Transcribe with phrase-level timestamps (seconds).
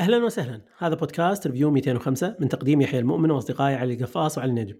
[0.00, 4.76] أهلا وسهلا هذا بودكاست Review 205 من تقديم يحيى المؤمن وأصدقائي علي القفاص وعلي النجم.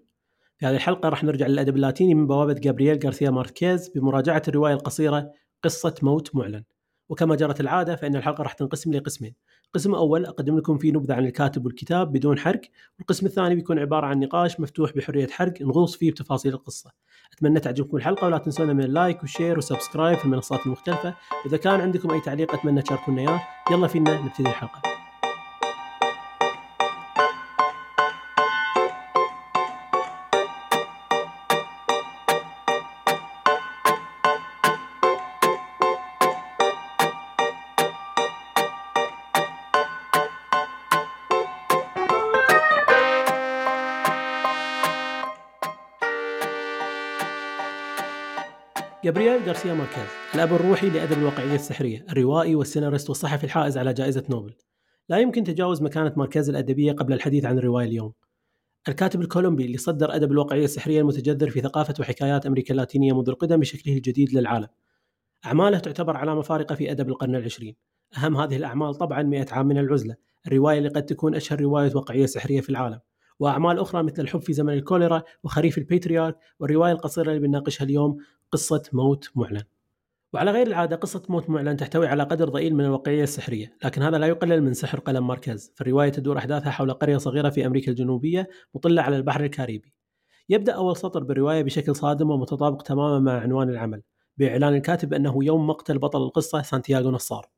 [0.57, 5.31] في هذه الحلقة راح نرجع للأدب اللاتيني من بوابة جابرييل غارسيا ماركيز بمراجعة الرواية القصيرة
[5.63, 6.63] قصة موت معلن.
[7.09, 9.35] وكما جرت العادة فإن الحلقة راح تنقسم لقسمين.
[9.73, 12.61] قسم أول أقدم لكم فيه نبذة عن الكاتب والكتاب بدون حرق،
[12.99, 16.91] والقسم الثاني بيكون عبارة عن نقاش مفتوح بحرية حرق نغوص فيه بتفاصيل القصة.
[17.33, 21.15] أتمنى تعجبكم الحلقة ولا تنسونا من ال like وال share وال subscribe في المنصات المختلفة،
[21.45, 23.41] واذا كان عندكم أي تعليق أتمنى تشاركونا إياه،
[23.71, 25.00] يلا فينا نبتدي الحلقة.
[49.11, 54.53] جابرييل غارسيا ماركيز الأب الروحي لأدب الواقعية السحرية الروائي والسيناريست والصحفي الحائز على جائزة نوبل.
[55.09, 58.13] لا يمكن تجاوز مكانة ماركيز الأدبية قبل الحديث عن الرواية اليوم.
[58.87, 63.59] الكاتب الكولومبي اللي صدر أدب الواقعية السحرية المتجذر في ثقافة وحكايات أمريكا اللاتينية منذ القدم
[63.59, 64.67] بشكله الجديد للعالم.
[65.45, 67.75] أعماله تعتبر علامة فارقة في أدب القرن العشرين.
[68.17, 70.15] أهم هذه الأعمال طبعا مئة عام من العزلة
[70.47, 72.99] الرواية اللي قد تكون أشهر رواية واقعية سحرية في العالم.
[73.41, 78.17] وأعمال أخرى مثل الحب في زمن الكوليرا وخريف البطريارك والرواية القصيرة اللي بنناقشها اليوم
[78.51, 79.63] قصة موت معلن.
[80.33, 84.17] وعلى غير العادة قصة موت معلن تحتوي على قدر ضئيل من الواقعية السحرية لكن هذا
[84.17, 85.73] لا يقلل من سحر قلم ماركيز.
[85.75, 89.93] فالرواية تدور أحداثها حول قرية صغيرة في أمريكا الجنوبية مطلة على البحر الكاريبي.
[90.49, 94.01] يبدأ أول سطر بالرواية بشكل صادم ومتطابق تماما مع عنوان العمل
[94.37, 97.49] بإعلان الكاتب أنه يوم مقتل بطل القصة سانتياغو نصار.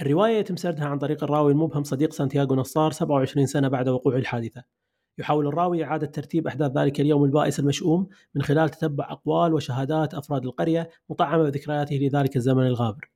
[0.00, 4.62] الرواية يتم سردها عن طريق الراوي المبهم صديق سانتياغو نصار 27 سنة بعد وقوع الحادثة.
[5.18, 10.44] يحاول الراوي إعادة ترتيب أحداث ذلك اليوم البائس المشؤوم من خلال تتبع أقوال وشهادات أفراد
[10.44, 13.10] القرية مطعمة بذكرياته لذلك الزمن الغابر.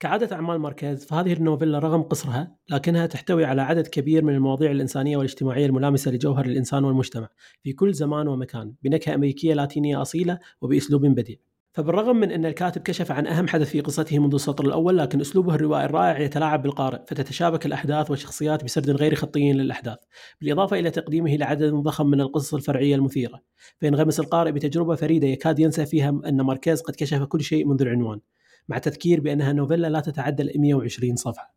[0.00, 5.16] كعادة أعمال ماركيز فهذه النوفيلا رغم قصرها لكنها تحتوي على عدد كبير من المواضيع الإنسانية
[5.16, 7.28] والاجتماعية الملامسة لجوهر الإنسان والمجتمع
[7.62, 11.36] في كل زمان ومكان بنكهة أمريكية لاتينية أصيلة وبأسلوب بديع.
[11.76, 15.54] فبالرغم من أن الكاتب كشف عن أهم حدث في قصته منذ السطر الأول لكن أسلوبه
[15.54, 19.98] الروائي الرائع يتلاعب بالقارئ فتتشابك الأحداث والشخصيات بسرد غير خطي للأحداث.
[20.40, 23.40] بالإضافة إلى تقديمه لعدد ضخم من القصص الفرعية المثيرة.
[23.80, 28.20] فينغمس القارئ بتجربة فريدة يكاد ينسى فيها أن ماركيز قد كشف كل شيء منذ العنوان
[28.68, 31.55] مع تذكير بأنها نوفيلا لا تتعدى ال 120 صفحة.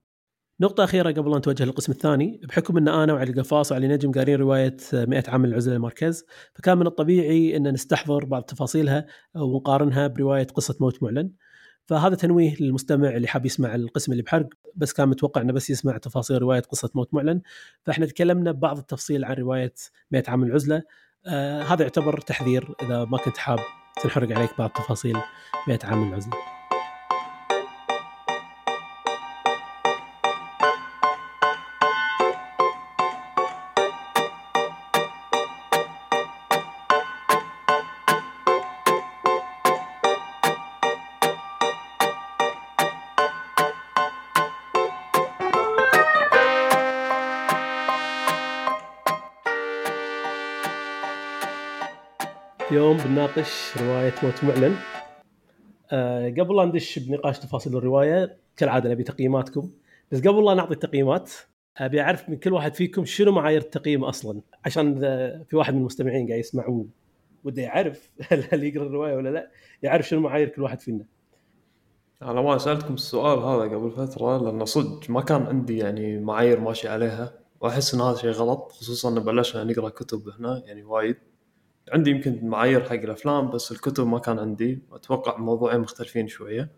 [0.61, 2.41] نقطة أخيرة قبل أن نتوجه للقسم الثاني.
[2.43, 6.87] بحكم أن أنا وعلي القفاص وعلي نجم قارين رواية 100 عام العزلة لماركيز فكان من
[6.87, 9.05] الطبيعي أن نستحضر بعض تفاصيلها
[9.35, 11.31] ونقارنها برواية قصة موت معلن.
[11.85, 15.97] فهذا تنويه للمستمع اللي حاب يسمع القسم اللي بحرق بس كان متوقع إنه بس يسمع
[15.97, 17.41] تفاصيل رواية قصة موت معلن.
[17.83, 19.73] فإحنا تكلمنا ببعض التفصيل عن رواية
[20.11, 20.83] 100 عام العزله
[21.27, 23.59] آه هذا يعتبر تحذير إذا ما كنت حاب
[24.03, 25.17] تنحرق عليك بعض تفاصيل
[25.67, 26.58] 100 عام العزله
[53.05, 54.75] بنناقش رواية موت معلن.
[55.91, 59.69] أه قبل لا ندش بنقاش تفاصيل الرواية كالعادة نبي تقييماتكم.
[60.11, 61.31] بس قبل لا نعطي التقييمات
[61.77, 65.79] أبي أعرف من كل واحد فيكم شنو معايير التقييم أصلا؟ عشان إذا في واحد من
[65.79, 66.83] المستمعين قاعد يسمع
[67.43, 68.11] وده يعرف
[68.51, 69.51] هل يقرأ الرواية ولا لا
[69.83, 71.05] يعرف شنو معايير كل واحد فينا.
[72.21, 76.87] أنا ما سألتكم السؤال هذا قبل فترة لأن صدق ما كان عندي يعني معايير ماشي
[76.87, 81.17] عليها وأحس إن هذا شيء غلط خصوصا إن بلشنا نقرأ كتب هنا يعني وايد.
[81.93, 84.83] عندي يمكن معايير حق الأفلام بس الكتب ما كان عندي.
[84.91, 86.71] أتوقع موضوعين مختلفين شوية.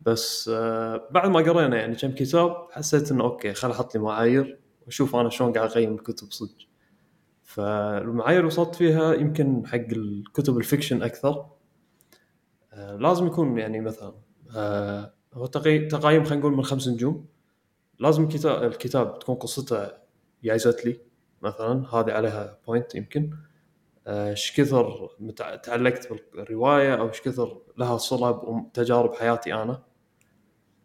[0.00, 4.58] بس آه، بعد ما قرينا يعني كم كتاب حسيت إنه okay خل أحط لي معايير
[4.86, 6.56] وأشوف أنا شلون قاعد أقيم الكتب صدق.
[7.42, 11.46] فالمعايير وصلت فيها يمكن حق الكتب ال fiction أكثر.
[12.72, 14.14] آه، لازم يكون يعني مثلا
[14.56, 15.90] آه، هو تقييم
[16.24, 17.26] خلينا نقول من خمس نجوم.
[17.98, 19.88] لازم الكتاب الكتاب تكون قصته
[20.44, 21.00] جازت لي
[21.42, 23.30] مثلا هذه عليها point يمكن.
[24.08, 25.08] إيش كثر
[25.62, 29.82] تعلقت بالرواية أو إيش كثر لها صلة بتجارب حياتي أنا؟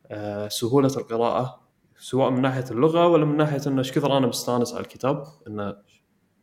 [0.08, 1.68] أه سهولة القراءة
[2.00, 5.78] سواء من ناحية اللغة ولا من ناحية إنه إيش كثر أنا مستأنس على الكتاب إنه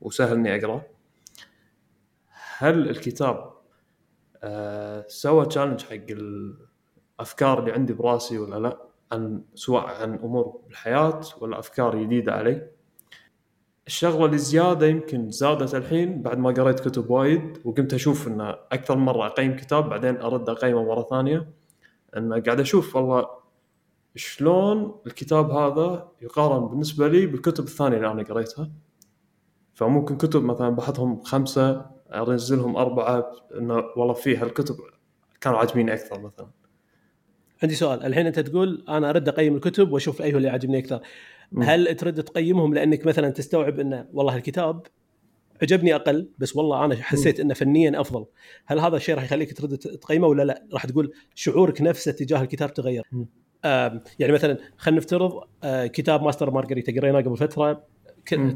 [0.00, 0.82] وسهل إني أقرأ.
[2.58, 3.54] هل الكتاب
[4.42, 8.78] أه سوى challenge حق الأفكار اللي عندي براسي ولا لا؟
[9.12, 12.73] عن سواء عن أمور بالحياة ولا أفكار جديدة علي؟
[13.86, 18.40] الشغلة اللي زيادة يمكن زادت الحين بعد ما قريت كتب وايد وقمت أشوف إن
[18.72, 21.48] أكثر مرة أقيم كتاب بعدين أرد أقيمه مرة ثانية.
[22.16, 23.26] إن قاعد أشوف والله
[24.16, 28.70] شلون الكتاب هذا يقارن بالنسبة لي بالكتب الثانية اللي أنا قريتها.
[29.74, 34.76] فممكن كتب مثلا بحطهم خمسة انزلهم أربعة انه والله في هالكتب
[35.40, 36.46] كانوا عاجبيني أكثر مثلا.
[37.62, 38.02] عندي سؤال.
[38.02, 41.00] الحين أنت تقول أنا أرد أقيم الكتب وأشوف ايها اللي عاجبني أكثر.
[41.62, 44.86] هل ترد تقيمهم لأنك مثلا تستوعب إنه والله الكتاب
[45.62, 48.26] عجبني أقل بس والله أنا حسيت إنه فنيا أفضل.
[48.66, 52.74] هل هذا الشيء راح يخليك ترد تقيمه ولا لا؟ راح تقول شعورك نفسه تجاه الكتاب
[52.74, 53.02] تغير.
[54.18, 57.86] يعني مثلا خلينا نفترض آه، كتاب ماستر مارغريتا قريناه قبل فترة.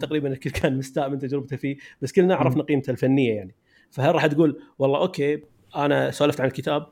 [0.01, 2.63] تقريبا الكل كان مستاء من تجربته فيه بس كلنا عرفنا.
[2.63, 3.55] قيمته الفنية يعني.
[3.91, 5.43] فهل راح تقول والله okay
[5.77, 6.87] أنا سولفت عن الكتاب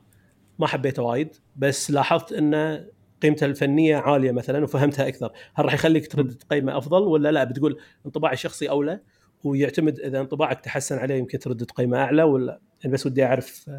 [0.59, 2.85] ما حبيته وايد بس لاحظت ان
[3.21, 5.31] قيمته الفنية عالية مثلا وفهمتها أكثر.
[5.53, 8.99] هل راح يخليك ترد تقيمه أفضل ولا لا؟ بتقول انطباعي الشخصي أولى
[9.43, 13.69] ويعتمد إذا انطباعك تحسن عليه يمكن ترد تقيمه أعلى ولا؟ يعني بس ودي أعرف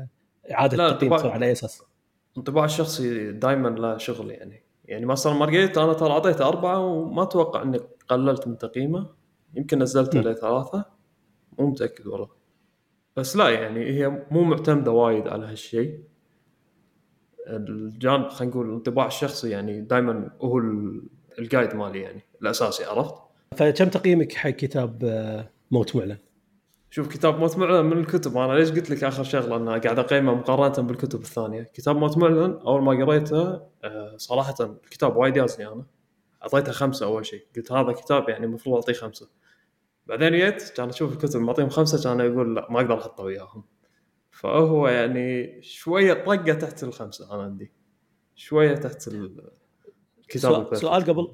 [0.51, 1.83] إعادة التقييم على أي أساس.
[2.39, 4.63] انطباع الشخصي دائما له شغل يعني.
[4.85, 9.11] يعني مثلا مارجريتا أنا ترى أعطيته أربعة وما أتوقع إني قللت من تقييمه.
[9.55, 10.21] يمكن نزلته.
[10.21, 10.85] لثلاثه
[11.59, 12.29] مو متأكد والله.
[13.17, 16.01] بس لا يعني هي مو معتمدة وايد على هالشيء.
[17.57, 21.03] الجانب خلينا نقول الانطباع الشخصي يعني دائما هو ال-
[21.39, 23.15] الجايد مالي يعني الأساسي عرفت؟
[23.57, 26.17] فكم تقييمك حق كتاب آه، موت معلن؟
[26.91, 28.37] شوف كتاب موت معلن من الكتب.
[28.37, 31.63] أنا ليش قلت لك آخر شغلة؟ انه قاعد أقيمه مقارنة بالكتب الثانية.
[31.63, 35.85] كتاب موت معلن أول ما قريته آه، صراحة الكتاب وايد يازني أنا.
[36.43, 37.43] أعطيته خمسة أول شيء.
[37.57, 39.29] قلت هذا كتاب يعني المفروض أعطيه خمسة.
[40.07, 43.65] بعدين جيت كان أشوف الكتب معطيهم خمسة كان يقول لا ما أقدر أحطه وياهم.
[44.41, 47.71] فهو يعني شوية طقة تحت الخمسة أنا عندي
[48.37, 49.51] شوية تحت ال-
[50.21, 51.29] الكتاب سؤال, قبل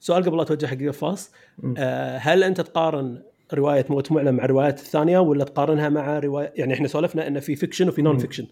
[0.00, 1.74] سؤال قبل لا توجه حق قفاص مم.
[1.78, 3.22] آه، هل أنت تقارن
[3.54, 7.56] رواية موت معلن مع الروايات الثانية ولا تقارنها مع روايه يعني إحنا سولفنا انه في
[7.56, 8.18] fiction وفي non.
[8.18, 8.46] fiction.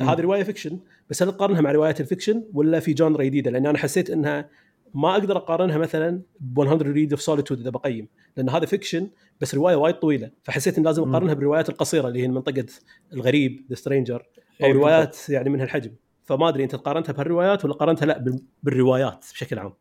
[0.00, 0.78] هذه رواية fiction
[1.10, 4.48] بس هل تقارنها مع روايات ال fiction ولا في genre جديدة لأن أنا حسيت إنها
[4.94, 9.08] ما أقدر أقارنها مثلا ب 100 Years of Solitude إذا بقيم لأن هذا fiction
[9.40, 11.08] بس رواية وايد طويلة فحسيت ان لازم.
[11.10, 12.66] أقارنها بالروايات القصيرة اللي هي من منطقه
[13.12, 14.26] الغريب The Stranger
[14.62, 15.92] أو إيه، روايات يعني من هالحجم
[16.24, 19.72] فما أدري أنت قارنتها بهالروايات ولا قارنتها لأ بال- بالروايات بشكل عام.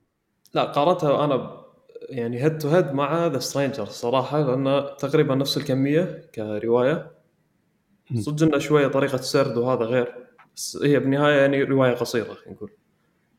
[0.54, 1.62] لا قارنتها أنا
[2.10, 7.12] يعني head to head مع The Stranger صراحة لأن تقريبا نفس الكمية كرواية.
[8.20, 10.16] صدق انه شوية طريقة سرد وهذا غير
[10.56, 12.72] بس هي بالنهاية يعني رواية قصيرة خلينا نقول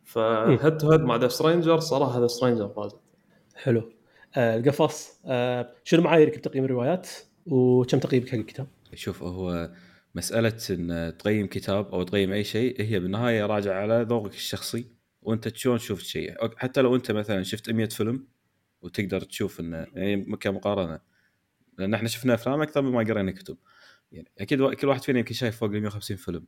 [0.05, 2.97] ف head to head مع The Stranger صراحة The Stranger فازت.
[3.55, 3.93] حلو.
[4.37, 7.09] القفص آه شنو معاييرك بتقييم الروايات؟
[7.47, 9.71] وكم تقييمك حق الكتاب؟ شوف هو
[10.15, 14.87] مسألة إن تقيم كتاب أو تقيم أي شيء هي بالنهاية راجعة على ذوقك الشخصي
[15.23, 18.27] وأنت شلون شفت شيء حتى لو أنت مثلا شفت 100 فيلم
[18.83, 21.01] وتقدر تشوف انه يعني كمقارنة
[21.79, 23.57] لأن إحنا شفنا أفلام أكثر مما قرينا كتب.
[24.13, 26.47] يعني أكيد كل واحد فينا يمكن شايف فوق ال 150 فيلم.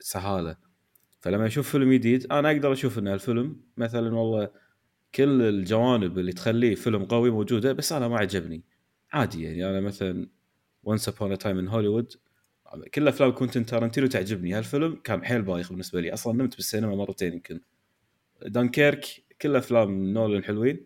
[0.00, 0.56] سهالة.
[1.20, 4.50] فلما أشوف فيلم جديد أنا أقدر أشوف إن الفيلم مثلا والله
[5.14, 8.62] كل الجوانب اللي تخليه فيلم قوي موجودة بس أنا ما عجبني.
[9.12, 10.28] عادي يعني أنا مثلا
[10.82, 12.12] Once Upon a Time in Hollywood
[12.94, 14.54] كل أفلام كوينتن تارنتينو تعجبني.
[14.54, 16.12] هالفيلم كان حيل بايخ بالنسبة لي.
[16.12, 17.60] أصلا نمت بالسينما مرتين يمكن.
[18.46, 19.04] دانكيرك
[19.42, 20.80] كل أفلام نولن حلوين.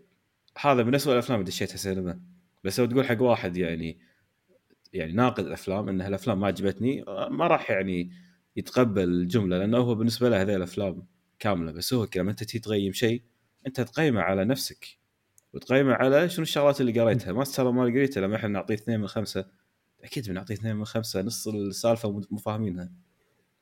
[0.58, 2.20] هذا من اسوء الأفلام اللي دشيتها سينما.
[2.64, 3.98] بس لو تقول حق واحد يعني
[4.92, 8.10] يعني ناقد الأفلام إن هالأفلام ما عجبتني ما راح يعني
[8.56, 11.06] يتقبل الجملة لأنه هو بالنسبة له هذه الأفلام
[11.38, 11.72] كاملة.
[11.72, 13.22] بس هو لما أنت تيجي تقيم شيء
[13.68, 14.98] انت تقيمه على نفسك.
[15.52, 17.32] وتقيمه على شنو الشغلات اللي قريتها.
[17.32, 19.44] ما ترى ما قريتها لما إحنا نعطيه اثنين من خمسة.
[20.04, 22.92] أكيد بنعطيه اثنين من خمسة نص السالفة مو فاهمينها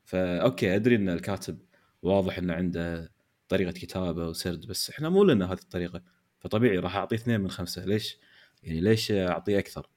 [0.05, 1.59] فاوكي أدري إن الكاتب
[2.03, 3.13] واضح إنه عنده
[3.49, 6.03] طريقة كتابة وسرد بس إحنا مو لنا هذه الطريقة.
[6.39, 7.85] فطبيعي راح أعطيه اثنين من خمسة.
[7.85, 8.19] ليش؟
[8.63, 9.89] يعني ليش أعطيه أكثر؟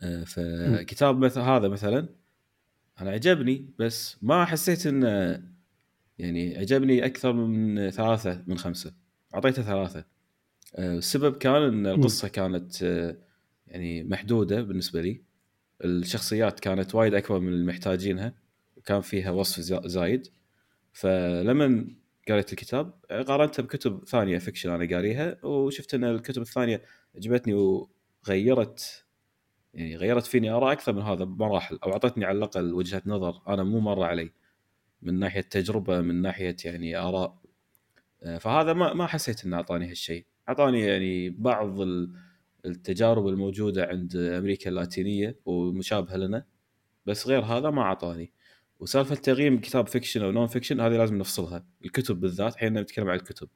[0.00, 2.08] آه، فكتاب مثل هذا مثلا
[3.00, 5.42] أنا عجبني بس ما حسيت إنه
[6.18, 8.92] يعني عجبني أكثر من ثلاثة من خمسة.
[9.34, 10.04] أعطيته ثلاثة.
[10.76, 13.16] آه، السبب كان إن القصة كانت آه،
[13.66, 15.22] يعني محدودة بالنسبة لي.
[15.84, 18.34] الشخصيات كانت وايد أكبر من المحتاجينها
[18.76, 20.28] وكان فيها وصف زا- زايد.
[20.92, 21.86] فلما
[22.28, 26.82] قريت الكتاب قارنته بكتب ثانية فيكشن أنا قاريها وشفت إن الكتب الثانية
[27.16, 29.04] عجبتني وغيرت
[29.74, 33.62] يعني غيرت فيني آراء أكثر من هذا بمراحل أو أعطتني على الأقل وجهة نظر أنا
[33.64, 34.30] مو مرة علي.
[35.02, 37.38] من ناحية تجربة من ناحية يعني آراء.
[38.22, 40.24] آه، فهذا ما ما حسيت إنه أعطاني هالشيء.
[40.48, 42.12] أعطاني يعني بعض ال-
[42.66, 46.44] التجارب الموجودة عند أمريكا اللاتينية ومشابهة لنا
[47.06, 48.32] بس غير هذا ما أعطاني.
[48.80, 51.66] وسالفة تقييم كتاب fiction أو non-fiction هذه لازم نفصلها.
[51.84, 53.48] الكتب بالذات الحين نتكلم عن الكتب.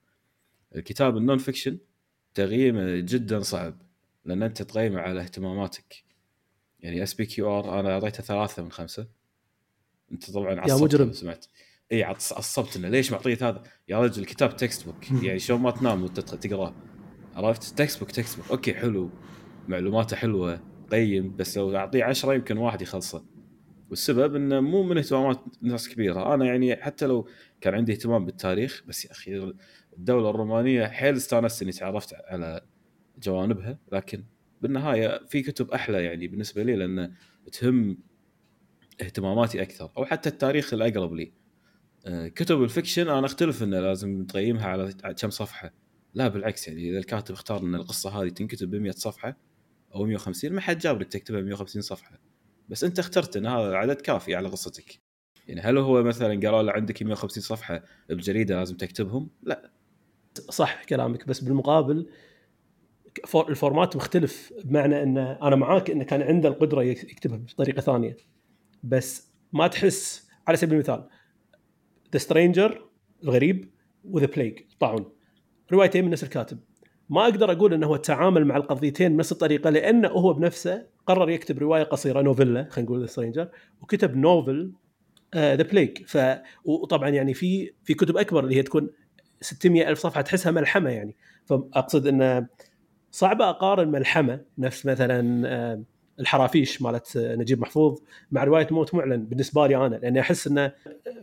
[0.76, 1.78] الكتاب ال non-fiction
[2.34, 3.82] تقييمه جدا صعب
[4.25, 6.04] لأن أنت تقيمه على اهتماماتك.
[6.80, 9.08] يعني SPQR أنا أعطيته ثلاثة من خمسة.
[10.12, 11.04] أنت طبعا عصبت مجرم.
[11.04, 11.47] لما سمعت.
[11.92, 16.21] إي عصبت إنه ليش معطيه هذا؟ يا رجل الكتاب textbook يعني شلون ما تنام وأنت
[16.21, 16.75] تقرأه.
[17.35, 19.11] عرفت؟ textbook textbook okay حلو.
[19.69, 20.61] معلوماته حلوة.
[20.90, 21.37] قيم.
[21.37, 23.25] بس لو أعطيه 10 يمكن واحد يخلصه.
[23.90, 26.35] والسبب إنه مو من اهتمامات ناس كبيرة.
[26.35, 27.28] أنا يعني حتى لو
[27.61, 29.54] كان عندي اهتمام بالتاريخ بس يا أخي
[29.99, 32.61] الدولة الرومانية حيل استانست إني تعرفت على
[33.23, 33.78] جوانبها.
[33.92, 34.25] لكن
[34.62, 37.12] بالنهاية في كتب أحلى يعني بالنسبة لي لأن
[37.52, 37.99] تهم
[39.02, 41.32] اهتماماتي أكثر أو حتى التاريخ الأقرب لي.
[42.06, 45.73] آه، كتب ال fiction أنا أختلف إنه لازم تقيمها على كم صفحة.
[46.14, 49.37] لا بالعكس يعني إذا الكاتب اختار إن القصة هذه تنكتب ب 100 صفحة
[49.94, 52.18] أو 150 ما حد جابرك تكتبها 150 صفحة.
[52.68, 55.00] بس أنت اخترت إن هذا العدد كافي على قصتك.
[55.49, 59.71] يعني هل هو مثلا قالوا له عندك 150 صفحة بجريدة لازم تكتبهم؟ لا.
[60.50, 62.06] صح كلامك بس بالمقابل
[63.49, 68.16] ال format مختلف بمعنى إن أنا معاك انه كان عنده القدرة يكتبها بطريقة ثانية.
[68.83, 71.09] بس ما تحس على سبيل المثال
[72.12, 72.88] The Stranger
[73.25, 73.71] الغريب
[74.04, 75.12] و The Plague طاعون
[75.73, 76.59] روايتين من نفس الكاتب.
[77.11, 81.59] ما أقدر أقول إنه هو تعامل مع القضيتين بنفس الطريقة لأنه هو بنفسه قرر يكتب
[81.59, 83.49] رواية قصيرة novella خلينا نقول The Stranger
[83.81, 84.73] وكتب novel
[85.35, 86.19] The Plague ف
[86.65, 88.91] وطبعا يعني في في كتب أكبر اللي هي تكون
[89.41, 91.17] 600 ألف صفحة تحسها ملحمة يعني.
[91.45, 92.47] فأقصد إنه
[93.11, 94.41] صعب أقارن ملحمة.
[94.59, 95.83] نفس مثلا آه،
[96.21, 97.99] الحرافيش مالت نجيب محفوظ
[98.33, 100.73] مع رواية موت معلن بالنسبة لي أنا لأني أحس إنه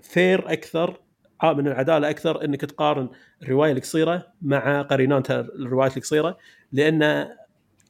[0.01, 0.99] فير أكثر
[1.43, 3.09] آه، من العدالة أكثر إنك تقارن
[3.43, 6.37] الرواية القصيرة مع قريناتها الروايات القصيرة
[6.71, 7.27] لأن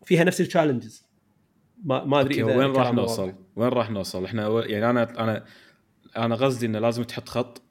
[0.05, 1.05] فيها نفس التشالنجز
[1.83, 5.45] ما ما أدري إذا وين راح نوصل؟ وين راح نوصل؟ إحنا يعني أنا أنا
[6.17, 7.61] أنا قصدي إنه لازم تحط خط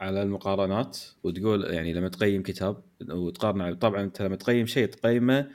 [0.00, 5.48] على المقارنات وتقول يعني لما تقيم كتاب وتقارنه طبعا أنت لما تقيم شيء تقيمه آه،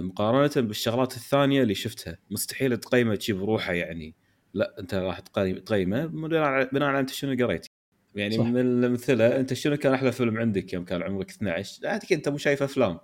[0.00, 2.18] مقارنة بالشغلات الثانية اللي شفتها.
[2.30, 4.14] مستحيل تقيم شيء بروحه يعني.
[4.54, 7.66] لا أنت راح تقيمه بناء على أنت شنو قريت.
[8.14, 8.44] يعني صح.
[8.44, 12.38] من الامثله أنت شنو كان أحلى فيلم عندك يوم كان عمرك 12 لا أنت مو
[12.38, 12.98] شايف أفلام.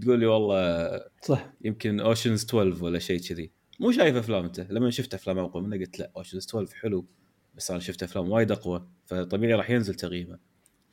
[0.00, 1.52] تقول لي والله صح.
[1.64, 3.50] يمكن Ocean's 12 ولا شيء كذي.
[3.80, 4.66] مو شايف أفلام أنت.
[4.70, 7.06] لما شفت أفلام أقوى منه قلت لا Ocean's 12 حلو.
[7.54, 10.38] بس أنا شفت أفلام وايد أقوى فطبيعي راح ينزل تقييمه.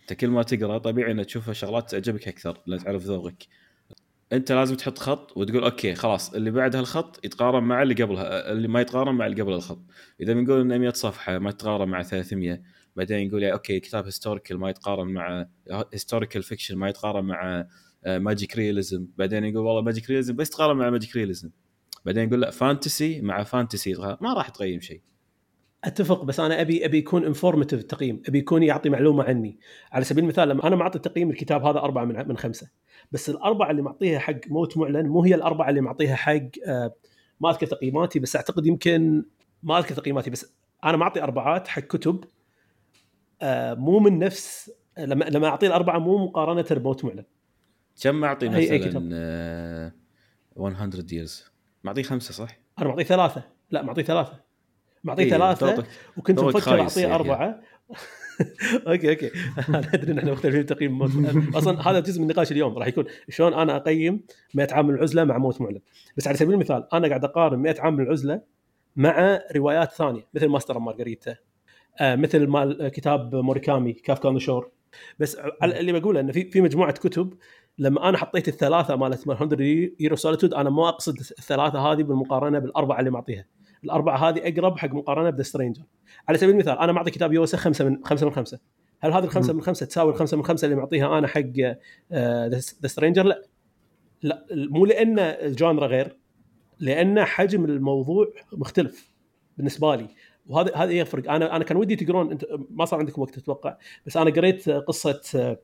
[0.01, 3.47] أنت كل ما تقرأ طبيعي إنك تشوف شغلات تعجبك أكثر لأن تعرف ذوقك.
[4.33, 8.67] انت لازم تحط خط وتقول okay خلاص اللي بعد هالخط يتقارن مع اللي قبلها اللي
[8.67, 9.79] ما يتقارن مع اللي قبل الخط.
[10.21, 12.62] إذا بنقول انه 100 صفحة ما تتقارن مع 300
[12.95, 15.45] بعدين يقول okay كتاب historical ما يتقارن مع
[15.93, 17.67] historical fiction ما يتقارن مع
[18.07, 21.49] magic realism بعدين يقول والله magic realism بس يتقارن مع magic realism
[22.05, 25.01] بعدين يقول لا fantasy مع fantasy ما راح تقيم شيء.
[25.83, 29.59] أتفق بس أنا ابي أبي يكون informative التقييم أبي يكون يعطي معلومة عني.
[29.91, 32.69] على سبيل المثال لما أنا معطي تقييم الكتاب هذا أربعة من من خمسة.
[33.12, 36.93] بس الأربعة اللي معطيها حق موت معلن مو هي الأربعة اللي معطيها حق آه
[37.39, 39.25] ما أذكر تقييماتي بس أعتقد يمكن
[39.63, 42.24] ما أذكر تقييماتي بس أنا معطي أربعات حق كتب
[43.41, 47.24] آه مو من نفس لما لما أعطيه الأربعة مو مقارنة بموت معلن.
[48.01, 49.93] كم معطي مثلا آه
[50.55, 51.31] 100 years
[51.83, 53.43] معطيه خمسة صح؟ أنا معطيه ثلاثة.
[53.71, 54.48] لا معطيه ثلاثة.
[55.03, 55.85] معطيه إيه ثلاثة
[56.17, 57.61] وكنت مفكر أعطيه أربعة.
[58.88, 59.31] okay okay.
[59.69, 61.11] أنا أدري إن إحنا مختلفين في تقييم موت
[61.55, 62.77] أصلا هذا جزء من نقاش اليوم.
[62.77, 64.21] راح يكون شلون أنا أقيم
[64.53, 65.79] 100 عام من العزله مع موت معلن.
[66.17, 68.41] بس على سبيل المثال أنا قاعد أقارن 100 عام من العزله
[68.95, 71.35] مع روايات ثانية مثل Master Margarita
[71.99, 74.71] آه مثل مال كتاب موراكامي Kafka on the Shore.
[75.19, 77.33] بس اللي بقوله إنه في في مجموعة كتب
[77.77, 82.59] لما أنا حطيت الثلاثة مالت 100 Years of Solitude أنا ما أقصد الثلاثة هذه بالمقارنة
[82.59, 83.45] بالأربعة اللي معطيها.
[83.83, 85.83] الأربعة هذه أقرب حق مقارنة ب The Stranger.
[86.27, 88.59] على سبيل المثال أنا معطي كتاب يوسا خمسة من خمسة من خمسة.
[89.00, 91.77] هل هذه الخمسة من خمسة تساوي الخمسة من خمسة اللي معطيها أنا حق The
[92.12, 93.43] آه، Stranger؟ لا.
[94.21, 96.17] لا مو لأن ال genre غير
[96.79, 99.13] لأن حجم الموضوع مختلف
[99.57, 100.07] بالنسبة لي.
[100.48, 104.17] وهذا هذا يفرق أنا أنا كان ودي تقرون أنت ما صار عندكم وقت أتوقع بس
[104.17, 105.59] أنا قريت قصة آه،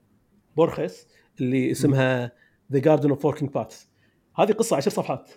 [0.58, 1.08] بورخس
[1.40, 2.32] اللي اسمها
[2.72, 3.90] The Garden of Forking Paths
[4.36, 5.32] هذه قصة عشر صفحات.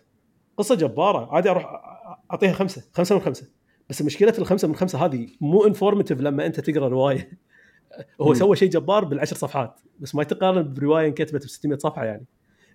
[0.59, 1.35] قصة جبارة.
[1.35, 1.83] عادي أروح
[2.31, 3.49] أعطيها خمسة خمسة من خمسة.
[3.91, 7.31] بس مشكلة الخمسة من خمسة هذه مو informative لما أنت تقرأ رواية.
[8.21, 12.27] هو سوى شيء جبار بالعشر صفحات بس ما يتقارن برواية انكتبت ب 600 صفحة يعني.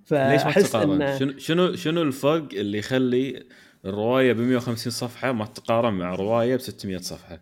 [0.05, 3.43] فأحس إن شنو شنو شنو الفرق اللي يخلي
[3.85, 7.39] الرواية ب 150 صفحة ما تقارن مع رواية ب 600 صفحة؟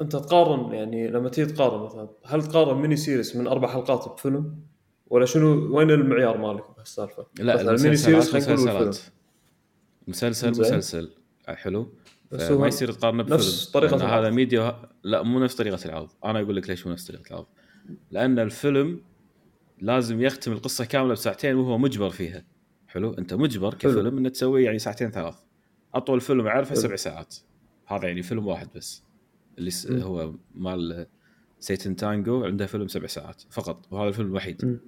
[0.00, 4.58] أنت تقارن يعني لما تيجي تقارن مثلا هل تقارن mini series من أربع حلقات بفيلم؟
[5.06, 8.94] ولا شنو وين المعيار مالك بهالسالفة؟ لا ال mini-series خلينا نقول
[10.08, 11.10] مسلسل مسلسل.
[11.46, 11.92] حلو.
[12.32, 13.38] ما يصير تقارنه بفيلم.
[13.38, 16.10] نفس طريقة العرض هذا ميديا لا مو نفس طريقة العرض.
[16.24, 17.46] أنا أقول لك ليش مو نفس طريقة العرض.
[18.10, 19.02] لأن الفيلم
[19.80, 22.44] لازم يختم القصة كاملة بساعتين وهو مجبر فيها.
[22.88, 25.34] حلو؟ أنت مجبر كفيلم إنك تسوي يعني ساعتين ثلاث.
[25.94, 27.36] أطول فيلم أعرفه سبع ساعات.
[27.86, 29.02] هذا يعني فيلم واحد بس.
[29.58, 29.90] اللي س...
[29.90, 31.06] هو مال
[31.60, 34.64] Satantango عنده فيلم سبع ساعات فقط وهذا الفيلم الوحيد.
[34.64, 34.80] مم.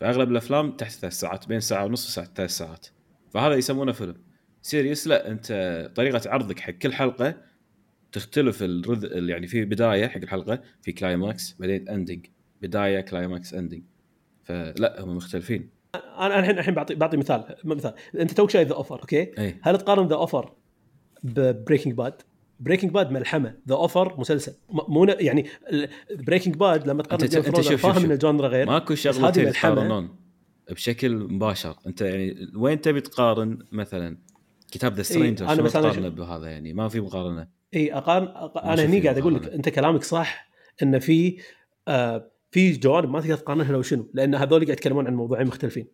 [0.00, 2.86] فأغلب الأفلام تحت ثلاث ساعات بين ساعة ونص وساعة ثلاث ساعات.
[3.30, 4.14] فهذا يسمونه فيلم.
[4.62, 7.34] series لا أنت طريقة عرضك حق كل حلقة
[8.12, 12.26] تختلف الرذ يعني في بداية حق الحلقة في climax بعدين ending
[12.62, 13.82] بداية climax ending
[14.44, 15.70] فلا هم مختلفين.
[15.94, 17.94] أنا الحين الحين بعطي بعطي مثال مثال.
[18.20, 19.56] أنت توك شايف The Offer okay؟ إي.
[19.62, 20.52] هل تقارن The Offer
[21.22, 22.22] ب Breaking Bad؟
[22.60, 23.54] Breaking Bad ملحمة.
[23.68, 24.52] The Offer مسلسل.
[24.70, 25.46] مو يعني
[26.10, 28.04] Breaking Bad لما تقارن أنت Thrones، شوف- فاهم.
[28.04, 28.66] إن ال genre غير.
[28.66, 29.72] ماكو شغلتين ملحمة.
[29.72, 30.16] يتقارنون
[30.70, 31.76] بشكل مباشر.
[31.86, 34.16] أنت يعني وين تبي تقارن مثلا؟
[34.70, 37.48] كتاب The Stranger بس أنا تقارنه بهذا يعني؟ ما في مقارنة.
[37.74, 38.58] اي اقارن أق...
[38.58, 39.48] أنا هني قاعد أقول لك.
[39.48, 40.50] أنت كلامك صح
[40.82, 41.40] إن في
[41.88, 45.86] آه في جوانب ما تقدر تقارنها لو شنو لأن هذول قاعد يتكلمون عن موضوعين مختلفين.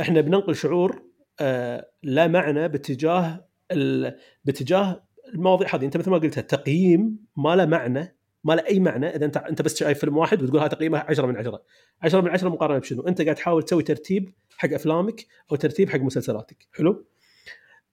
[0.00, 1.02] إحنا بننقل شعور
[1.40, 4.16] آه لا معنى باتجاه ال...
[4.44, 5.84] باتجاه المواضيع هذه.
[5.84, 9.06] أنت مثل ما قلت التقييم ما له معنى ما له أي معنى.
[9.06, 11.62] إذا أنت أنت بس شايف فيلم واحد وتقول هذا تقييمه 10 من 10
[12.02, 16.00] 10 من 10 مقارنة بشنو؟ أنت قاعد تحاول تسوي ترتيب حق أفلامك أو ترتيب حق
[16.00, 16.68] مسلسلاتك.
[16.72, 17.06] حلو؟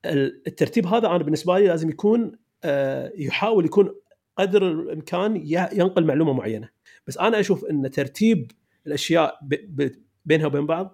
[0.06, 2.32] الترتيب هذا أنا بالنسبة لي لازم يكون
[2.64, 3.96] آه، يحاول يكون
[4.38, 5.36] قدر الإمكان
[5.74, 6.70] ينقل معلومة معينة.
[7.08, 8.52] بس أنا أشوف إن ترتيب
[8.88, 9.40] الأشياء
[10.26, 10.94] بينها وبين بعض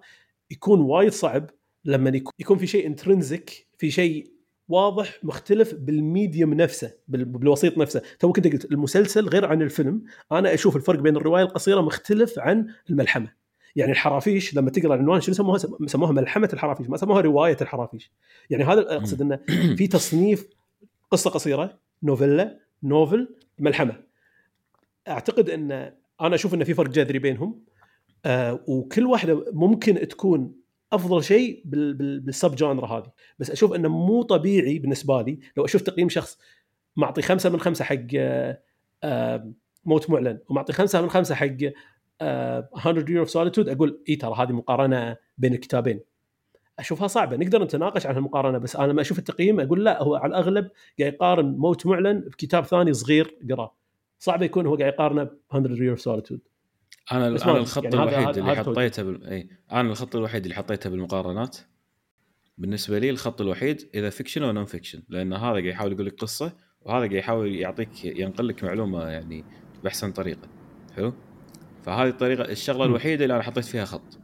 [0.50, 1.50] يكون وايد صعب
[1.84, 4.30] لما يكون- في شيء intrinsic في شيء
[4.68, 8.02] واضح مختلف بال medium نفسه بال- بالوسيط نفسه.
[8.18, 12.66] تو كنت قلت المسلسل غير عن الفيلم أنا أشوف الفرق بين الرواية القصيرة مختلف عن
[12.90, 13.43] الملحمة.
[13.76, 18.12] يعني الحرافيش لما تقرأ العنوان شنو سموها سموها ملحمة الحرافيش ما سموها رواية الحرافيش.
[18.50, 19.36] يعني هذا أقصد انه
[19.76, 20.48] في تصنيف
[21.10, 23.96] قصة قصيرة novella novel ملحمة.
[25.08, 25.72] أعتقد إن
[26.20, 27.64] أنا أشوف إن في فرق جذري بينهم.
[28.24, 30.54] آه وكل واحدة ممكن تكون
[30.92, 33.12] أفضل شيء بال- بال- بالسب جانرا هذه.
[33.38, 36.38] بس أشوف إنه مو طبيعي بالنسبة لي لو أشوف تقييم شخص
[36.96, 38.60] معطي خمسة من خمسة حق آه،
[39.04, 39.52] آه،
[39.84, 41.56] موت معلن ومعطي خمسة من خمسة حق
[42.22, 42.68] 100
[43.04, 46.00] Year of Solitude أقول إي ترى هذه مقارنة بين الكتابين.
[46.78, 50.30] أشوفها صعبة نقدر نتناقش عن المقارنه بس أنا لما أشوف التقييم أقول لا هو على
[50.30, 53.74] الأغلب قاعد يقارن موت معلن بكتاب ثاني صغير قراه.
[54.18, 56.38] صعب يكون هو قاعد يقارنه ب 100 Year of Solitude.
[57.12, 58.56] أنا أنا الخط يعني الوحيد اللي.
[58.56, 59.26] حطيته بال...
[59.26, 59.48] إي.
[59.72, 61.56] أنا الخط الوحيد اللي حطيته بالمقارنات.
[62.58, 66.52] بالنسبة لي الخط الوحيد إذا fiction أو non-fiction لأن هذا قاعد يحاول يقول لك قصة
[66.82, 69.44] وهذا قاعد يحاول يعطيك ينقل لك معلومة يعني
[69.84, 70.48] بأحسن طريقة.
[70.96, 71.12] حلو؟
[71.84, 72.84] فهذه الطريقة الشغلة.
[72.84, 74.18] الوحيدة اللي أنا حطيت فيها خط.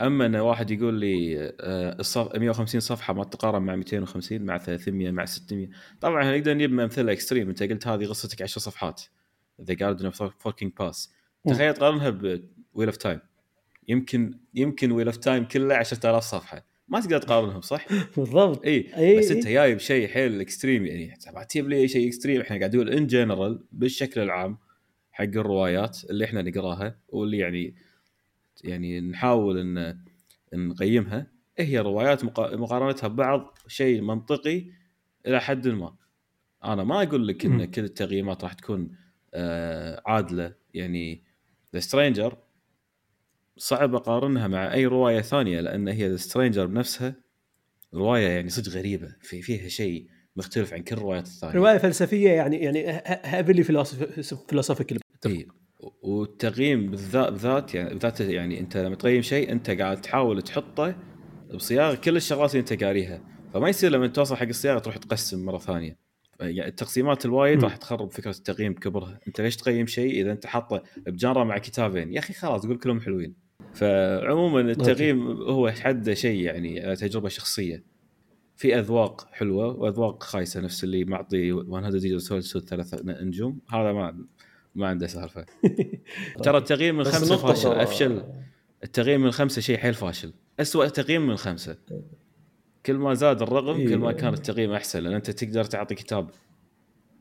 [0.00, 5.10] أما إن واحد يقول لي آه، الصف 150 صفحة ما تقارن مع 250 مع 300
[5.10, 5.68] مع 600
[6.00, 9.02] طبعا إحنا نقدر نجيب أمثلة extreme أنت قلت هذه قصتك 10 صفحات.
[9.62, 11.12] The Garden of Forking Paths.
[11.48, 13.20] تخيل تقارنها ب Wheel of Time
[13.88, 16.66] يمكن يمكن Wheel of Time كله 10000 صفحة.
[16.88, 17.86] ما تقدر تقارنهم صح؟
[18.16, 18.64] بالضبط.
[18.64, 19.30] اي أي- بس.
[19.30, 21.14] أنت جاي بشيء حيل extreme يعني
[21.50, 24.58] تجيب لي شيء extreme إحنا قاعد نقول in general بالشكل العام
[25.16, 27.74] حق الروايات اللي إحنا نقراها واللي يعني
[28.64, 29.98] يعني نحاول إن
[30.54, 31.26] نقيمها.
[31.58, 34.64] هي روايات مقا- مقارنتها ببعض شيء منطقي
[35.26, 35.94] إلى حد ما.
[36.64, 37.64] أنا ما أقول لك إن.
[37.64, 38.90] كل التقييمات راح تكون
[39.34, 40.54] آه، عادلة.
[40.74, 41.22] يعني
[41.74, 42.38] The Stranger
[43.56, 47.14] صعب أقارنها مع أي رواية ثانية لأن هي The Stranger بنفسها
[47.94, 49.16] رواية يعني صدق غريبة.
[49.22, 51.54] في فيها شيء مختلف عن كل الروايات الثانية.
[51.54, 55.48] رواية فلسفية يعني يعني heavily philosophical اي
[56.02, 60.96] والتقييم بالذات بالذات يعني بالذات يعني أنت لما تقيم شيء أنت قاعد تحاول تحطه
[61.54, 63.22] بصياغه كل الشغلات اللي أنت قاريها.
[63.54, 65.98] فما يصير لما توصل حق الصياغه تروح تقسم مرة ثانية.
[66.40, 67.64] يعني التقسيمات الوايد.
[67.64, 69.20] راح تخرب فكرة التقييم بكبرها.
[69.28, 72.78] أنت ليش تقيم شيء إذا أنت حاطه ب genre مع كتابين؟ يا أخي خلاص قول
[72.78, 73.34] كلهم حلوين.
[73.74, 77.96] فعموما التقييم هو حده شيء يعني تجربة شخصية.
[78.56, 83.60] في أذواق حلوة وأذواق خايسة نفس اللي معطي 100 Years of Solitude ثلاث نجوم.
[83.70, 84.26] هذا ما
[84.76, 85.46] ما عنده سالفة.
[86.44, 88.24] ترى التقييم من خمسة فاشل أفشل.
[88.84, 90.32] التقييم من خمسة شيء حيل فاشل.
[90.60, 91.76] اسوء تقييم من خمسة.
[92.86, 94.16] كل ما زاد الرقم كل ما إيه.
[94.16, 96.30] كان التقييم أحسن لأن أنت تقدر تعطي كتاب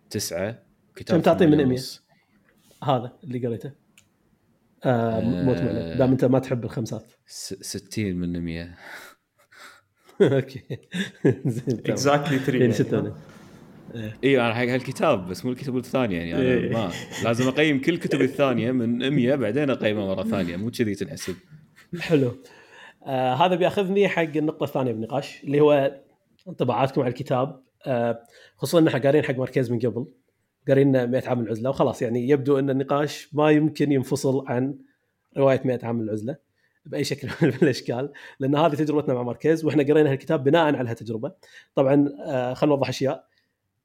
[0.09, 0.63] تسعة
[0.95, 1.79] كتاب كم تعطيه من 100
[2.83, 3.71] هذا اللي قريته.
[4.83, 7.11] آه، آه، موت معلن دام أنت ما تحب الخمسات.
[7.25, 8.75] 60 من 100
[10.21, 10.61] okay.
[11.45, 13.15] زين exactly 3 يعني 6
[14.23, 16.69] أيوه أنا حق هالكتاب بس مو الكتب الثانية يعني أنا إيه.
[16.69, 16.91] ما
[17.23, 21.35] لازم أقيم كل كتب الثانية من 100 بعدين أقيمها مرة ثانية مو كذي تنحسب.
[21.99, 22.31] حلو.
[23.05, 26.01] آه هذا بيأخذني حق النقطة الثانية بالنقاش اللي هو
[26.47, 27.63] انطباعاتكم على الكتاب.
[27.85, 28.23] آه
[28.57, 30.07] خصوصا إن إحنا قارين حق مركز من قبل
[30.67, 34.77] قارين 100 عام العزلة وخلاص يعني يبدو إن النقاش ما يمكن ينفصل عن
[35.37, 36.35] رواية 100 عام العزلة
[36.85, 41.31] بأي شكل من الأشكال لأن هذه تجربتنا مع ماركيز وإحنا قرينا الكتاب بناء على هالتجربة.
[41.75, 43.34] طبعا آه خلينا نوضح أشياء.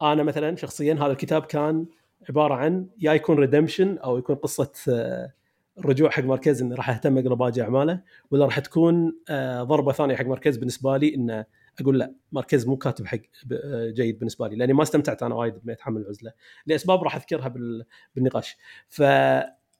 [0.03, 1.87] أنا مثلا شخصيا هذا الكتاب كان
[2.29, 5.33] عبارة عن يا يكون ريدمشن أو يكون قصة آه،
[5.79, 10.17] الرجوع حق ماركيز إنه راح أهتم اقرا باقي أعماله ولا راح تكون آه، ضربة ثانية
[10.17, 11.45] حق ماركيز بالنسبة لي إنه
[11.81, 13.19] أقول لا ماركيز مو كاتب حق
[13.53, 15.55] آه، جيد بالنسبة لي لأني ما استمتعت أنا وايد
[15.87, 16.33] عام العزلة.
[16.67, 17.85] لأسباب راح أذكرها بال-
[18.15, 18.57] بالنقاش.
[18.89, 19.03] ف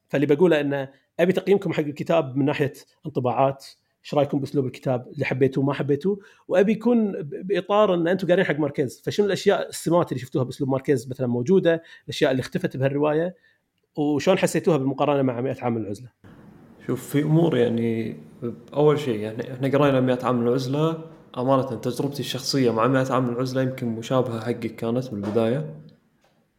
[0.09, 0.89] فاللي بقوله إنه
[1.21, 2.73] أبي تقييمكم حق الكتاب من ناحية
[3.07, 3.67] انطباعات
[4.05, 8.59] إيش رأيكم بأسلوب الكتاب؟ اللي حبيتوه ما حبيتوه؟ وأبي يكون بإطار إن أنتم قارين حق
[8.59, 13.35] ماركيز فشنو الأشياء السمات اللي شفتوها بأسلوب ماركيز مثلا موجودة؟ الأشياء اللي اختفت بهالرواية؟
[13.97, 16.09] وشلون حسيتوها بالمقارنة مع 100 عام العزلة؟
[16.87, 18.17] شوف في أمور يعني
[18.75, 20.99] أول شيء يعني إحنا قرينا 100 عام العزلة.
[21.39, 25.75] أمانة تجربتي الشخصية مع 100 عام العزلة يمكن مشابهة حقك كانت من البداية.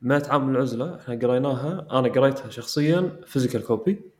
[0.01, 1.88] 100 عام العزلة إحنا قريناها.
[1.91, 4.11] أنا قريتها شخصيا physical copy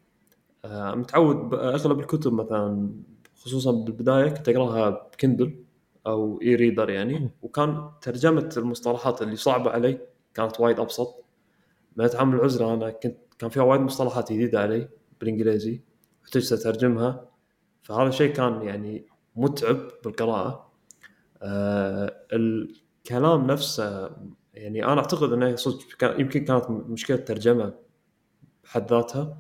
[0.66, 2.92] متعود باغلب الكتب مثلا
[3.36, 5.64] خصوصا بالبداية كنت أقرأها ب Kindle
[6.08, 10.00] أو e-reader يعني وكان ترجمة المصطلحات اللي صعبة علي
[10.34, 11.24] كانت وايد أبسط.
[11.98, 15.82] 100 عام من العزلة أنا كنت كان فيها وايد مصطلحات جديدة علي بالإنجليزي
[16.24, 17.30] احتجت أترجمها.
[17.82, 20.72] فهذا الشيء كان يعني متعب بالقراءة.
[21.42, 24.10] آه الكلام نفسه
[24.54, 27.74] يعني أنا أعتقد إنه صدق يمكن كانت مشكلة ترجمه
[28.64, 29.38] بحد ذاتها.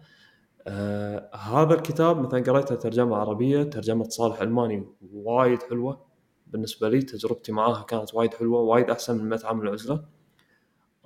[0.67, 6.01] آه هذا الكتاب مثلا قريته ترجمة عربية ترجمة صالح ألماني وايد حلوة.
[6.47, 10.05] بالنسبة لي تجربتي معاها كانت وايد حلوة وايد أحسن من 100 عام من العزلة.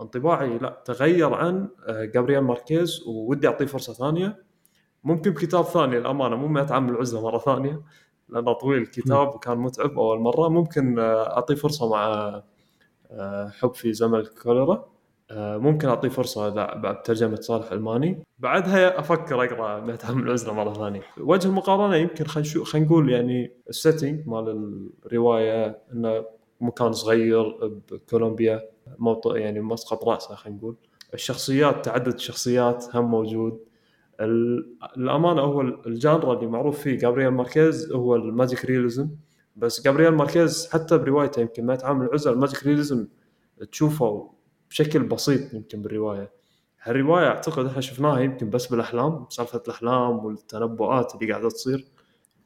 [0.02, 4.44] انطباعي لا تغير عن آه، جابرييل ماركيز وودي أعطيه فرصة ثانية.
[5.04, 7.82] ممكن بكتاب ثاني الامانه مو 100 عام من العزلة مرة ثانية
[8.30, 10.50] لأنه طويل الكتاب وكان متعب أول مرة.
[10.50, 12.42] ممكن آه، أعطيه فرصة مع
[13.12, 14.95] آه، حب في زمن الكوليرا.
[15.36, 18.24] ممكن أعطيه فرصة بعد ترجمة صالح علماني.
[18.40, 21.02] بعدها أفكر أقرأ 100 عام من العزلة مرة ثانية.
[21.20, 24.72] وجه المقارنة يمكن خلينا خلينا نقول يعني ال setting مال
[25.06, 26.26] الرواية إنه
[26.62, 27.58] مكان صغير
[27.92, 28.62] بكولومبيا
[28.98, 30.76] موطئ يعني مسقط رأسه خلينا نقول.
[31.14, 33.60] الشخصيات تعدد الشخصيات هم موجود.
[34.22, 39.10] ال- الأمانة هو ال genre اللي معروف فيه جابرييل ماركيز هو ال magic realism.
[39.56, 43.08] بس جابرييل ماركيز حتى بروايته يمكن مئة عام العزلة ال magic realism
[43.72, 44.32] تشوفه
[44.76, 46.32] بشكل بسيط يمكن بالرواية.
[46.84, 51.86] هالرواية أعتقد إحنا شفناها يمكن بس بالأحلام سالفة الأحلام والتنبؤات اللي قاعدة تصير.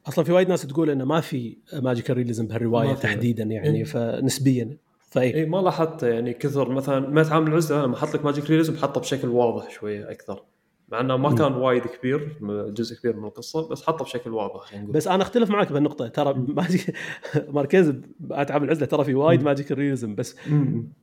[0.08, 2.94] أصلا في وايد ناس تقول إنه ما في magical realism بهالرواية.
[2.94, 3.84] تحديدا يعني إيه.
[3.84, 4.76] فنسبيا.
[5.00, 8.76] فإي إي ما لاحظت يعني كثر مثلا مئة عام العزلة لما حط لك magic realism
[8.76, 10.42] حطه بشكل واضح شوية أكثر.
[10.90, 11.34] مع إنه ما.
[11.34, 12.38] كان وايد كبير
[12.70, 16.34] جزء كبير من القصة بس حطه بشكل واضح نقول بس أنا أختلف معك بهالنقطة ترى.
[16.48, 16.94] magic
[17.48, 17.92] ماركيز
[18.30, 19.46] 100 عام العزلة ترى في وايد مم.
[19.46, 20.36] magical realism بس.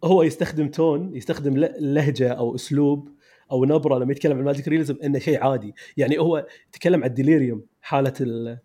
[0.03, 3.09] هو يستخدم tone يستخدم لهجة أو أسلوب
[3.51, 7.09] أو نبرة لما يتكلم عن ال magic realism إنه شيء عادي يعني هو تكلم عن
[7.09, 8.57] ال delirium حالة ال...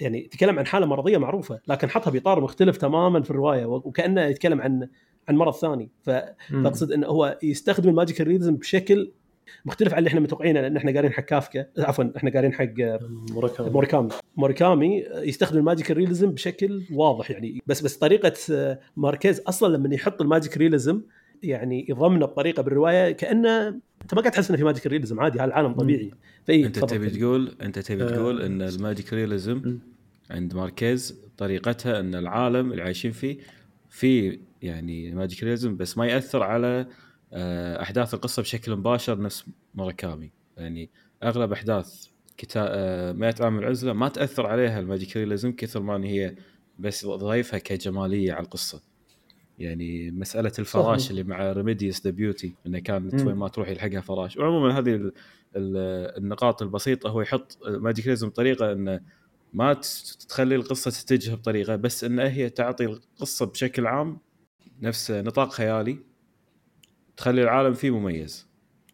[0.00, 4.60] يعني تكلم عن حالة مرضية معروفة لكن حطها باطار مختلف تماما في الرواية وكأنه يتكلم
[4.60, 4.88] عن
[5.28, 5.90] عن مرض ثاني.
[6.02, 9.12] فأقصد انه هو يستخدم ال magical realism بشكل
[9.64, 12.74] مختلف عن اللي إحنا متوقعينه لأن إحنا قارين حق كافكا عفوا إحنا قارين حق
[13.30, 19.76] موراكامي موراكامي يستخدم ال magic realism بشكل واضح يعني بس بس طريقة آه، ماركيز أصلا
[19.76, 21.00] لما يحط ال magic realism
[21.42, 23.68] يعني يضمنه بطريقه بالرواية كأنه
[24.02, 26.10] أنت ما قاعد تحس إنه في magic realism عادي هالعالم طبيعي
[26.44, 26.78] فإي أنت.
[26.78, 28.10] تبي تقول أنت تبي آه.
[28.10, 29.78] تقول إن ال magic realism مم.
[30.30, 33.38] عند ماركيز طريقتها إن العالم اللي عايشين فيه
[33.88, 36.86] في يعني magic realism بس ما يأثر على
[37.32, 40.90] أحداث القصة بشكل مباشر نفس موراكامي يعني
[41.22, 45.96] أغلب أحداث كتاب 100 عام من العزلة ما تأثر عليها ال magic realism كثر ما
[45.96, 46.34] إن هي
[46.78, 48.82] بس ضيفها كجمالية على القصة
[49.58, 51.10] يعني مسألة الفراش صحيح.
[51.10, 53.14] اللي مع ريميديوس the beauty انه كانت.
[53.26, 55.12] وين ما تروح يلحقها فراش وعموما هذه ال-
[55.56, 59.00] ال- النقاط البسيطة هو يحط magic realism بطريقة انه
[59.54, 59.80] ما
[60.28, 64.18] تخلي القصة تتجه بطريقة بس إن هي تعطي القصة بشكل عام
[64.82, 65.98] نفس نطاق خيالي
[67.18, 68.48] تخلي العالم فيه مميز.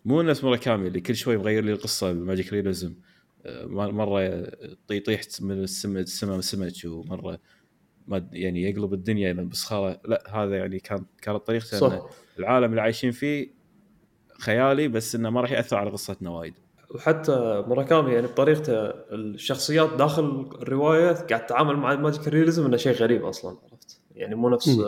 [0.05, 2.95] مو نفس موراكامي اللي كل شوي مغير لي القصة بال magic realism
[3.47, 4.47] آه، مرة
[4.91, 7.39] يطيح من السماء السماء سمك ومرة
[8.09, 11.93] ما يعني يقلب الدنيا بسخاره لا هذا يعني كان كانت طريقته صح.
[11.93, 12.07] انه
[12.39, 13.51] العالم اللي عايشين فيه
[14.41, 16.55] خيالي بس إنه ما راح يأثر على قصتنا وايد.
[16.95, 22.93] وحتى موراكامي يعني بطريقته الشخصيات داخل الرواية قاعد تتعامل مع ال magic realism إنه شيء
[22.93, 24.85] غريب أصلا عرفت؟ يعني مو نفس مم.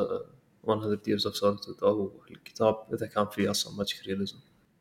[0.69, 1.83] آه، 100 Years of Solitude.
[1.83, 4.37] أو الكتاب إذا كان فيه أصلا ماجيك رياليزم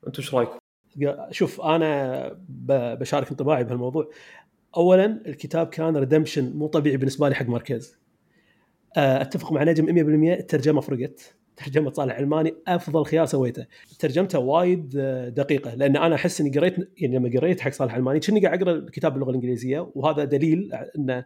[0.08, 0.58] أنتم إيش رأيكم؟
[1.32, 2.40] شوف أنا
[2.96, 4.10] بشارك انطباعي بهالموضوع.
[4.78, 7.98] اولا الكتاب كان redemption مو طبيعي بالنسبة لي حق ماركيز.
[8.98, 11.36] آه، أتفق مع نجم 100% الترجمة فرقت.
[11.56, 13.66] ترجمه صالح علماني أفضل خيار سويته.
[14.00, 18.20] ترجمته وايد آه، دقيقة لأن أنا أحس إني قريت يعني لما قريت حق صالح علماني
[18.20, 21.26] كني قاعد أقرأ الكتاب باللغة الإنجليزية وهذا دليل إنه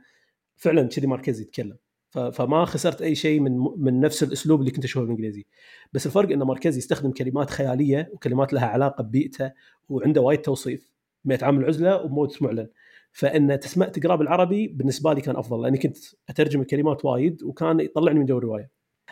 [0.56, 1.78] فعلا كذي ماركيز يتكلم.
[2.10, 5.46] فما خسرت أي شيء من من نفس الأسلوب اللي كنت أشوفه بالإنجليزي
[5.94, 9.52] بس الفرق ان ماركيز يستخدم كلمات خيالية وكلمات لها علاقة ببيئته
[9.90, 10.92] وعنده وايد توصيف
[11.26, 12.68] 100 عام العزلة وموت معلن
[13.12, 15.98] فإن تسمع تقرأ بالعربي بالنسبة لي كان أفضل لأني كنت
[16.30, 18.72] أترجم الكلمات وايد وكان يطلعني من جو الرواية.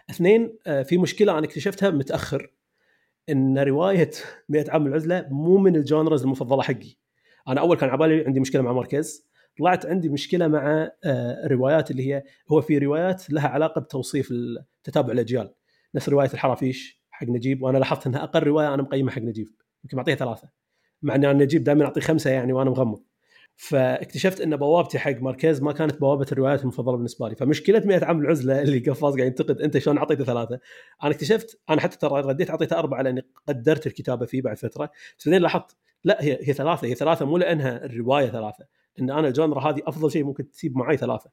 [0.10, 2.51] اثنين آه، في مشكلة أنا اكتشفتها متأخر
[3.29, 4.12] إن رواية
[4.49, 6.95] 100 عام العزلة مو من ال genres المفضلة حقي.
[7.47, 9.27] أنا أول كان عبالي عندي مشكلة مع ماركيز
[9.59, 14.33] طلعت عندي مشكلة مع آه، الروايات اللي هي هو في روايات لها علاقة بتوصيف
[14.83, 15.53] تتابع الأجيال.
[15.95, 19.47] نفس رواية الحرافيش حق نجيب وأنا لاحظت إنها أقل رواية أنا مقيمها حق نجيب.
[19.83, 20.49] يمكن معطيها ثلاثة.
[21.01, 23.03] مع ان أنا نجيب دائما أعطيه خمسة يعني وأنا مغمض.
[23.55, 27.35] فاكتشفت إن بوابتي حق ماركيز ما كانت بوابة الروايات المفضلة بالنسبة لي.
[27.35, 30.59] فمشكلة 100 عام العزلة اللي قفاز قاعد ينتقد أنت شلون أعطيته ثلاثة؟
[31.03, 34.91] أنا اكتشفت أنا حتى ترى رديت أعطيته أربعة لأني قدرت الكتابة فيه بعد فترة.
[35.19, 36.87] بس بعدين لاحظت لا هي هي ثلاثة.
[36.87, 38.65] هي ثلاثة مو لأنها الرواية ثلاثة.
[38.99, 41.29] إن أنا الجانرا هذه أفضل شيء ممكن تسيب معي ثلاثة.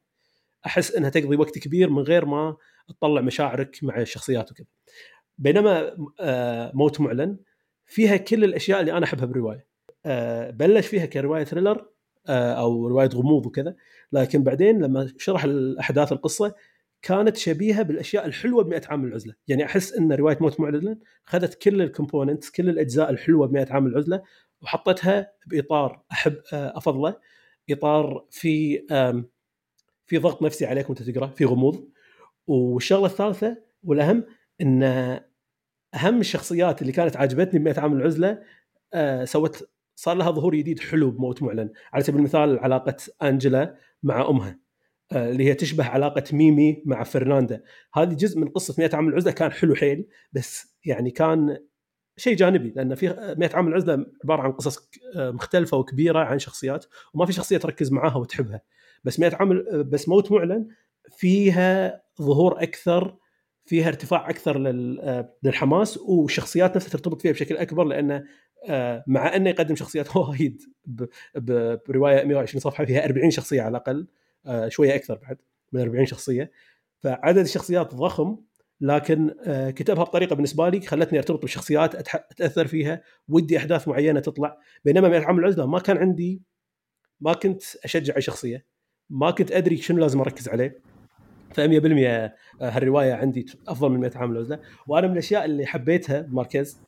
[0.65, 4.67] أحس إنها تقضي وقت كبير من غير ما تطلع مشاعرك مع الشخصيات وكذا.
[5.37, 7.37] بينما آه، موت معلن
[7.85, 9.67] فيها كل الأشياء اللي أنا أحبها بالرواية.
[10.05, 11.85] آه، بلش فيها كرواية thriller
[12.27, 13.75] آه، أو رواية غموض وكذا.
[14.11, 16.55] لكن بعدين لما شرح الأحداث القصة
[17.01, 20.99] كانت شبيهة بالأشياء الحلوة ب 100 عام من العزله، يعني أحس إن رواية موت معلن
[21.27, 24.21] اخذت كل ال components كل الأجزاء الحلوة ب 100 عام من العزله
[24.61, 27.15] وحطتها بإطار أحب أفضله.
[27.69, 28.79] إطار في
[30.05, 31.89] في ضغط نفسي عليك وأنت تقرأ في غموض.
[32.47, 34.23] والشغلة الثالثة والأهم
[34.61, 34.83] إن
[35.95, 38.43] أهم الشخصيات اللي كانت عاجبتني ب 100 عام العزلة
[38.93, 41.69] آه سوت صار لها ظهور جديد حلو بموت معلن.
[41.93, 44.59] على سبيل المثال علاقة أنجلا مع أمها
[45.11, 47.63] آه اللي هي تشبه علاقة ميمي مع فرناندا.
[47.93, 51.57] هذه جزء من قصة 100 عام العزلة كان حلو حيل بس يعني كان
[52.17, 57.25] شيء جانبي لأن في 100 عام العزلة عبارة عن قصص مختلفة وكبيرة عن شخصيات وما
[57.25, 58.61] في شخصية تركز معاها وتحبها.
[59.03, 60.67] بس 100 عام بس موت معلن
[61.09, 63.17] فيها ظهور أكثر
[63.65, 64.59] فيها ارتفاع أكثر
[65.43, 68.23] للحماس والشخصيات نفسها ترتبط فيها بشكل أكبر لأنه
[68.69, 70.61] آه، مع أنه يقدم شخصيات وايد
[71.87, 74.07] برواية 120 صفحة فيها 40 شخصية على الأقل
[74.45, 75.37] آه، شوية أكثر بعد
[75.73, 76.51] من 40 شخصية.
[76.99, 78.37] فعدد الشخصيات ضخم
[78.81, 84.57] لكن آه، كتبها بطريقة بالنسبة لي خلتني ارتبط بالشخصيات أتأثر فيها ودي أحداث معينة تطلع.
[84.85, 86.41] بينما من عام العزلة ما كان عندي
[87.21, 88.65] ما كنت أشجع أي شخصية
[89.09, 90.81] ما كنت أدري شنو لازم أركز عليه.
[91.53, 94.59] ف 100% هالرواية عندي أفضل من 100 عام العزلة.
[94.87, 96.79] وأنا من الأشياء اللي حبيتها بماركيز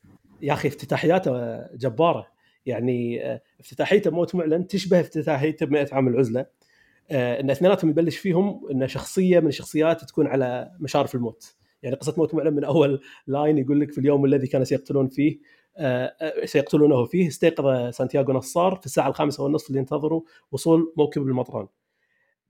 [0.42, 2.26] يا أخي افتتاحياته جبارة.
[2.66, 6.46] يعني آه، افتتاحيته موت معلن تشبه افتتاحيته ب 100 عام العزلة.
[7.10, 11.58] آه، إن اثنيناتهم يبلش فيهم إن شخصية من الشخصيات تكون على مشارف الموت.
[11.82, 15.38] يعني قصة موت معلن من أول line يقول لك في اليوم الذي كان سيقتلون فيه
[15.76, 21.66] آه، سيقتلونه فيه استيقظ سانتياغو نصار في الساعة الخامسة والنصف اللي ينتظروا وصول موكب المطران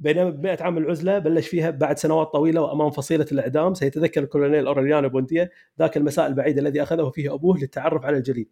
[0.01, 4.67] بينما ب 100 عام العزلة بلش فيها بعد سنوات طويلة وأمام فصيلة الإعدام سيتذكر الكولونيل
[4.67, 8.51] اوريليانو بوينديا ذاك المساء البعيد الذي أخذه فيه أبوه للتعرف على الجليد.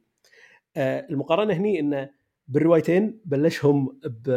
[0.77, 2.11] آه، المقارنة هني انه
[2.49, 4.29] بالروايتين بلشهم ب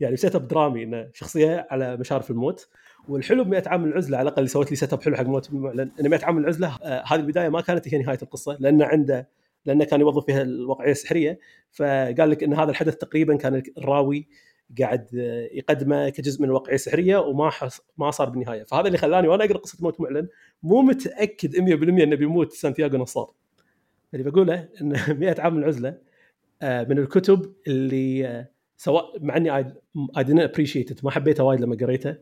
[0.00, 2.68] يعني setup درامي انه شخصية على مشارف الموت
[3.08, 5.90] والحلو ب 100 عام العزلة على الأقل اللي سوت لي setup حلو حق موت المعلن
[6.00, 9.28] ان 100 عام العزلة آه هذه البداية ما كانت هي نهاية القصة لأن عنده
[9.68, 11.38] لأنه كان يوظف فيها الواقعيه السحرية.
[11.72, 14.28] فقال لك إن هذا الحدث تقريبا كان الراوي
[14.80, 15.08] قاعد
[15.52, 17.80] يقدمه كجزء من الواقعيه السحرية وما حص...
[17.98, 18.64] ما صار بالنهاية.
[18.64, 20.28] فهذا اللي خلاني وأنا أقرأ قصة موت معلن
[20.62, 21.60] مو متأكد 100%
[22.02, 23.30] إنه بيموت سانتياغو نصار.
[24.14, 24.88] اللي بقوله إن
[25.20, 25.98] 100 عام من العزلة
[26.62, 29.64] آه، من الكتب اللي آه، سواء مع إني I
[30.16, 32.16] appreciate ما حبيته وايد لما قريته.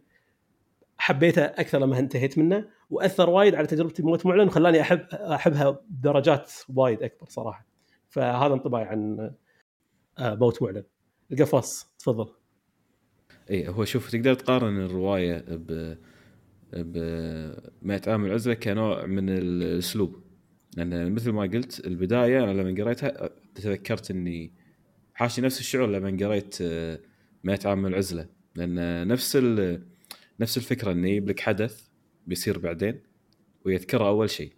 [1.06, 6.52] حبيته أكثر لما انتهيت منه وأثر وايد على تجربتي بموت معلن وخلاني أحب أحبها بدرجات
[6.68, 7.66] وايد أكبر صراحة.
[8.08, 9.30] فهذا انطباعي عن
[10.18, 10.84] آه، موت معلن.
[11.32, 12.28] القفص تفضل.
[13.50, 15.96] اي هو شوف تقدر تقارن الرواية ب
[16.72, 16.96] ب
[17.82, 20.16] 100 عام العزلة كنوع من الأسلوب.
[20.76, 24.52] لأن مثل ما قلت البداية أنا لما قريتها تذكرت إني
[25.14, 28.26] حاشي نفس الشعور لما قريت 100 عام من العزلة.
[28.54, 29.36] لأن نفس
[30.40, 31.88] نفس الفكرة انه يجيب لك حدث
[32.26, 33.02] بيصير بعدين
[33.64, 34.52] ويذكره أول شيء.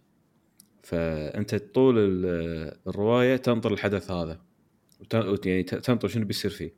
[0.83, 1.95] فأنت طول
[2.87, 4.41] الرواية تنطر الحدث هذا
[5.45, 6.73] يعني تنطر شنو بيصير فيه.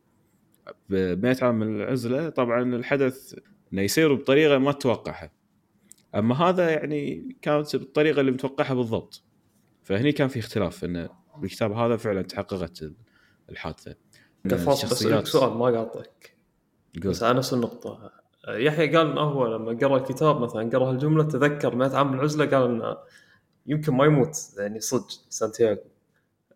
[0.89, 3.35] ب 100 عام العزلة طبعا الحدث
[3.73, 5.31] إنه يصير بطريقة ما تتوقعها.
[6.15, 9.23] أما هذا يعني كانت بالطريقة اللي متوقعها بالضبط.
[9.83, 12.91] فهني كان في اختلاف انه بالكتاب هذا فعلا تحققت
[13.49, 13.95] الحادثة.
[14.51, 16.35] قفص بس سؤال ما قاطعك.
[17.05, 18.20] بس على نفس النقطة.
[18.47, 22.71] يحيى قال إنه هو لما قرأ الكتاب مثلا قرأ هالجمله تذكر 100 عام العزلة قال
[22.71, 22.97] إنه
[23.67, 25.81] يمكن ما يموت يعني صدق سانتياغو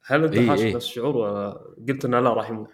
[0.03, 0.75] هل أنت إيه حاسس إيه.
[0.75, 2.69] نفس الشعور ولا قلت إنه لا راح يموت؟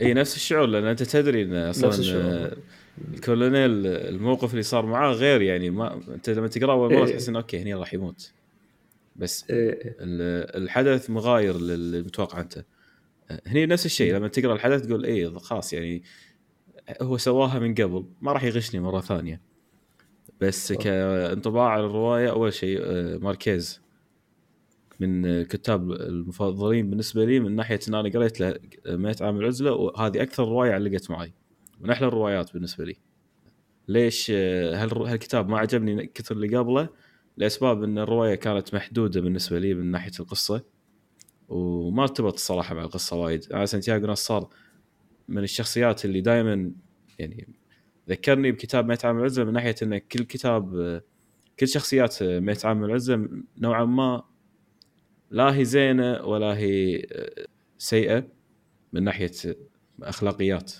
[0.00, 2.50] اي نفس الشعور لأن أنت تدري إن أصلا
[3.14, 7.12] الكولونيل الموقف اللي صار معاه غير يعني ما أنت لما تقرا أول مرة إيه.
[7.12, 8.32] تحس إنه okay هني راح يموت
[9.16, 9.96] بس إيه، إيه.
[10.00, 12.64] ال- الحدث مغاير للمتوقع أنت
[13.46, 16.02] هني نفس الشيء لما تقرأ الحدث تقول اي خلاص يعني
[17.02, 19.40] هو سواها من قبل ما راح يغشني مرة ثانية.
[20.40, 20.72] بس.
[20.72, 23.82] كانطباع على الرواية أول شيء آه، ماركيز
[25.00, 30.22] من الكتاب المفضلين بالنسبة لي من ناحية إن أنا قريت له 100 عام العزلة وهذه
[30.22, 31.32] أكثر رواية علقت معي.
[31.80, 32.96] من أحلى الروايات بالنسبة لي.
[33.88, 36.88] ليش آه، هالكتاب ما عجبني كثر اللي قبله؟
[37.36, 40.62] لأسباب إن الرواية كانت محدودة بالنسبة لي من ناحية القصة.
[41.48, 43.52] وما ارتبط الصراحة مع القصة وايد.
[43.52, 44.48] أنا سانتياغو نصار
[45.32, 46.72] من الشخصيات اللي دائما
[47.18, 47.48] يعني
[48.08, 51.02] ذكرني بكتاب 100 عام العزله من ناحية إن كل كتاب
[51.60, 54.22] كل شخصيات 100 عام العزله نوعا ما
[55.30, 57.06] لا هي زينة ولا هي
[57.78, 58.24] سيئة
[58.92, 59.32] من ناحية
[60.02, 60.72] أخلاقيات.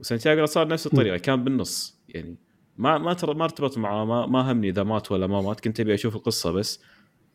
[0.00, 2.00] وسانتياغو صار نفس الطريقة كان بالنص.
[2.08, 2.36] يعني
[2.78, 5.94] ما ما ما ارتبط معاه ما, ما همني إذا مات ولا ما مات كنت أبي
[5.94, 6.82] أشوف القصة بس.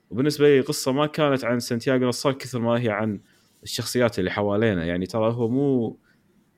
[0.09, 3.19] وبالنسبة لي القصة ما كانت عن سانتياغو نصار كثر ما هي عن
[3.63, 4.85] الشخصيات اللي حوالينا.
[4.85, 5.97] يعني ترى هو مو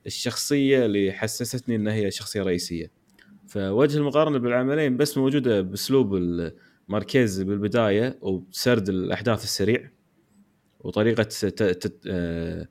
[0.06, 2.90] الشخصية اللي حسستني إنها هي شخصية رئيسية.
[3.46, 9.90] فوجه المقارنة بالعملين بس موجودة بأسلوب الماركيز بالبداية وبسرد الأحداث السريع
[10.80, 11.28] وطريقة
[12.06, 12.68] آه،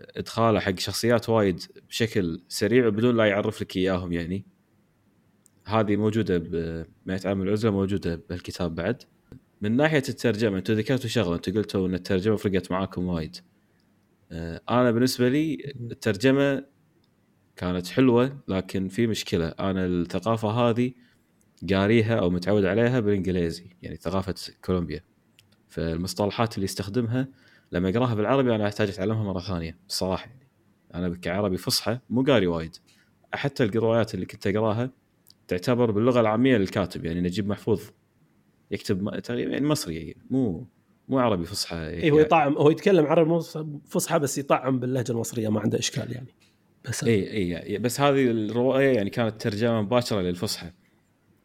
[0.00, 4.44] ادخاله حق شخصيات وايد بشكل سريع وبدون لا يعرف لك إياهم يعني.
[5.64, 9.02] هذه موجودة ب 100 عام العزلة موجودة بالكتاب بعد.
[9.60, 13.36] من ناحية الترجمة أنتم ذكرتوا شغلة أنتم قلتوا إن الترجمة فرقت معاكم وايد.
[14.70, 16.64] أنا بالنسبة لي الترجمة
[17.56, 19.48] كانت حلوة لكن في مشكلة.
[19.48, 20.92] أنا الثقافة هذه
[21.70, 25.00] قاريها أو متعود عليها بالإنجليزي يعني ثقافة كولومبيا.
[25.68, 27.28] فالمصطلحات اللي يستخدمها
[27.72, 30.48] لما اقراها بالعربي أنا أحتاج أتعلمها مرة ثانية الصراحه يعني.
[30.94, 32.76] أنا كعربي فصحى مو قاري وايد.
[33.34, 34.90] حتى الروايات اللي كنت أقراها
[35.48, 37.82] تعتبر باللغة العامية للكاتب يعني نجيب محفوظ
[38.70, 40.66] يكتب تقريبا يعني مصري يعني مو
[41.08, 43.40] مو عربي فصحى اي يعني هو يطعم هو يتكلم عربي
[43.86, 46.34] فصحى بس يطعم باللهجة المصرية ما عنده إشكال يعني.
[46.84, 50.70] بس اي اي بس هذه الرواية يعني كانت ترجمة مباشرة للفصحى.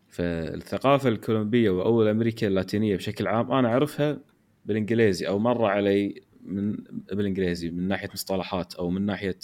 [0.09, 4.19] فالثقافة الكولومبية أو أمريكا اللاتينية بشكل عام أنا أعرفها
[4.65, 6.77] بالإنجليزي أو مر علي من
[7.13, 9.37] بالإنجليزي من ناحية مصطلحات أو من ناحية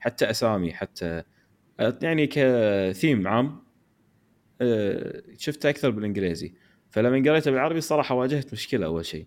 [0.00, 1.22] حتى أسامي حتى
[1.78, 3.66] يعني كثيم عام
[4.60, 6.54] آه، شفتها أكثر بالإنجليزي.
[6.90, 9.26] فلما قريتها بالعربي الصراحه واجهت مشكلة أول شيء.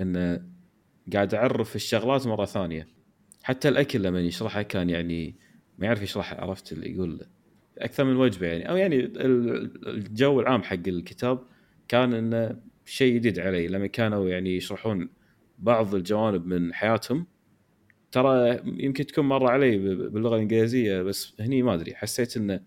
[0.00, 0.46] ان
[1.12, 2.88] قاعد أعرف الشغلات مرة ثانية.
[3.42, 5.34] حتى الأكل لما يشرحها كان يعني
[5.78, 7.26] ما يعرف يشرح عرفت اللي يقول.
[7.78, 8.68] أكثر من وجبة يعني.
[8.70, 11.38] أو يعني ال- الجو العام حق الكتاب
[11.88, 13.68] كان إنه شيء جديد علي.
[13.68, 15.08] لما كانوا يعني يشرحون
[15.58, 17.26] بعض الجوانب من حياتهم
[18.12, 21.94] ترى يمكن تكون مره علي باللغة الإنجليزية بس هني ما أدري.
[21.94, 22.60] حسيت إن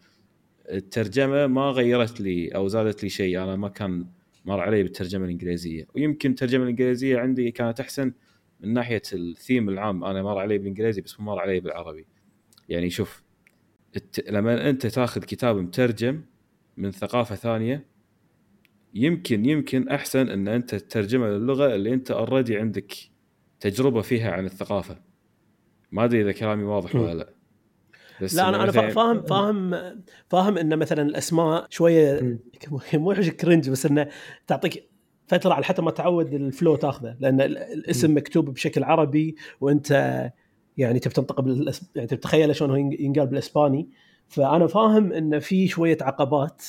[0.72, 3.44] الترجمة ما غيرت لي أو زادت لي شيء.
[3.44, 4.06] أنا ما كان
[4.46, 5.88] مر علي بالترجمة الإنجليزية.
[5.96, 8.14] ويمكن الترجمة الإنجليزية عندي كانت أحسن
[8.60, 10.04] من ناحية الثيم العام.
[10.04, 12.06] أنا مر علي بالإنجليزي بس مو مر علي بالعربي.
[12.70, 13.24] يعني شوف
[13.96, 14.30] الت...
[14.30, 16.22] لما أنت تاخذ كتاب مترجم
[16.78, 17.86] من ثقافة ثانية
[18.94, 22.94] يمكن يمكن أحسن إن أنت تترجمه للغة اللي أنت already عندك
[23.60, 25.02] تجربة فيها عن الثقافة.
[25.92, 27.35] ما أدري إذا كلامي واضح ولا لا.
[28.22, 29.76] بس لا أنا أنا فاهم فاهم
[30.30, 32.40] فاهم إن مثلا الأسماء شوية.
[32.94, 34.08] مو cringe بس إنه
[34.48, 34.90] تعطيك
[35.28, 39.92] فترة على حتى ما تعود ال flow تاخذه لأن ال- الاسم مكتوب بشكل عربي وأنت
[40.78, 41.90] يعني تبي تنطق بالأس...
[41.96, 43.90] يعني تبي تتخيل شلون ينقال بالإسباني.
[44.28, 46.64] فأنا فاهم إن في شوية عقبات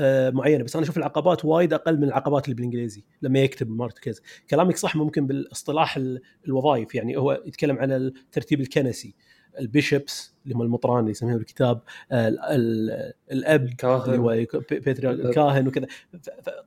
[0.00, 4.22] آه، معينة بس أنا أشوف العقبات وايد أقل من العقبات اللي بالإنجليزي لما يكتب مارتكيز
[4.50, 9.14] كلامك صح ممكن بالإصطلاح ال- الوظائف يعني هو يتكلم عن الترتيب الكنسي.
[9.60, 11.80] البيشبس اللي هم المطران اللي يسميهم الكتاب
[12.12, 14.18] ال- ال- الأب اللي كاهن.
[14.18, 14.30] هو
[15.28, 15.86] الكاهن وكذا.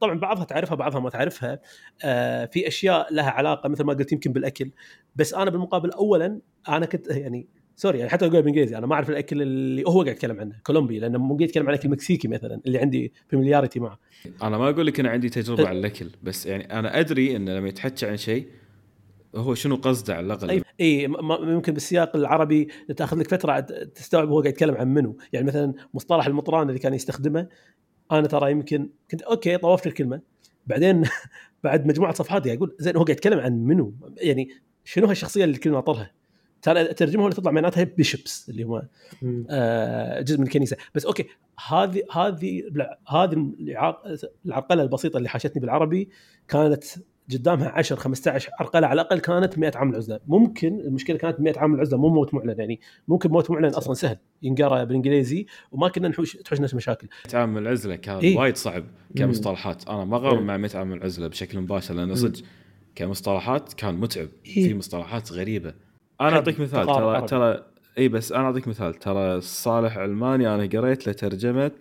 [0.02, 1.60] طبعا بعضها تعرفها بعضها ما تعرفها.
[2.04, 4.72] آه، في أشياء لها علاقة مثل ما قلت يمكن بالأكل.
[5.16, 9.10] بس أنا بالمقابل اولا أنا كنت يعني sorry يعني حتى أقول بالإنجليزي أنا ما أعرف
[9.10, 12.62] الأكل اللي هو قاعد يتكلم عنه كولومبي لأنه مو قاعد يتكلم عن الاكل المكسيكي مثلا
[12.66, 14.00] اللي عندي familiarity معه.
[14.44, 15.30] أنا ما أقول لك أنا عندي.
[15.30, 18.48] تجربة على الأكل بس يعني أنا أدري إن لما يتحكى عن شيء
[19.36, 22.68] هو شنو قصده على الأقل؟ أي ممكن بالسياق العربي
[22.98, 23.66] تأخذ لك فترة عاد
[23.96, 25.18] تستوعب هو قاعد يتكلم عن منو.
[25.34, 27.48] يعني مثلا مصطلح المطران اللي كان يستخدمه
[28.12, 30.22] أنا ترى يمكن كنت okay طوفت الكلمة.
[30.68, 31.04] بعدين
[31.64, 34.50] بعد مجموعة صفحات قاعد أقول زين هو قاعد يتكلم عن منو؟ يعني
[34.84, 36.12] شنو هالشخصية اللي الكلمة ناطرها؟
[36.62, 38.84] ترى ترجمها اللي تطلع معناتها بيشبس اللي هو
[39.22, 39.46] مم.
[39.50, 40.78] آه، جزء من الكنيسة.
[40.96, 41.28] بس أوكي
[41.68, 42.64] هذه هذه
[43.08, 43.52] هذه
[44.46, 46.10] العرقلة البسيطة اللي حاشتني بالعربي
[46.48, 46.84] كانت
[47.34, 51.76] قدامها 10 15 عرقله على الأقل كانت 100 عام العزلة ممكن المشكلة كانت 100 عام
[51.76, 56.38] العزلة مو موت معلن يعني ممكن موت معلن أصلا سهل ينقرأ بالإنجليزي وما كنا نحوش
[56.38, 58.38] تحوش نفس المشاكل 100 عام العزلة كان إيه.
[58.38, 58.84] وايد صعب
[59.16, 60.44] كمصطلحات أنا ما اقارن إيه.
[60.44, 62.42] مع 100 عام العزلة بشكل مباشر لأنه صدق
[62.96, 64.68] كمصطلحات كان متعب إيه.
[64.68, 65.74] في مصطلحات غريبة
[66.22, 67.28] أنا أعطيك مثال ترى.
[67.28, 67.66] ترى
[67.98, 71.72] اي بس أنا أعطيك مثال ترى صالح علماني أنا قريت له ترجمة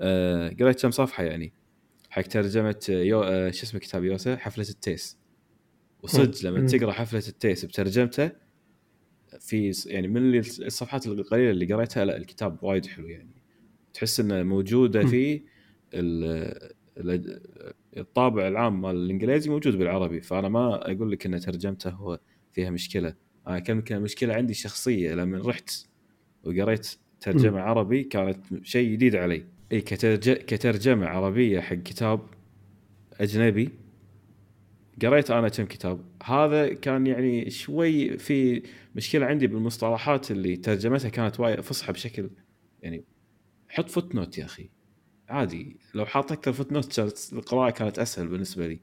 [0.00, 1.52] آه قريت كم صفحة يعني
[2.14, 5.18] حق ترجمة يو آه شو اسمه كتاب يوسف؟ حفلة التيس.
[6.02, 6.66] وصدق لما.
[6.66, 8.30] تقرأ حفلة التيس بترجمته
[9.40, 13.30] في يعني من الصفحات القليلة اللي قريتها لا الكتاب وايد حلو يعني.
[13.94, 15.06] تحس إنه موجودة.
[15.06, 15.42] فيه
[15.94, 17.40] ال- ال-
[17.96, 20.20] الطابع العام مال الإنجليزي موجود بالعربي.
[20.20, 22.20] فأنا ما أقول لك إن ترجمته هو
[22.52, 23.14] فيها مشكلة.
[23.46, 25.14] أنا كان مشكله عندي شخصية.
[25.14, 25.70] لما رحت
[26.44, 26.88] وقريت
[27.20, 27.60] ترجمة.
[27.60, 29.44] عربي كانت شيء جديد علي.
[29.72, 30.30] اي كترج...
[30.32, 32.20] كترجمة عربية حق كتاب
[33.20, 33.70] أجنبي.
[35.02, 36.00] قريت أنا كم كتاب.
[36.24, 38.62] هذا كان يعني شوي في
[38.94, 42.30] مشكلة عندي بالمصطلحات اللي ترجمتها كانت وايد فصحى بشكل
[42.82, 43.04] يعني
[43.68, 44.70] حط footnote يا أخي.
[45.28, 48.80] عادي لو حاط أكثر footnote كانت القراءة كانت أسهل بالنسبة لي.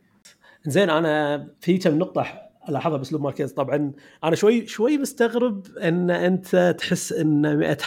[0.65, 2.27] زين أنا في كم نقطة
[2.69, 3.53] الاحظها بأسلوب ماركيز.
[3.53, 7.77] طبعا أنا شوي شوي مستغرب إن أنت تحس إن 100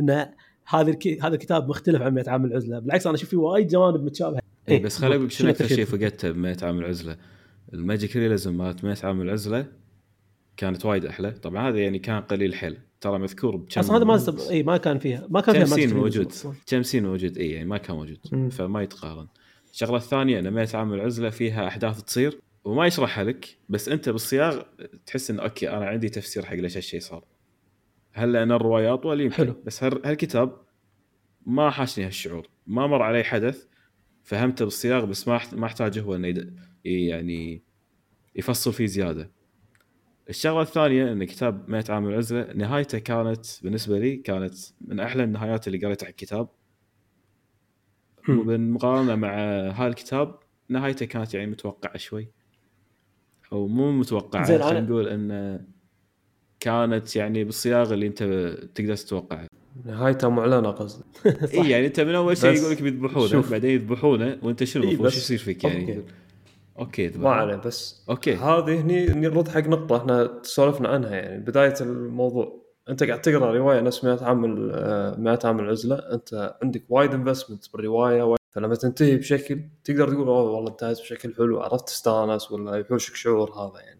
[0.00, 0.32] إن
[0.66, 2.78] هذا هذا الكتاب مختلف عن 100 عام العزلة.
[2.78, 4.40] بالعكس أنا أشوف فيه وايد جوانب متشابهة.
[4.68, 7.16] اي بس خليني أقول شنو أكثر شيء؟ فقدته ب 100 عام العزلة.
[7.74, 9.66] ال magic realism مالت 100 عام العزلة
[10.56, 11.30] كانت وايد أحلى.
[11.30, 12.78] طبعا هذا يعني كان قليل حيل.
[13.00, 14.38] ترى مذكور بكم أصلا هذا ما سب...
[14.38, 16.32] اي ما كان فيها ما كان فيها scene موجود.
[16.66, 18.48] كم scene موجود؟ اي يعني ما كان موجود مم.
[18.48, 19.26] فما يتقارن.
[19.72, 24.62] الشغلة الثانية إن 100 عام العزلة فيها أحداث تصير وما يشرحها لك بس أنت بالسياق
[25.06, 27.24] تحس انه okay أنا عندي تفسير حق ليش هالشيء صار.
[28.16, 29.34] هل لأن الرواية أطول؟ يمكن.
[29.36, 29.62] حلو.
[29.66, 30.60] بس هال- هالكتاب
[31.46, 32.46] ما حاشني هالشعور.
[32.66, 33.66] ما مر علي حدث
[34.22, 37.62] فهمته بالسياق بس ما ما احتاج هو إنه يد- يعني
[38.36, 39.30] يفصل فيه زيادة.
[40.30, 45.66] الشغلة الثانية إن كتاب 100 عام العزلة نهايته كانت بالنسبة لي كانت من أحلى النهايات
[45.66, 46.48] اللي قريتها على الكتاب.
[48.28, 48.42] مم.
[48.46, 49.34] بالمقارنه مع
[49.70, 50.38] هالكتاب
[50.68, 52.28] نهايته كانت يعني متوقعة شوي.
[53.52, 55.30] أو مو متوقعة خلينا نقول إن
[56.70, 58.22] كانت يعني بالصياغة اللي انت
[58.74, 59.46] تقدر تتوقعها.
[59.84, 61.04] نهايته معلنة قصدي.
[61.54, 63.50] إي يعني انت من أول شيء يقول لك بيذبحونه.
[63.50, 66.02] بعدين يذبحونه وانت شنو إي المفروض؟ بس- شو يصير فيك يعني؟ okay.
[66.78, 67.28] okay ما يذبحونه.
[67.30, 68.34] عليه بس okay.
[68.34, 71.44] هذه هني نرد حق نقطة إحنا سولفنا عنها يعني.
[71.44, 76.82] بداية الموضوع انت قاعد تقرأ رواية نفس 100 عام آه، 100 عام العزلة انت عندك
[76.88, 81.86] وايد investment بالرواية وايد- فلما تنتهي بشكل تقدر تقول أوه والله انتهت بشكل حلو عرفت
[81.88, 83.95] تستانس ولا يحوشك شعور هذا يعني.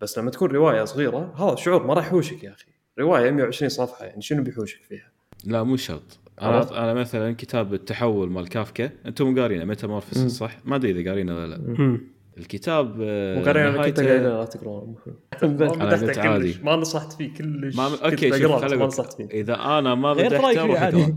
[0.00, 2.66] بس لما تكون رواية صغيرة هذا الشعور ما راح يحوشك يا أخي.
[2.98, 5.10] رواية 120 صفحة يعني شنو بيحوشك فيها؟
[5.44, 10.28] لا مو شرط؟ أنا أنا مثلا كتاب التحول مال كافكا أنتم قارينه Metamorphosis مم.
[10.28, 11.58] صح؟ ما أدري إذا قارينه ولا لا.
[11.58, 12.16] مم.
[12.38, 14.94] الكتاب آه، وقرينا أنا كنت لا تقرون
[15.42, 15.76] بس.
[15.76, 16.58] ما قلت عادي.
[16.64, 17.76] نصحت فيه كلش.
[17.76, 19.24] ما okay شوف ما نصحت فيه.
[19.24, 21.16] إذا أنا ما مدحته روح اقرا عادي.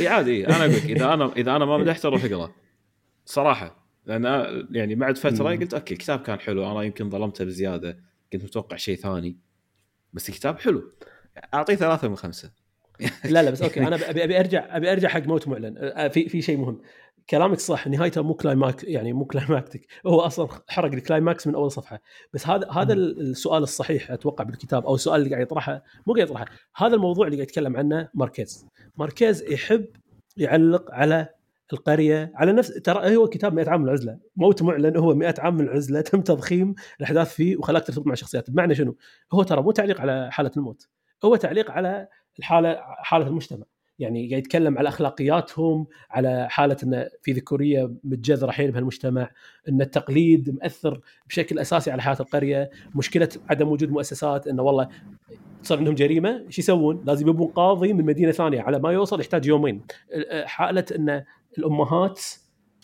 [0.00, 0.46] إي عادي.
[0.46, 2.50] أنا أقول لك إذا أنا إذا أنا ما مدحته روح أقرأ.
[3.24, 3.83] صراحة.
[4.06, 4.24] لأن
[4.70, 5.60] يعني بعد فترة مم.
[5.60, 7.98] قلت okay الكتاب كان حلو أنا يمكن ظلمته بزيادة
[8.32, 9.36] كنت متوقع شيء ثاني
[10.12, 10.92] بس الكتاب حلو.
[11.54, 12.50] أعطيه ثلاثة من خمسة.
[13.24, 16.08] لا لا بس okay أنا أبي أبي أرجع أبي أرجع حق موت معلن.
[16.08, 16.80] في في شيء مهم.
[17.30, 21.70] كلامك صح نهايته مو climax يعني مو climactic هو أصلا حرق ال climax من أول
[21.70, 22.00] صفحة.
[22.34, 26.26] بس هذا هذا ال- السؤال الصحيح أتوقع بالكتاب أو السؤال اللي قاعد يطرحه مو قاعد
[26.28, 26.44] يطرحه
[26.76, 28.66] هذا الموضوع اللي قاعد يتكلم عنه ماركيز.
[28.96, 29.86] ماركيز يحب
[30.36, 31.28] يعلق على
[31.72, 34.18] القرية على نفس ترى هو كتاب 100 عام من العزلة.
[34.36, 38.50] موت معلن هو 100 عام من العزلة تم تضخيم الأحداث فيه وخلاك ترتبط مع الشخصيات
[38.50, 38.96] بمعنى شنو؟
[39.32, 40.88] هو ترى مو تعليق على حالة الموت
[41.24, 42.08] هو تعليق على
[42.38, 43.64] الحالة حالة المجتمع.
[43.98, 49.30] يعني قاعد يتكلم على أخلاقياتهم على حالة إن في ذكورية متجذرة حيل بهالمجتمع
[49.68, 52.70] إن التقليد مأثر بشكل أساسي على حياة القرية.
[52.94, 54.88] مشكلة عدم وجود مؤسسات انه والله
[55.62, 59.46] صار عندهم جريمة إيش يسوون؟ لازم يبون قاضي من مدينة ثانية على ما يوصل يحتاج
[59.46, 59.82] يومين.
[60.44, 61.24] حالة إن
[61.58, 62.20] الأمهات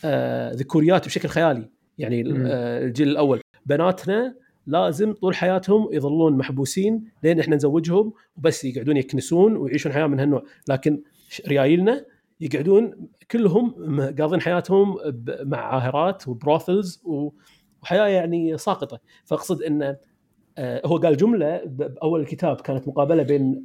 [0.04, 1.70] آه، ذكوريات بشكل خيالي.
[1.98, 2.20] يعني.
[2.46, 3.40] آه، الجيل الأول.
[3.66, 4.34] بناتنا
[4.66, 10.42] لازم طول حياتهم يظلون محبوسين لين إحنا نزوجهم وبس يقعدون يكنسون ويعيشون حياة من هالنوع.
[10.68, 11.02] لكن
[11.48, 12.04] ريايلنا
[12.40, 13.74] يقعدون كلهم
[14.18, 14.96] قاضين حياتهم
[15.42, 19.00] مع عاهرات و brothels وحياة يعني ساقطة.
[19.24, 19.96] فأقصد انه
[20.58, 23.64] آه، هو قال جملة بأول الكتاب كانت مقابلة بين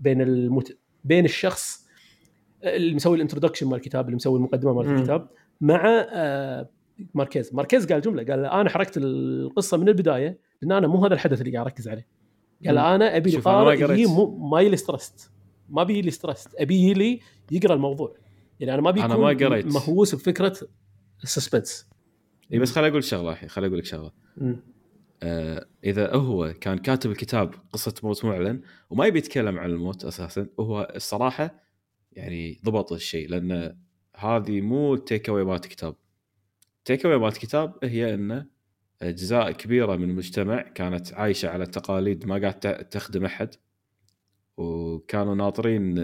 [0.00, 0.78] بين المت...
[1.04, 1.79] بين الشخص
[2.64, 4.98] اللي مسوي ال introduction مال الكتاب اللي مسوي المقدمة مال.
[4.98, 5.28] الكتاب
[5.60, 6.68] مع آه،
[7.14, 11.40] ماركيز ماركيز قال جملة قال أنا حرقت القصة من البداية لأن أنا مو هذا الحدث
[11.40, 12.06] اللي قاعد أركز عليه
[12.66, 12.78] قال.
[12.78, 14.06] أنا أبي أنا
[14.38, 15.30] ما يلي ستريست
[15.68, 18.14] ما بيجي لي ستريست أبي لي يقرأ الموضوع
[18.60, 19.66] يعني أنا ما بيكون ما قريت.
[19.66, 20.56] مهووس بفكرة
[21.22, 21.88] السسبنس
[22.52, 24.10] إي بس خليني أقول شغلة الحين خليني أقول لك شغلة.
[25.22, 30.46] آه إذا هو كان كاتب الكتاب قصة موت معلن وما يبي يتكلم عن الموت أساسا
[30.60, 31.69] هو الصراحة
[32.12, 33.76] يعني ضبط الشيء لأن
[34.16, 35.94] هذه مو التيك اواي مالت الكتاب
[36.78, 38.46] التيك اواي مالت الكتاب هي انه
[39.02, 43.54] أجزاء كبيرة من المجتمع كانت عايشة على تقاليد ما قاعد تخدم أحد.
[44.56, 45.98] وكانوا ناطرين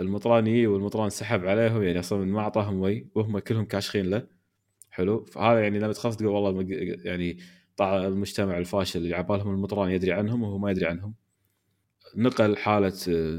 [0.00, 4.26] المطران يجي والمطران سحب عليهم يعني أصلا ما أعطاهم وي وهم كلهم كاشخين له.
[4.90, 6.66] حلو؟ فهذا يعني لما تخاف تقول والله
[7.04, 7.38] يعني
[7.76, 11.14] طلع المجتمع الفاشل اللي عبالهم المطران يدري عنهم وهو ما يدري عنهم.
[12.16, 12.92] نقل حالة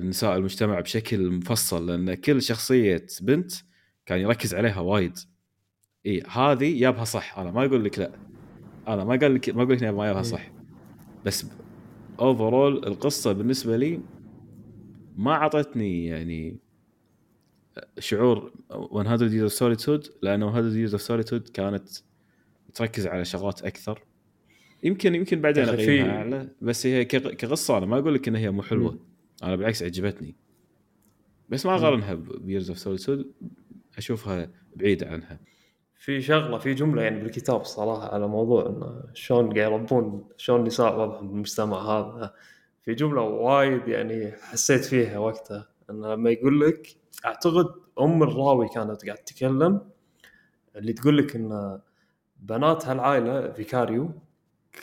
[0.03, 3.51] نساء المجتمع بشكل مفصل لأن كل شخصية بنت
[4.05, 5.17] كان يركز عليها وايد.
[6.05, 7.39] اي هذه جابها صح.
[7.39, 8.11] أنا ما أقول لك لا.
[8.87, 10.21] أنا ما قال لك ما أقول لك ما جابها إيه.
[10.21, 10.51] صح.
[11.25, 11.45] بس
[12.19, 13.99] overall القصة بالنسبة لي
[15.17, 16.57] ما أعطتني يعني
[17.99, 18.53] شعور
[18.91, 21.89] 100 years of solitude لأنه 100 years of solitude كانت
[22.73, 24.03] تركز على شغلات أكثر.
[24.83, 28.51] يمكن يمكن بعدين في- اعلى بس هي كغ- كقصة أنا ما أقول لك إن هي
[28.51, 28.99] مو حلوة.
[29.43, 30.35] أنا بالعكس عجبتني.
[31.49, 33.31] بس ما أقارنها ب years of solitude
[33.97, 35.39] أشوفها بعيدة عنها.
[35.95, 40.99] في شغلة في جملة يعني بالكتاب صراحة على موضوع إنه شلون قاعد يربون شلون النساء
[40.99, 42.33] وضعهم بالمجتمع هذا.
[42.81, 45.67] في جملة وايد يعني حسيت فيها وقتها.
[45.89, 46.87] إنه لما يقول لك
[47.25, 47.65] أعتقد
[47.99, 49.81] أم الراوي كانت قاعد تتكلم
[50.75, 51.79] اللي تقول لك ان
[52.39, 54.11] بنات هالعائلة فيكاريو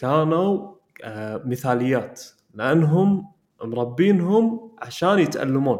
[0.00, 0.74] كانوا
[1.04, 2.22] آه، مثاليات
[2.54, 3.26] لأنهم
[3.64, 5.78] مربينهم عشان يتألمون.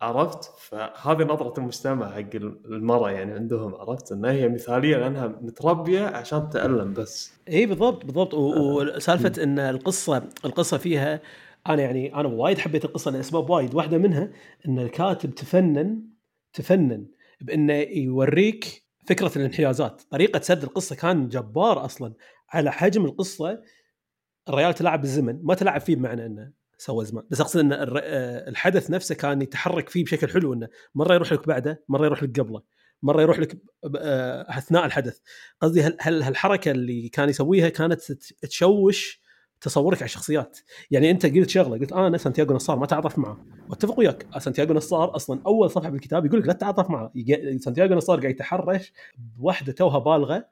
[0.00, 2.34] عرفت؟ فهذه نظرة المجتمع حق
[2.64, 7.32] المرأة يعني عندهم عرفت؟ إنها هي مثالية لأنها متربية عشان تتألم بس.
[7.48, 8.34] إي بالضبط بالضبط.
[8.34, 11.20] و- وسالفة إن القصة القصة فيها
[11.68, 13.74] أنا يعني أنا وايد حبيت القصة لاسباب وايد.
[13.74, 14.28] واحدة منها
[14.68, 16.02] إن الكاتب تفنن
[16.52, 17.06] تفنن
[17.40, 20.96] بإنه يوريك فكرة الانحيازات طريقة سرد القصة.
[20.96, 22.12] كان جبار أصلا.
[22.52, 23.62] على حجم القصة
[24.48, 27.88] الريال تلعب بالزمن ما تلعب فيه بمعنى إنه سوى زمان بس أقصد ان آه،
[28.48, 32.40] الحدث نفسه كان يتحرك فيه بشكل حلو إنه مرة يروح لك بعده مرة يروح لك
[32.40, 32.62] قبله
[33.02, 33.58] مرة يروح لك
[33.96, 35.18] آه، أثناء الحدث.
[35.60, 39.22] قصدي هل هالحركة اللي كان يسويها كانت تشوش
[39.60, 40.58] تصورك على الشخصيات؟
[40.90, 45.16] يعني أنت قلت شغلة قلت أنا سانتياغو نصار ما تعاطف معه واتفق وياك سانتياغو نصار
[45.16, 47.12] أصلا أول صفحة بالكتاب يقول لك لا تتعاطف معه
[47.58, 50.48] سانتياغو نصار قاعد يتحرش بواحده توها بالغة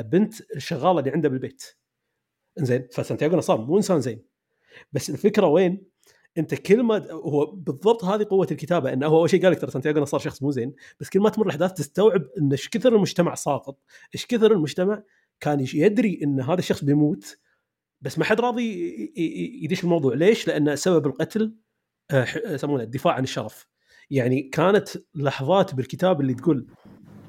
[0.00, 1.76] بنت الشغاله اللي عنده بالبيت
[2.58, 4.22] زين فسانتياغو نصار مو إنسان زين
[4.92, 5.86] بس الفكرة وين؟
[6.38, 9.70] أنت كل ما هو بالضبط هذه قوة الكتابة إنه هو أول شيء قال لك ترى
[9.70, 13.34] سانتياغو نصار شخص مو زين بس كل ما تمر الأحداث تستوعب إن إيش كثر المجتمع
[13.34, 13.78] ساقط
[14.14, 15.02] إيش كثر المجتمع
[15.40, 17.38] كان يدري إن هذا الشخص بيموت
[18.00, 18.96] بس ما حد راضي
[19.64, 21.54] يدش الموضوع ليش؟ لأن سبب القتل
[22.10, 23.66] آه، يسمونه الدفاع عن الشرف
[24.10, 26.66] يعني كانت لحظات بالكتاب اللي تقول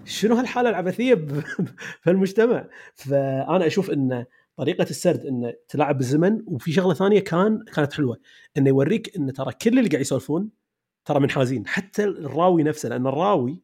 [0.08, 1.14] شنو هالحالة العبثية
[2.06, 8.20] بهالمجتمع فأنا أشوف إن طريقة السرد إن تلعب بالزمن وفي شغلة ثانية كان كانت حلوة
[8.58, 10.50] إنه يوريك إن ترى كل اللي قاعد يسولفون
[11.06, 13.62] ترى منحازين حتى الراوي نفسه لأن الراوي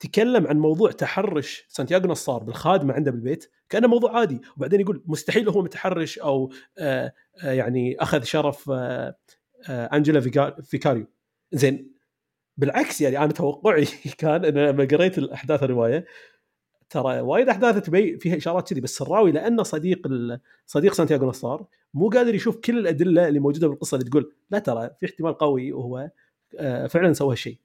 [0.00, 4.40] تكلم عن موضوع تحرش سانتياغو نصار بالخادمة عنده بالبيت كأنه موضوع عادي.
[4.56, 7.12] وبعدين يقول مستحيل هو متحرش أو آآ
[7.42, 9.16] آآ يعني أخذ شرف آه،
[9.68, 10.20] آآ انجلا
[10.62, 11.06] فيكاريو.
[11.52, 11.95] زين
[12.56, 13.84] بالعكس يعني أنا توقعي
[14.18, 16.06] كان إن لما قريت الأحداث الرواية
[16.90, 20.08] ترى وايد أحداث تبي فيها إشارات كذي بس الراوي لأنه صديق
[20.66, 24.90] صديق سانتياغو نصار مو قادر يشوف كل الأدلة اللي موجودة بالقصة اللي تقول لا ترى
[25.00, 26.10] في احتمال قوي وهو
[26.58, 27.58] آه، فعلا سوى هالشيء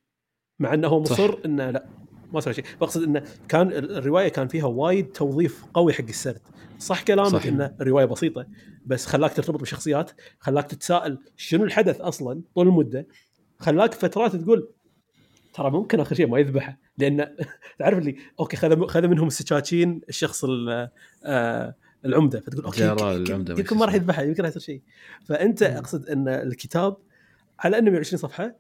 [0.59, 1.11] مع إنه هو صح.
[1.11, 1.85] مصر إنه لا
[2.33, 6.41] ما سوى شيء بقصد إنه كان ال- الرواية كان فيها وايد توظيف قوي حق السرد
[6.79, 7.47] صح كلامك.
[7.47, 8.45] إنه الروايه بسيطة
[8.85, 13.07] بس خلاك ترتبط بالشخصيات خلاك تتساءل شنو الحدث أصلا طول المدة
[13.59, 14.69] خلاك فترات تقول
[15.53, 17.35] ترى ممكن آخر شيء ما يذبحه لأن
[17.79, 20.89] تعرف اللي okay خذ خذ منهم السكاكين الشخص ال-
[21.25, 21.75] آه
[22.05, 22.83] العمدة فتقول okay
[23.15, 24.03] يمكن- يمكن ما راح اسمه.
[24.03, 24.81] يذبحه يمكن راح يصير شيء.
[25.25, 26.97] فأنت أقصد إن الكتاب
[27.59, 28.55] على أنه 120 صفحة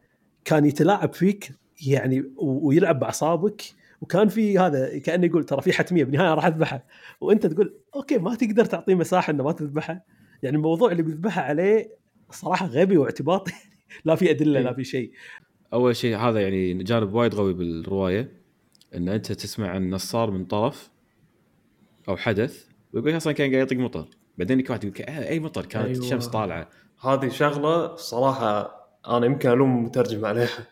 [0.45, 1.51] كان يتلاعب فيك
[1.87, 3.61] يعني ويلعب بأعصابك
[4.01, 6.85] وكان في هذا كأنه يقول ترى في حتمية بالنهاية راح أذبحه.
[7.21, 10.05] وأنت تقول أوكي ما تقدر تعطيه مساحة إنه ما تذبحه.
[10.43, 11.95] يعني الموضوع اللي بيذبحه عليه
[12.31, 13.53] صراحة غبي واعتباطي
[14.05, 15.11] لا في أدلة لا في شيء.
[15.73, 18.41] أول شيء هذا يعني جانب وايد قوي بالرواية
[18.95, 20.91] إن أنت تسمع عن نصار من طرف
[22.09, 24.07] أو حدث ويقول أصلا كان قاعد يطق مطر.
[24.37, 25.99] بعدين يجيك واحد يقول آه، أي مطر؟ كانت أيوة.
[25.99, 26.69] الشمس طالعة.
[27.01, 30.67] هذه شغلة صراحة أنا يمكن ألوم المترجم عليها.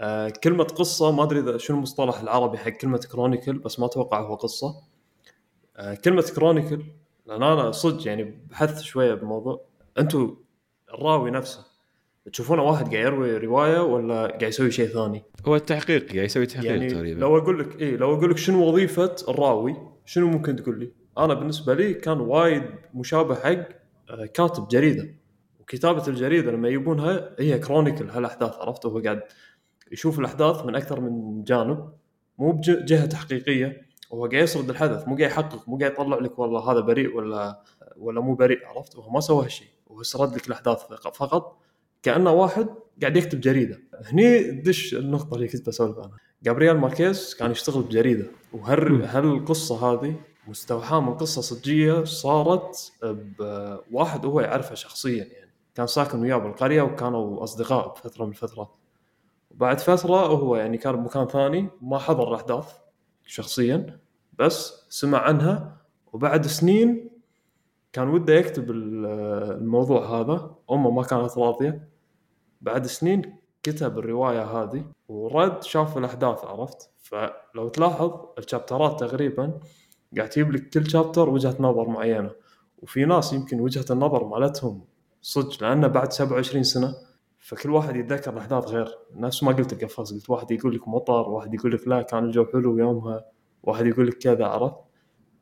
[0.00, 4.20] آه كلمة قصة ما أدري إذا شنو المصطلح العربي حق كلمة كرونيكل بس ما أتوقع
[4.20, 4.74] هو قصة.
[5.76, 6.82] آه كلمة كرونيكل
[7.26, 9.64] لأن أنا صدق يعني بحثت شوية بالموضوع.
[9.98, 10.36] أنتم
[10.94, 11.73] الراوي نفسه
[12.32, 16.70] تشوفونه واحد قاعد يروي رواية ولا قاعد يسوي شيء ثاني؟ هو التحقيق قاعد يسوي تحقيق
[16.70, 17.20] يعني تقريبا.
[17.20, 21.34] لو أقول لك اي لو أقول لك شنو وظيفة الراوي شنو ممكن تقول لي؟ أنا
[21.34, 22.62] بالنسبة لي كان وايد
[22.94, 23.68] مشابه حق
[24.10, 25.14] آه، كاتب جريدة.
[25.60, 29.20] وكتابة الجريدة لما يجيبونها هي كرونيكل هالأحداث عرفت؟ هو قاعد
[29.92, 31.92] يشوف الأحداث من أكثر من جانب.
[32.38, 36.72] مو بجهه تحقيقية هو قاعد يسرد الحدث مو قاعد يحقق مو قاعد يطلع لك والله
[36.72, 37.62] هذا بريء ولا
[37.96, 40.78] ولا مو بريء عرفت؟ وهو ما سوى هالشيء هو سرد لك الأحداث
[41.14, 41.63] فقط.
[42.04, 42.68] كأنه واحد
[43.00, 43.78] قاعد يكتب جريدة.
[44.04, 46.16] هني دش النقطة اللي كنت بسولف عنها.
[46.42, 48.26] جابرييل ماركيز كان يشتغل بجريدة.
[48.52, 50.14] وهل هل القصة هذه
[50.48, 52.92] مستوحاة من قصة صجية صارت
[53.92, 55.52] بواحد هو يعرفه شخصيا يعني.
[55.74, 58.76] كان ساكن وياه بالقرية وكانوا أصدقاء بفترة من الفترات.
[59.50, 62.72] وبعد فترة هو يعني كان بمكان ثاني ما حضر الأحداث
[63.26, 64.00] شخصيا
[64.38, 65.76] بس سمع عنها.
[66.12, 67.10] وبعد سنين
[67.92, 70.54] كان وده يكتب الموضوع هذا.
[70.70, 71.93] أمه ما كانت راضية.
[72.64, 79.60] بعد سنين كتب الرواية هذه ورد شاف الاحداث عرفت؟ فلو تلاحظ الشابترات تقريبا
[80.16, 82.30] قاعد تجيب لك كل شابتر وجهة نظر معينة
[82.78, 84.84] وفي ناس يمكن وجهة النظر مالتهم
[85.22, 86.94] صدق لأنه بعد 27 سنة
[87.38, 88.98] فكل واحد يتذكر الاحداث غير.
[89.14, 92.46] نفس ما قلت القفاز قلت واحد يقول لك مطر واحد يقول لك لا كان الجو
[92.52, 93.24] حلو يومها
[93.62, 94.76] واحد يقول لك كذا عرفت؟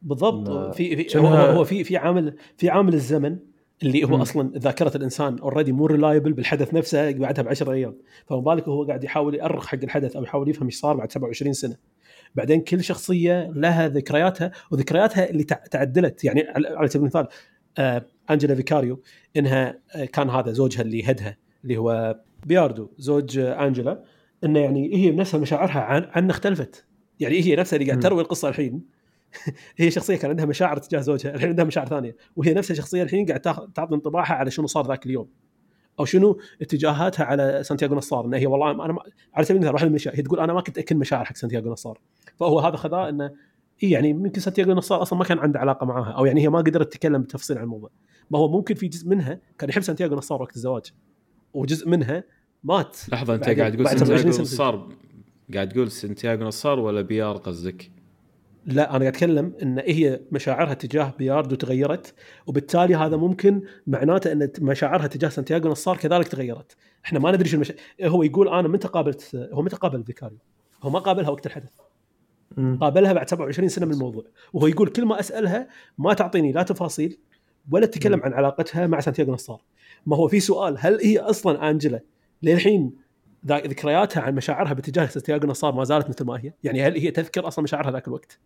[0.02, 0.74] بالضبط.
[0.74, 3.38] في في هو, هو في في عامل في عامل الزمن
[3.82, 4.20] اللي هو م.
[4.20, 7.96] أصلا ذاكرة الإنسان already مو reliable بالحدث نفسه بعدها ب 10 أيام.
[8.26, 11.52] فما بالك هو قاعد يحاول يأرخ حق الحدث أو يحاول يفهم إيش صار بعد 27
[11.52, 11.76] سنة.
[12.34, 16.24] بعدين كل شخصية لها ذكرياتها وذكرياتها اللي تعدلت.
[16.24, 17.26] يعني على سبيل المثال
[17.78, 19.00] آه انجلا فيكاريو
[19.36, 24.04] إنها آه كان هذا زوجها اللي هدها اللي هو بياردو زوج آه انجلا
[24.44, 26.86] إنه يعني هي بنفسها مشاعرها عن عن اختلفت.
[27.20, 29.01] يعني هي نفسها اللي قاعد تروي القصة الحين.
[29.76, 33.26] هي شخصية كان عندها مشاعر تجاه زوجها الحين عندها مشاعر ثانية وهي نفس الشخصيه الحين
[33.26, 33.40] قاعد
[33.74, 35.28] تعطي انطباعها على شنو صار ذاك اليوم.
[36.00, 39.00] أو شنو اتجاهاتها على سانتياغو نصار إنه هي والله أنا ما
[39.34, 42.00] على سبيل المثال المشاعر هي تقول أنا ما كنت أكن مشاعر حق سانتياغو نصار.
[42.36, 43.30] فهو هذا خذاه إنه
[43.82, 46.58] إيه يعني يمكن سانتياغو نصار أصلا ما كان عنده علاقة معاها أو يعني هي ما
[46.58, 47.90] قدرت تتكلم بتفصيل عن الموضوع.
[48.30, 50.92] ما هو ممكن في جزء منها كان يحب سانتياغو نصار وقت الزواج
[51.54, 52.24] وجزء منها
[52.64, 54.88] مات لحظة أنت قاعد تقول سانتياغو نصار
[55.54, 57.90] قاعد تقول سانتياغو نصار ولا بيار قصدك؟
[58.66, 62.14] لا أنا قاعد أتكلم إن هي مشاعرها تجاه بياردو تغيرت
[62.46, 66.76] وبالتالي هذا ممكن معناته إن مشاعرها تجاه سانتياغو نصار كذلك تغيرت.
[67.04, 67.74] إحنا ما ندري شو المشا...
[68.02, 70.38] هو يقول أنا متى قابلت هو متى قابل فيكاريو؟
[70.82, 71.70] هو ما قابلها وقت الحدث.
[72.56, 72.76] م.
[72.76, 74.24] قابلها بعد 27 سنة من الموضوع.
[74.52, 77.18] وهو يقول كل ما أسألها ما تعطيني لا تفاصيل
[77.70, 78.22] ولا تتكلم.
[78.22, 79.62] عن علاقتها مع سانتياغو نصار.
[80.06, 82.00] ما هو في سؤال هل هي أصلا انجلا
[82.42, 82.92] للحين
[83.46, 86.52] ذكرياتها عن مشاعرها باتجاه سانتياغو نصار ما زالت مثل ما هي.
[86.64, 88.40] يعني هل هي تذكر أصلا مشاعرها ذاك الوقت؟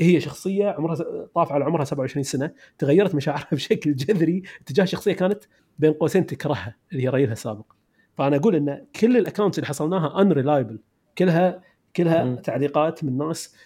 [0.00, 0.96] هي شخصية عمرها
[1.34, 5.44] طاف على عمرها 27 سنة تغيرت مشاعرها بشكل جذري تجاه شخصية كانت
[5.78, 7.72] بين قوسين تكرهها اللي هي ريلها السابق.
[8.14, 10.78] فأنا أقول إن كل ال accounts اللي حصلناها unreliable
[11.18, 11.62] كلها
[11.96, 12.36] كلها م.
[12.36, 13.56] تعليقات من ناس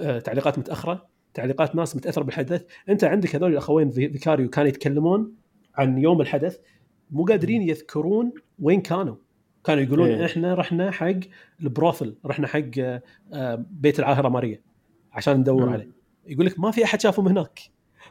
[0.00, 2.64] آه، تعليقات متأخرة تعليقات ناس متأثرة بالحدث.
[2.88, 5.34] أنت عندك هذول الأخوين فيكاريو كانوا يتكلمون
[5.74, 6.58] عن يوم الحدث
[7.10, 9.16] مو قادرين يذكرون وين كانوا.
[9.64, 10.26] كانوا يقولون إيه.
[10.26, 11.14] إحنا رحنا حق
[11.60, 13.00] ال brothel رحنا حق
[13.32, 14.60] آه، بيت العاهرة ماريا
[15.12, 15.72] عشان ندور م.
[15.72, 15.90] عليه.
[16.26, 17.60] يقول لك ما في أحد شافهم هناك.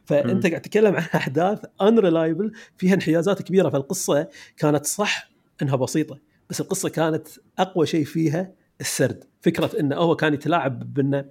[0.06, 4.28] فأنت قاعد تتكلم عن أحداث unreliable فيها انحيازات كبيرة فالقصة
[4.58, 5.30] كانت صح
[5.62, 6.20] إنها بسيطة
[6.50, 7.28] بس القصة كانت
[7.60, 9.24] أقوى شيء فيها السرد.
[9.42, 11.26] فكرة انه هو كان يتلاعب بإنه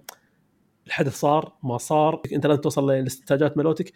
[0.86, 3.92] الحدث صار ما صار أنت لازم توصل للاستنتاجات مالتك.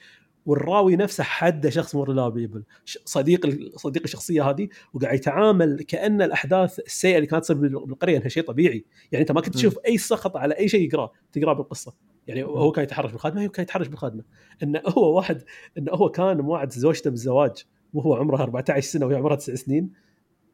[0.46, 2.62] والراوي نفسه حده شخص مو ريلابل
[3.04, 8.42] صديق صديق الشخصية هذه وقاعد يتعامل كأن الأحداث السيئة اللي كانت تصير بالقرية إنها شيء
[8.42, 8.84] طبيعي.
[9.12, 11.94] يعني أنت ما كنت تشوف أي سخط على أي شيء يقراه تقراه بالقصة.
[12.26, 14.24] يعني هو كان يتحرش بالخادمة هو كان يتحرش بالخادمة.
[14.62, 15.42] إنه هو واحد
[15.78, 17.64] إنه هو كان موعد زوجته بالزواج
[17.94, 19.90] وهو عمره 14 سنة وهي عمرها 9 سنين.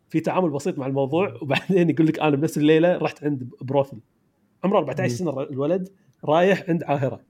[0.09, 4.01] في تعامل بسيط مع الموضوع وبعدين يقول لك أنا بنفس الليلة رحت عند بروثل.
[4.65, 5.89] عمره 14 سنة الولد
[6.25, 7.21] رايح عند عاهرة.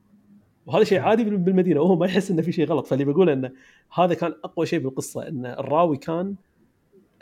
[0.68, 2.86] وهذا شيء عادي بالمدينة وهو ما يحس إنه في شيء غلط.
[2.86, 3.52] فاللي بقول إنه
[3.94, 6.34] هذا كان أقوى شيء بالقصة إن الراوي كان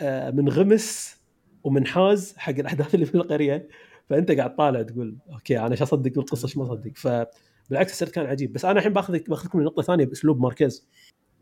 [0.00, 1.20] آه، منغمس
[1.64, 3.68] ومنحاز حق الأحداث اللي في القرية.
[4.10, 8.26] فأنت قاعد طالع تقول أوكي أنا إيش أصدق بالقصة؟ إيش ما أصدق؟ فبالعكس السرد كان
[8.26, 8.52] عجيب.
[8.52, 10.88] بس أنا الحين باخذ باخذكم لنقطة ثانية بأسلوب ماركيز.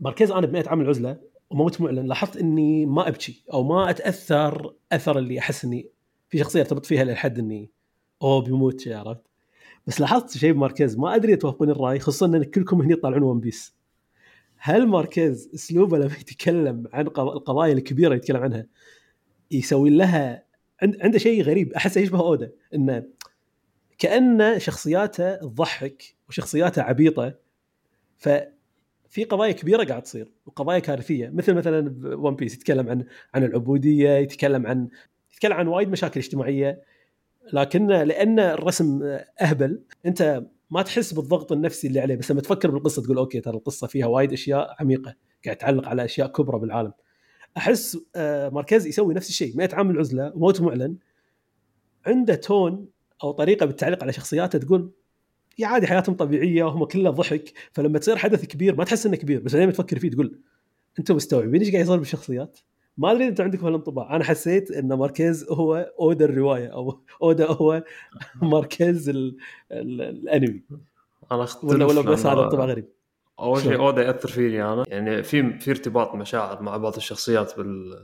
[0.00, 5.18] ماركيز أنا بنهايه عام العزلة وموت معلن لاحظت إني ما أبكي أو ما أتأثر أثر
[5.18, 5.90] اللي أحس إني
[6.28, 7.70] في شخصية أرتبط فيها للحد إني
[8.22, 9.33] أوه بيموت عرفت؟
[9.86, 13.74] بس لاحظت شيء بماركيز ما أدري توافقون الرأي خصوصا إن كلكم هنا يطالعون One Piece
[14.56, 18.66] هل ماركيز أسلوبه لما يتكلم عن القضايا الكبيرة يتكلم عنها
[19.50, 20.44] يسوي لها
[20.82, 23.04] عنده شيء غريب احسه يشبه أودا؟ إنه
[23.98, 27.34] كأن شخصياته تضحك وشخصياته عبيطة
[28.16, 28.28] ف
[29.08, 33.04] في قضايا كبيرة قاعد تصير وقضايا كارثية مثل مثلا One Piece يتكلم عن
[33.34, 34.88] عن العبودية يتكلم عن
[35.32, 36.82] يتكلم عن وايد مشاكل اجتماعية.
[37.52, 43.02] لكن لأن الرسم أهبل أنت ما تحس بالضغط النفسي اللي عليه بس لما تفكر بالقصة
[43.02, 45.14] تقول أوكي ترى القصة فيها وايد أشياء عميقة
[45.44, 46.92] قاعد تعلق على أشياء كبرى بالعالم
[47.56, 50.96] أحس آه، ماركيز يسوي نفس الشيء 100 عام العزلة وموت معلن
[52.06, 52.88] عنده تون
[53.22, 54.92] أو طريقة بالتعليق على شخصياته تقول
[55.58, 59.40] يا عادي حياتهم طبيعية وهم كلها ضحك فلما تصير حدث كبير ما تحس إنه كبير
[59.40, 60.40] بس بعدين تفكر فيه تقول
[60.98, 62.58] أنتم مستوعبين إيش قاعد يصير بالشخصيات؟
[62.96, 67.84] ما أدري أنتم عندكم هالانطباع أنا حسيت إن ماركيز هو أودا الرواية أو أودا هو
[68.42, 69.36] ماركيز ال
[69.72, 70.62] ال الأنمي.
[71.32, 72.88] أنا أختلف ولا ولا بس هذا انطباع غريب.
[73.40, 74.84] أول شيء؟ أودا يأثر فيني أنا.
[74.88, 77.98] يعني في في ارتباط مشاعر مع بعض الشخصيات بال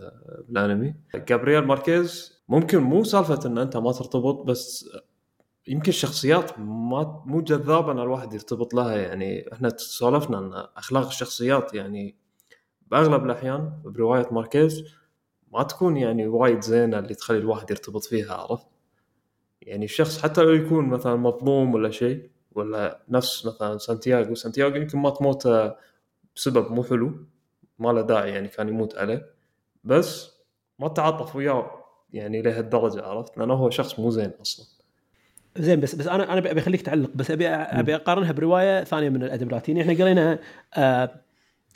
[0.48, 0.94] بالأنمي.
[1.14, 4.90] جابرييل ماركيز ممكن مو سالفة إن أنت ما ترتبط بس
[5.68, 8.96] يمكن الشخصيات ما مو جذابة إن الواحد يرتبط لها.
[8.96, 12.19] يعني إحنا سولفنا إن أخلاق الشخصيات يعني
[12.90, 14.84] بأغلب الأحيان برواية ماركيز
[15.52, 18.66] ما تكون يعني وايد زينة اللي تخلي الواحد يرتبط فيها عرفت؟
[19.62, 24.98] يعني الشخص حتى لو يكون مثلا مظلوم ولا شيء ولا نفس مثلا سانتياغو سانتياغو يمكن
[24.98, 25.48] ما تموت
[26.36, 27.24] بسبب مو حلو
[27.78, 29.26] ما له داعي يعني كان يموت عليه
[29.84, 30.30] بس
[30.78, 31.70] ما تعاطف وياه
[32.12, 34.66] يعني لهالدرجة عرفت؟ لأنه هو شخص مو زين أصلا
[35.58, 39.22] زين بس بس أنا أنا أبي أخليك تعلق بس أبي أبي أقارنها برواية ثانية من
[39.22, 40.38] الأدب اللاتيني إحنا قرينا
[40.74, 41.20] آه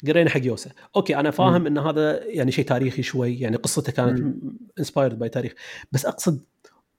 [0.06, 4.34] قرينا حق يوسا okay أنا فاهم إن هذا يعني شيء تاريخي شوي يعني قصته كانت
[4.78, 5.52] inspired by تاريخ.
[5.92, 6.40] بس أقصد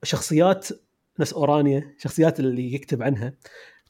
[0.03, 0.68] شخصيات
[1.20, 3.34] ناس أورانيا شخصيات اللي يكتب عنها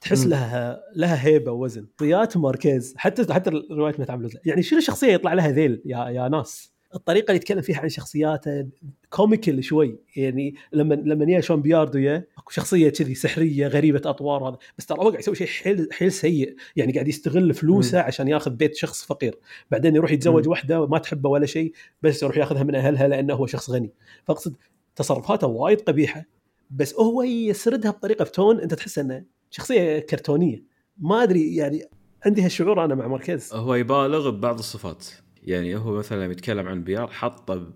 [0.01, 0.29] تحس مم.
[0.29, 1.87] لها لها هيبة ووزن.
[1.99, 6.74] شخصيات ماركيز حتى حتى روايه متعامل يعني شنو شخصيه يطلع لها ذيل؟ يا يا ناس.
[6.95, 8.67] الطريقة اللي يتكلم فيها عن شخصياته
[9.09, 9.99] comical شوي.
[10.15, 14.57] يعني لما لما يا شون بياردو يا أكو شخصية كذي سحرية غريبة أطوار هذا.
[14.77, 16.55] بس ترى هو قاعد يسوي شيء حيل حيل سيء.
[16.75, 19.39] يعني قاعد يستغل فلوسه عشان ياخذ بيت شخص فقير.
[19.71, 20.47] بعدين يروح يتزوج.
[20.47, 23.91] واحدة ما تحبه ولا شيء بس يروح ياخذها من أهلها لأنه هو شخص غني.
[24.23, 24.55] فأقصد
[24.95, 26.25] تصرفاته وايد قبيحة.
[26.69, 30.63] بس هو يسردها بطريقة بتون أنت تحس إنه شخصية كرتونية.
[30.97, 31.83] ما أدري يعني
[32.25, 33.53] عندي هالشعور أنا مع ماركيز.
[33.53, 35.05] هو يبالغ ببعض الصفات.
[35.45, 37.73] يعني هو مثلا يتكلم عن بيار حطه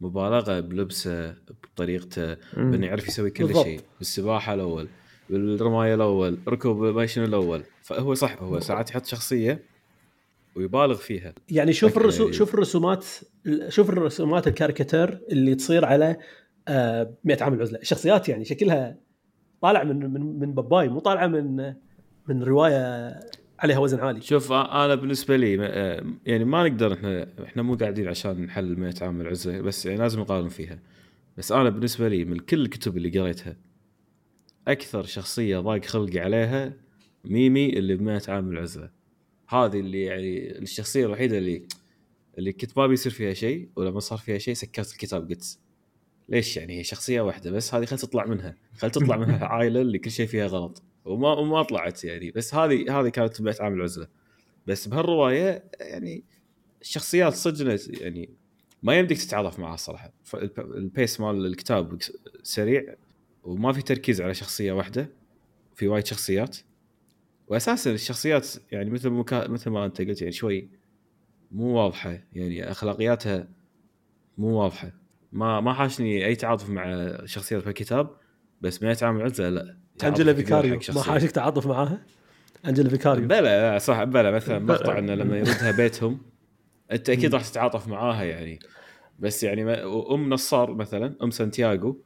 [0.00, 3.54] مبالغة بلبسه بطريقته بأنه يعرف يسوي كل.
[3.54, 4.88] شيء بالسباحة الأول
[5.30, 7.62] بالرماية الأول ركوب المايشن الأول.
[7.82, 9.62] فهو صح هو ساعات يحط شخصية
[10.56, 11.34] ويبالغ فيها.
[11.50, 12.00] يعني شوف okay.
[12.00, 13.06] الرسوم شوف الرسومات
[13.68, 16.16] شوف الرسومات الكاريكاتير اللي تصير على
[16.68, 17.78] آه 100 عام العزلة.
[17.78, 18.96] الشخصيات يعني شكلها
[19.62, 21.74] طالع من من من باباي مو طالعه من
[22.28, 23.10] من رواية
[23.58, 24.20] عليها وزن عالي.
[24.20, 25.54] شوف أنا بالنسبة لي
[26.26, 30.20] يعني ما نقدر إحنا إحنا مو قاعدين عشان نحل 100 عام العزلة بس يعني لازم
[30.20, 30.78] نقارن فيها.
[31.38, 33.56] بس أنا بالنسبة لي من كل الكتب اللي قريتها
[34.68, 36.72] أكثر شخصية ضاق خلقي عليها
[37.24, 38.90] ميمي اللي ب 100 عام العزله
[39.48, 41.62] هذه اللي يعني الشخصية الوحيدة اللي
[42.38, 45.58] اللي كنت ما بيصير فيها شيء ولما صار فيها شيء سكرت الكتاب قلت
[46.28, 49.98] ليش يعني هي شخصية واحدة بس؟ هذه خل تطلع منها خل تطلع منها عائلة اللي
[49.98, 50.82] كل شيء فيها غلط.
[51.04, 52.30] وما وما طلعت يعني.
[52.30, 54.08] بس هذه هذه كانت بيت عام العزلة.
[54.66, 56.24] بس بهالرواية يعني
[56.82, 58.30] الشخصيات صدق يعني
[58.82, 60.12] ما يمديك تتعاطف معها الصراحه
[60.58, 61.98] البيس مال الكتاب
[62.42, 62.94] سريع
[63.44, 65.10] وما في تركيز على شخصية واحدة
[65.74, 66.56] في وايد شخصيات.
[67.48, 69.48] واساسا الشخصيات يعني مثل مكا...
[69.48, 70.68] مثل ما أنت قلت يعني شوي
[71.52, 72.18] مو واضحة.
[72.32, 73.48] يعني أخلاقياتها
[74.38, 74.92] مو واضحة.
[75.32, 78.16] ما ما حاشني أي تعاطف مع شخصيات الكتاب
[78.60, 79.77] بس 100 عام عزلة لا.
[80.04, 81.02] انجلا كبير فيكاريو ما.
[81.02, 82.02] حاشك تعاطف معاها؟
[82.66, 83.26] انجلا فيكاريو.
[83.28, 84.58] بلا لا صح بلا مثلا.
[84.58, 86.20] مقطع إنه لما يردها بيتهم
[86.92, 88.58] أنت أكيد راح تتعاطف معاها يعني.
[89.18, 92.00] بس يعني ما- أم نصار مثلا أم سانتياغو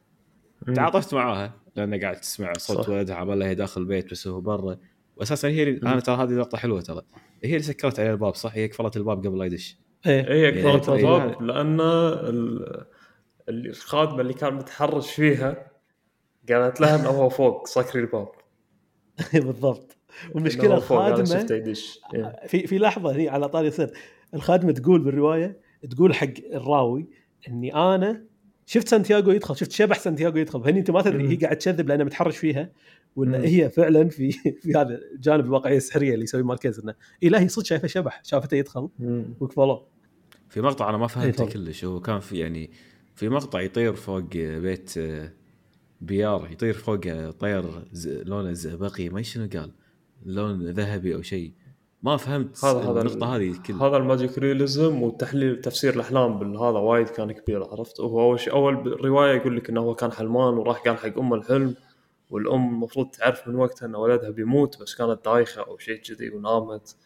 [0.75, 2.89] تعاطفت معاها لأن قاعد تسمع صوت.
[2.89, 4.77] ولدها عبالها هي داخل البيت بس هو برا.
[5.17, 7.03] واساسا هي اللي- أنا ترى هذه لقطة حلوة ترى.
[7.45, 9.77] هي اللي سكرت عليه الباب صح؟ هي قفلت الباب قبل لا يدش.
[10.07, 10.33] إيه.
[10.33, 10.97] هي يعني كفرت إيه.
[10.97, 12.85] الباب لأن ال-
[13.49, 15.67] ال- الخادمة اللي كان متحرش فيها
[16.51, 18.29] قالت لها إنه هو فوق سكري الباب
[19.35, 19.97] بالضبط
[20.35, 21.47] والمشكلة الخادمة
[22.15, 22.47] إيه.
[22.47, 23.93] في في لحظة هي على طاري يصير
[24.35, 27.09] الخادمة تقول بالرواية تقول حق الراوي
[27.49, 28.25] إني أنا
[28.67, 31.29] شفت سانتياغو يدخل شفت شبح سانتياغو يدخل فهني أنت ما تدري.
[31.29, 32.73] هي قاعد تكذب لأنه متحرش فيها
[33.17, 33.45] ولا.
[33.45, 37.49] هي فعلا في في هذا جانب الواقعيه السحريه اللي يسوي ماركيز إنه اي لا هي
[37.49, 38.89] صدق شايفة شبح شافته يدخل.
[39.41, 39.87] وقفلوه
[40.49, 41.51] في مقطع أنا ما فهمته إيه طبعاً.
[41.51, 42.71] كلش هو كان في يعني
[43.15, 45.33] في مقطع يطير فوق بيت آه،
[46.03, 49.71] بيار يطير فوق طير ز- لونه زئبقي ما شنو قال؟
[50.27, 51.53] لون ذهبي أو شيء.
[52.03, 56.79] ما فهمت هذا هذا النقطة هذه كل هذا ال magic realism وتحليل تفسير الأحلام بالهذا
[56.79, 60.55] وايد كان كبير عرفت؟ وهو أول شيء أول رواية يقول لك إنه هو كان حلمان
[60.55, 61.75] وراح قال حق امه الحلم
[62.31, 66.97] والأم المفروض تعرف من وقتها إن ولدها بيموت بس كانت دايخة أو شيء كذي ونامت.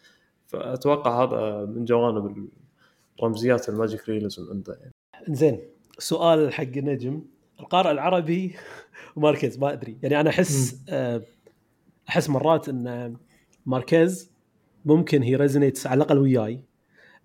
[0.47, 2.47] فأتوقع هذا من جوانب
[3.19, 4.93] الرمزيات ال magic realism عنده يعني.
[5.35, 5.59] زين
[5.99, 7.21] سؤال حق نجم.
[7.59, 8.55] القارئ العربي
[9.15, 9.97] وماركيز ما أدري.
[10.03, 11.21] يعني أنا أحس آه،
[12.09, 13.15] أحس مرات إن
[13.65, 14.31] ماركيز
[14.85, 16.63] ممكن he resonates على الأقل وياي.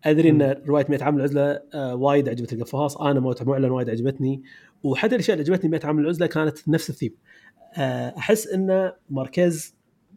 [0.05, 4.43] أدري إن رواية 100 عام العزلة آه، وايد عجبت القفاص أنا موت معلن وايد عجبتني.
[4.83, 7.15] وحتى الأشياء اللي عجبتني 100 عام العزلة كانت نفس الثيم.
[7.79, 9.75] آه، أحس إن ماركيز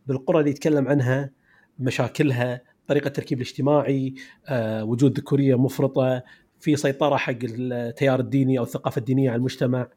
[0.08, 1.32] بالقرى اللي يتكلم عنها
[1.80, 4.14] مشاكلها طريقة التركيب الاجتماعي
[4.82, 6.24] وجود ذكورية مفرطة
[6.60, 9.88] في سيطرة حق التيار الديني أو الثقافة الدينية على المجتمع.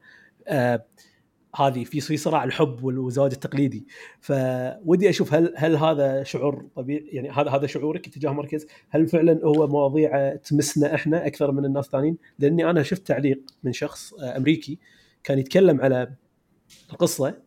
[1.55, 3.87] هذه في في صراع الحب والزواج التقليدي.
[4.19, 9.39] فودي أشوف هل هل هذا شعور طبيعي يعني هذا هذا شعورك تجاه مركز هل فعلا
[9.43, 14.79] هو مواضيع تمسنا إحنا أكثر من الناس الثانيين؟ لأني أنا شفت تعليق من شخص أمريكي
[15.23, 16.13] كان يتكلم على
[16.91, 17.37] القصة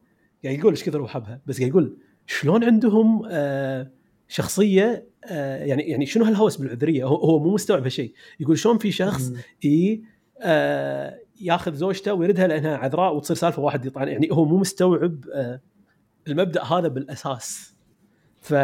[0.42, 1.96] يعني يقول إيش كثر هو حبها؟ بس قاعد يقول
[2.26, 3.90] شلون عندهم آه،
[4.28, 8.12] شخصية آه، يعني يعني شنو هالهوس بالعذرية؟ هو, هو مو مستوعب هالشيء.
[8.40, 9.32] يقول شلون في شخص
[9.64, 10.02] اي
[10.40, 14.08] آه، ياخذ زوجته ويردها لأنها عذراء وتصير سالفة واحد يطعن.
[14.08, 15.24] يعني هو مو مستوعب
[16.28, 17.74] المبدأ هذا بالأساس.
[18.40, 18.54] ف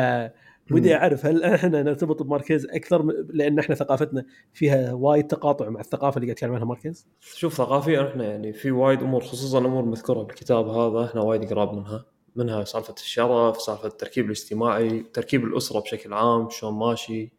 [0.73, 6.17] ودي أعرف هل إحنا نرتبط بماركيز أكثر لأن إحنا ثقافتنا فيها وايد تقاطع مع الثقافة
[6.17, 10.23] اللي قاعد يتكلم عنها ماركيز؟ شوف ثقافيا إحنا يعني في وايد أمور خصوصا امور مذكوره
[10.23, 12.05] بالكتاب هذا إحنا وايد قراب منها.
[12.37, 17.33] منها سالفة الشرف، سالفة التركيب الاجتماعي، تركيب الأسرة بشكل عام شلون ماشي،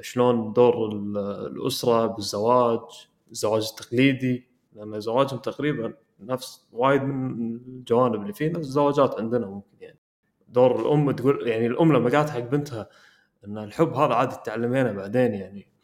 [0.00, 0.92] شلون دور
[1.46, 2.80] الأسرة بالزواج،
[3.30, 9.76] الزواج التقليدي، لأن زواجهم تقريبا نفس وايد من الجوانب اللي فيه نفس الزواجات عندنا ممكن
[9.80, 9.98] يعني.
[10.48, 12.88] دور الأم تقول يعني الأم لما قالت حق بنتها
[13.46, 15.74] إن الحب هذا عادي تتعلمينه بعدين يعني.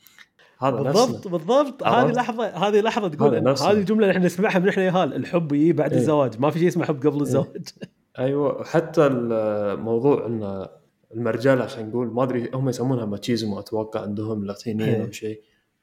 [0.58, 1.30] هذا بالضبط نفسه.
[1.30, 1.82] بالضبط.
[1.82, 5.72] هذه لحظة هذه لحظة تقول هذه الجملة اللي إحنا نسمعها من إحنا يهال الحب يجي
[5.72, 6.40] بعد إيه؟ الزواج.
[6.40, 7.22] ما في شيء اسمه حب قبل إيه.
[7.22, 7.68] الزواج.
[8.18, 8.64] أيوه.
[8.64, 10.66] حتى الموضوع إن
[11.14, 15.42] المرجله خلينا نقول ما أدري هم يسمونها ماتشيزم أتوقع عندهم اللاتينيين أو شيء.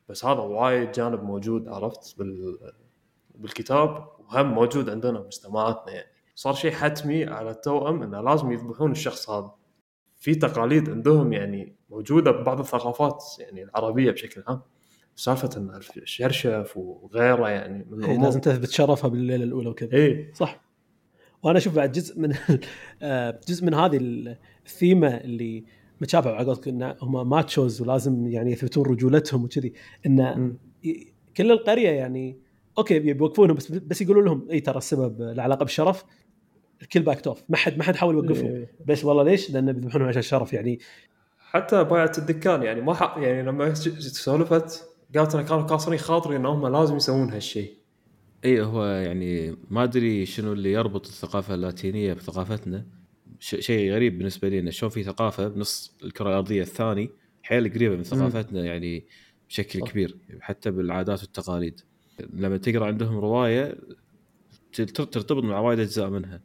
[0.10, 2.58] بس هذا وايد جانب موجود عرفت؟ بال
[3.38, 6.08] بالكتاب وهم موجود عندنا بمجتمعاتنا يعني.
[6.36, 9.52] صار شيء حتمي على التوأم إنه لازم يذبحون الشخص هذا.
[10.16, 14.62] في تقاليد عندهم يعني موجودة ببعض الثقافات يعني العربية بشكل عام.
[15.16, 18.26] سالفة إن الشرشف وغيره يعني من الأمور.
[18.26, 19.94] لازم تثبت شرفها بالليلة الأولى وكذا.
[19.94, 20.62] اي صح.
[21.44, 22.34] وأنا أشوف بعد جزء من
[23.02, 24.00] آه، جزء من هذه
[24.66, 25.66] الثيمة اللي
[26.02, 29.74] متشابهة على قولك إن هم machos ولازم يعني يثبتون رجولتهم وكذي
[30.06, 30.58] إن
[31.38, 32.38] كل القرية يعني
[32.78, 36.04] okay بيوقفونهم بس بس يقولوا لهم إي ترى السبب له علاقه بالشرف
[36.82, 38.46] الكل backed off ما حد ما حد حاول يوقفهم.
[38.46, 38.72] إيه.
[38.86, 40.80] بس والله ليش؟ لأن بيذبحونهم عشان الشرف يعني.
[41.40, 46.68] حتى بايعة الدكان يعني ما حق يعني لما سولفت قالت أنا كانوا كاسرين خاطري انهم
[46.68, 47.74] لازم يسوون هالشيء.
[48.46, 52.86] إي هو يعني ما أدري شنو اللي يربط الثقافة اللاتينية بثقافتنا.
[53.40, 57.10] شيء غريب بالنسبة لي إنه شلون في ثقافة بنص الكرة الأرضية الثاني
[57.44, 59.06] حيل قريبة من ثقافتنا يعني
[59.50, 61.82] بشكل كبير حتى بالعادات والتقاليد.
[62.34, 63.78] لما تقرأ عندهم رواية
[64.96, 66.42] ترتبط مع وايد أجزاء منها.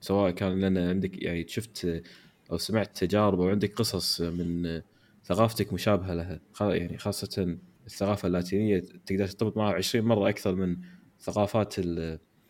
[0.00, 2.02] سواء كان لأن عندك يعني شفت
[2.50, 4.80] أو سمعت تجارب أو عندك قصص من
[5.24, 6.40] ثقافتك مشابهة لها.
[6.60, 7.56] يعني خاصة
[7.86, 10.76] الثقافة اللاتينية تقدر ترتبط معها 20 مرة أكثر من
[11.18, 11.74] الثقافات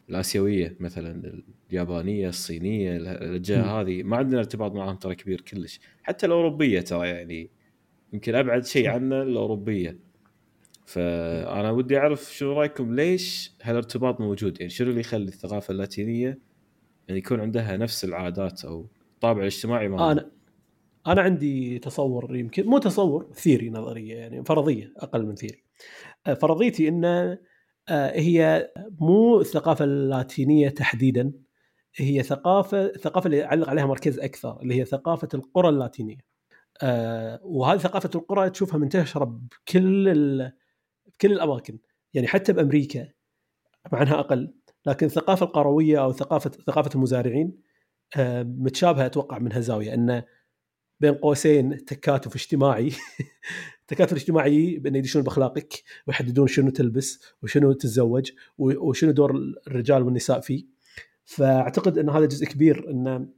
[0.09, 4.03] الآسيوية مثلا اليابانية الصينية الأجزاء هذه.
[4.03, 5.81] ما عندنا ارتباط معهم ترى كبير كلش.
[6.03, 7.51] حتى الأوروبية ترى يعني
[8.13, 10.12] يمكن أبعد شيء عنا الأوروبية.
[10.87, 16.39] فأنا ودي أعرف شو رأيكم ليش هالارتباط موجود؟ يعني شنو اللي يخلي الثقافة اللاتينية
[17.09, 20.31] يعني يكون عندها نفس العادات أو الطابع الاجتماعي ما أنا
[21.07, 25.65] أنا عندي تصور يمكن مو تصور ثيري نظرية يعني فرضية أقل من ثيري.
[26.41, 27.05] فرضيتي إن
[27.89, 28.71] آه، هي
[29.01, 31.33] مو الثقافة اللاتينية تحديدا
[31.97, 36.19] هي ثقافه الثقافه اللي علق عليها مركز أكثر اللي هي ثقافة القرى اللاتينية.
[36.83, 40.09] آه، وهذه ثقافة القرى تشوفها منتشرة بكل
[41.15, 41.79] بكل الأماكن
[42.15, 43.09] يعني حتى بأمريكا
[43.93, 44.55] مع انها أقل
[44.87, 47.63] لكن الثقافه القروية أو ثقافة ثقافة المزارعين
[48.17, 50.25] آه، متشابهة أتوقع من هالزاويه انه
[51.01, 52.93] بين قوسين تكاتف اجتماعي
[53.81, 59.31] التكاتف الاجتماعي بأن يدشون بأخلاقك ويحددون شنو تلبس وشنو تتزوج وشنو دور
[59.67, 60.67] الرجال والنساء فيه.
[61.25, 63.29] فأعتقد إن هذا جزء كبير إن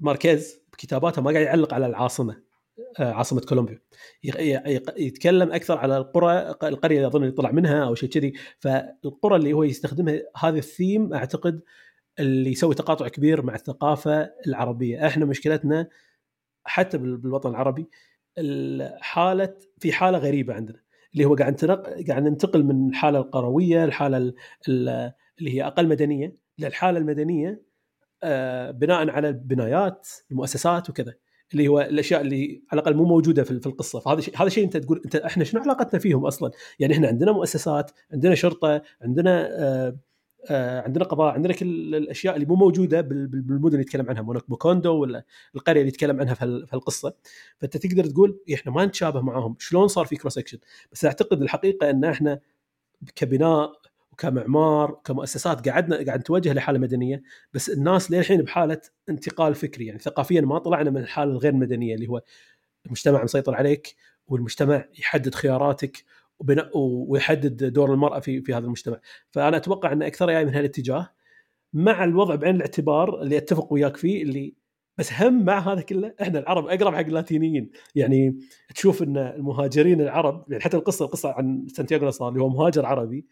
[0.00, 2.42] ماركيز بكتاباته ما قاعد يعلق على العاصمة.
[2.98, 3.80] عاصمة كولومبيا.
[4.96, 8.32] يتكلم أكثر على القرى القرية أظن اللي طلع منها أو شيء كذي.
[8.58, 11.60] فالقرى اللي هو يستخدمها هذا الثيم أعتقد
[12.18, 15.06] اللي يسوي تقاطع كبير مع الثقافة العربية.
[15.06, 15.88] إحنا مشكلتنا
[16.64, 17.90] حتى بالوطن العربي
[18.38, 20.80] الحاله في حالة غريبة عندنا
[21.12, 21.64] اللي هو قاعد
[22.08, 24.34] قاعد ننتقل من الحالة القروية الحالة
[24.68, 27.62] اللي هي أقل مدنية للحالة المدنية
[28.22, 31.14] آه، بناء على البنايات المؤسسات وكذا.
[31.52, 33.98] اللي هو الأشياء اللي على الأقل مو موجودة في القصة.
[34.00, 37.32] فهذا شيء هذا شيء أنت تقول أنت إحنا شنو علاقتنا فيهم أصلا؟ يعني إحنا عندنا
[37.32, 39.96] مؤسسات، عندنا شرطة، عندنا آه
[40.50, 44.22] آه عندنا قضاء عندنا كل الأشياء اللي مو موجودة بال- بال- بالمدن اللي يتكلم عنها.
[44.22, 45.24] مونوك ماكوندو ولا
[45.54, 47.14] القرية اللي يتكلم عنها في القصة
[47.58, 49.56] فأنت تقدر تقول إيه، إحنا ما نتشابه معاهم.
[49.58, 50.58] شلون صار في cross section
[50.92, 52.40] بس أعتقد الحقيقة إن إحنا
[53.16, 53.72] كبناء
[54.18, 59.86] وكمعمار وكمؤسسات قعدنا قاعد نتوجه لحالة مدنية بس الناس للحين بحالة انتقال فكري.
[59.86, 62.22] يعني ثقافيا ما طلعنا من الحالة الغير مدنية اللي هو
[62.86, 63.96] المجتمع مسيطر عليك
[64.26, 66.04] والمجتمع يحدد خياراتك
[66.74, 69.00] ويحدد دور المرأة في في هذا المجتمع.
[69.30, 71.10] فأنا أتوقع أن أكثر جاي من هالاتجاه
[71.72, 74.54] مع الوضع بعين الاعتبار اللي أتفق وياك فيه اللي
[74.98, 77.70] بس هم مع هذا كله إحنا العرب أقرب حق اللاتينيين.
[77.94, 78.38] يعني
[78.74, 83.26] تشوف إن المهاجرين العرب يعني حتى القصة القصة عن سانتياغو نصار اللي هو مهاجر عربي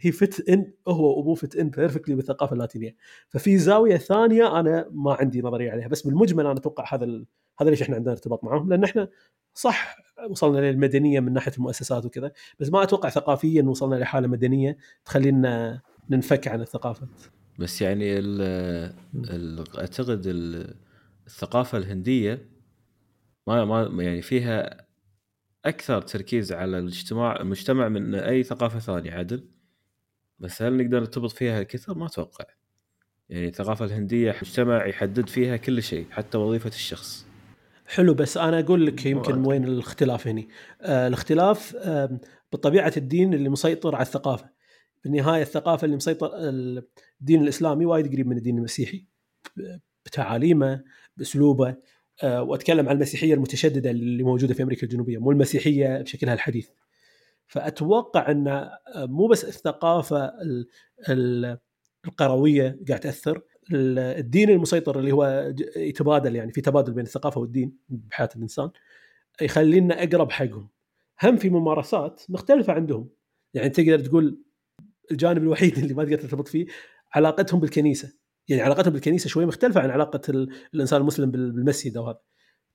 [0.00, 2.96] هي فت ان هو وابوه فت ان بيرفكتلي بالثقافة اللاتينية.
[3.28, 7.26] ففي زاوية ثانية أنا ما عندي نظرية عليها بس بالمجمل أنا أتوقع هذا ال...
[7.60, 9.08] هذا ليش إحنا عندنا ارتباط معهم لأن إحنا
[9.54, 9.96] صح
[10.30, 15.80] وصلنا للمدنيه من ناحية المؤسسات وكذا بس ما أتوقع ثقافيا وصلنا لحاله مدنية تخلينا
[16.10, 17.08] ننفك عن الثقافة.
[17.58, 18.40] بس يعني ال
[19.14, 20.74] ال أعتقد ال-
[21.26, 22.48] الثقافة الهندية
[23.46, 24.86] ما ما يعني فيها
[25.64, 29.48] أكثر تركيز على الاجتماع المجتمع من أي ثقافة ثانية عدل
[30.40, 32.44] بس هل نقدر نرتبط فيها كثر؟ ما أتوقع.
[33.28, 37.26] يعني الثقافة الهندية مجتمع يحدد فيها كل شيء حتى وظيفة الشخص.
[37.86, 39.46] حلو بس أنا أقول لك يمكن.
[39.46, 40.44] وين الاختلاف هنا
[40.82, 42.20] آه الاختلاف آه
[42.52, 44.50] بطبيعة الدين اللي مسيطر على الثقافة.
[45.04, 46.30] بالنهاية الثقافة اللي مسيطر
[47.20, 49.06] الدين الإسلامي وايد قريب من الدين المسيحي.
[50.06, 50.82] بتعاليمه
[51.16, 51.76] بأسلوبه.
[52.22, 56.68] آه وأتكلم عن المسيحية المتشددة اللي موجودة في أمريكا الجنوبية مو المسيحية بشكلها الحديث.
[57.50, 60.66] فأتوقع أن آه، مو بس الثقافة ال-
[61.08, 61.58] ال-
[62.06, 63.42] القروية قاعد تأثر
[63.72, 68.70] ال- الدين المسيطر اللي هو يتبادل يعني في تبادل بين الثقافة والدين بحياة الإنسان
[69.42, 70.68] يخلينا أقرب حقهم.
[71.22, 73.08] هم في ممارسات مختلفة عندهم.
[73.54, 74.42] يعني تقدر تقول
[75.10, 76.66] الجانب الوحيد اللي ما تقدر ترتبط فيه
[77.14, 78.12] علاقتهم بالكنيسة.
[78.48, 82.20] يعني علاقتهم بالكنيسة شوي مختلفة عن علاقة ال- الإنسان المسلم بال- بالمسجد أو هذا.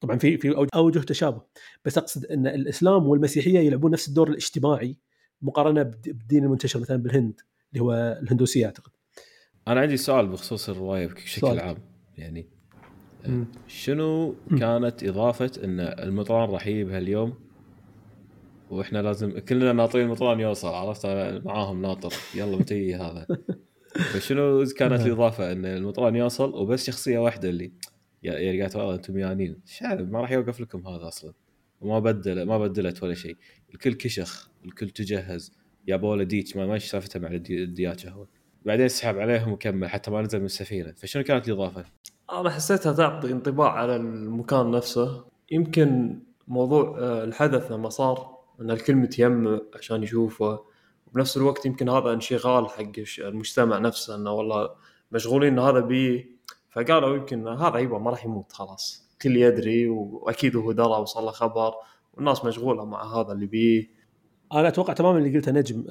[0.05, 1.41] طبعا في في أوجه تشابه
[1.85, 4.97] بس أقصد إن الإسلام والمسيحية يلعبون نفس الدور الاجتماعي
[5.41, 7.41] مقارنة بالدين المنتشر مثلا بالهند
[7.73, 8.91] اللي هو الهندوسية أعتقد.
[9.67, 11.59] أنا عندي سؤال بخصوص الرواية بشكل سؤال.
[11.59, 11.77] عام
[12.17, 12.47] يعني
[13.27, 13.45] مم.
[13.67, 17.33] شنو كانت إضافة إن المطران راح يجي بهاليوم
[18.69, 21.05] وإحنا لازم كلنا ناطرين المطران يوصل عرفت؟
[21.45, 22.13] معاهم ناطر.
[22.35, 23.27] يلا متى هذا.
[24.13, 25.07] فشنو كانت نعم.
[25.07, 27.71] الإضافة إن المطران يوصل؟ وبس شخصية واحدة اللي
[28.25, 31.33] يا- يعني قالت والله أنتم شعب ما راح يوقف لكم هذا أصلا.
[31.81, 33.37] وما بدل ما بدلت ولا شيء.
[33.73, 35.51] الكل كشخ الكل تجهز.
[35.87, 38.25] جابوا له ديچ ما ما إيش سالفته مع الدي- الدياچة هو
[38.65, 40.91] بعدين سحب عليهم وكمل حتى ما نزل من السفينة.
[40.97, 41.85] فشنو كانت الإضافة؟
[42.31, 45.25] أنا حسيتها تعطي انطباع على المكان نفسه.
[45.51, 50.59] يمكن موضوع آه، الحدث لما صار إن الكل متيمم عشان يشوفه.
[51.07, 54.69] وبنفس الوقت يمكن هذا انشغال حق المجتمع نفسه إنه والله
[55.11, 56.34] مشغولين إن هذا بي
[56.75, 59.09] فقالوا يمكن هذا أيوه ما راح يموت خلاص.
[59.13, 61.73] الكل يدري وأكيد هو درى وصل له خبر
[62.13, 63.89] والناس مشغولة مع هذا اللي بيه
[64.53, 65.85] أنا أتوقع تماما اللي قلته نجم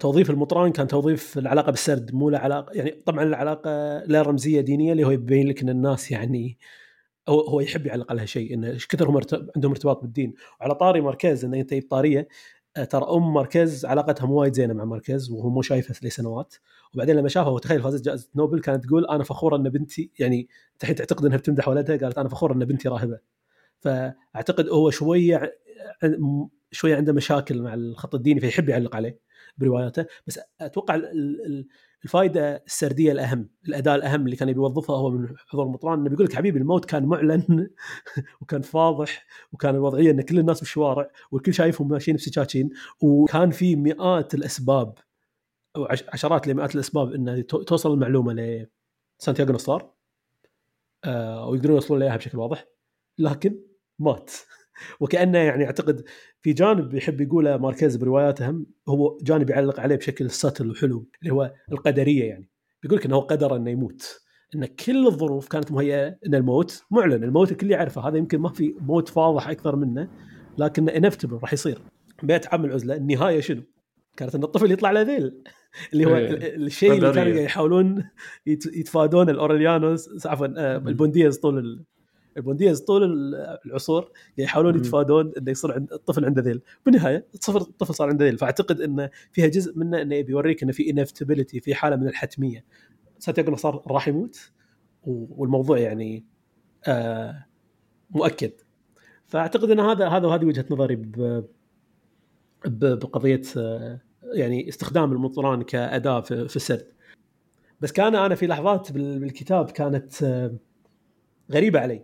[0.00, 4.92] توظيف المطران كان توظيف العلاقة بالسرد مو له علاقه يعني طبعا العلاقة لا رمزية دينيه
[4.92, 6.58] اللي هو يبين لك إن الناس يعني
[7.28, 9.20] هو هو يحب يعلق لها شيء انه إيش كثر هم
[9.56, 10.34] عندهم ارتباط بالدين.
[10.60, 12.28] وعلى طاري ماركيز انه أنت طارية
[12.74, 16.54] ترى أم ماركيز علاقتها مو وايد زينة مع ماركيز وهو مو شايفها لسنوات
[16.94, 20.82] وبعدين لما شافها وتخيل فازت جائزة نوبل كانت تقول أنا فخورة إن بنتي يعني انت
[20.82, 23.18] الحين تعتقد إنها بتمدح ولدها قالت أنا فخورة إن بنتي راهبة.
[23.80, 25.58] فأعتقد هو شوية
[26.70, 29.18] شوية عنده مشاكل مع الخط الديني فيحب يعلق عليه
[29.58, 30.06] برواياته.
[30.26, 31.00] بس أتوقع
[32.04, 35.98] الفائده السردية الأهم الاداه الأهم اللي كان يبي يوظفها هو من حضور المطران.
[36.00, 37.70] إنه بيقول لك حبيبي الموت كان معلن
[38.40, 42.70] وكان فاضح وكان الوضعية إن كل الناس بالشوارع والكل شايفهم ماشيين بسكاكين
[43.02, 44.94] وكان في مئات الأسباب
[45.76, 48.32] أو عش- عشرات لمئات الأسباب إن تو- توصل المعلومة
[49.20, 49.94] لسانتياغو نصار
[51.04, 52.66] آه ويقدرون يوصلون لها بشكل واضح.
[53.18, 53.60] لكن
[53.98, 54.30] مات.
[55.00, 56.04] وكأنه يعني أعتقد
[56.40, 61.34] في جانب يحب يقوله ماركيز برواياته هم هو جانب يعلق عليه بشكل ساتل وحلو اللي
[61.34, 62.50] هو القدرية يعني
[62.82, 64.20] بيقول لك إنه قدر إنه يموت
[64.54, 68.74] إن كل الظروف كانت مهيئة إن الموت معلن الموت الكل يعرفه هذا يمكن ما في
[68.80, 70.08] موت فاضح أكثر منه
[70.58, 71.82] لكن انفتبل راح يصير
[72.22, 73.62] بيت عام العزلة النهاية شنو؟
[74.16, 75.42] كانت إن الطفل يطلع له ذيل
[75.92, 76.30] اللي هو إيه.
[76.30, 77.12] ال- ال- الشيء اللي.
[77.12, 78.04] كانوا يحاولون
[78.46, 81.84] يت- يتفادون الاوريليانوس عفوا آه، البوينديز طول
[82.36, 84.76] البوينديز طول ال- العصور قاعد يحاولون.
[84.76, 86.60] يتفادون إنه يصير عند الطفل عنده ذيل.
[86.86, 88.38] بالنهاية صفر الطفل صار عنده ذيل.
[88.38, 92.64] فأعتقد انه فيها جزء منه إنه يبي يوريك إنه في inevitability في حالة من الحتمية.
[93.18, 94.50] سانتياغو صار راح يموت
[95.04, 96.24] والموضوع يعني
[96.88, 97.46] آه
[98.10, 98.52] مؤكد.
[99.26, 100.96] فأعتقد إن هذا هذا وهذه وجهة نظري
[102.66, 104.00] بقضية آه،
[104.34, 106.86] يعني استخدام المطران كأداة في السرد.
[107.80, 110.56] بس كان أنا في لحظات بال- بالكتاب كانت آه،
[111.52, 112.02] غريبة علي.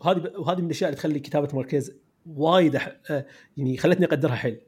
[0.00, 1.92] وهذه وهذه من الأشياء اللي تخلي كتابة ماركيز
[2.26, 2.76] وايد
[3.10, 3.26] آه،
[3.56, 4.60] يعني خلتني أقدرها حيل.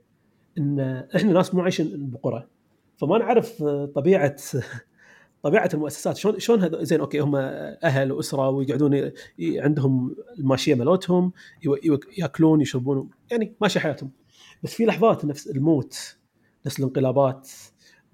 [0.58, 0.80] إن
[1.16, 2.46] إحنا ناس مو عايشين بقرى.
[2.96, 4.36] فما نعرف آه، طبيعة
[5.42, 6.16] طبيعة المؤسسات.
[6.16, 9.10] شلون شلون هذا زين أوكي هم أهل وأسرة ويقعدون
[9.40, 11.32] عندهم الماشية مالتهم
[12.18, 14.10] يأكلون يشربون يعني ماشي حياتهم.
[14.62, 16.16] بس في لحظات نفس الموت
[16.66, 17.50] نفس الانقلابات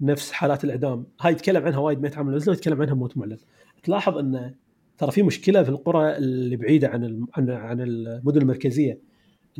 [0.01, 1.05] نفس حالات الإعدام.
[1.21, 3.37] هاي يتكلم عنها وايد ميت عام يتكلم عنها موت معلن.
[3.83, 4.55] تلاحظ إن
[4.99, 8.99] ترى في مشكلة في القرى اللي بعيدة عن عن عن المدن المركزية.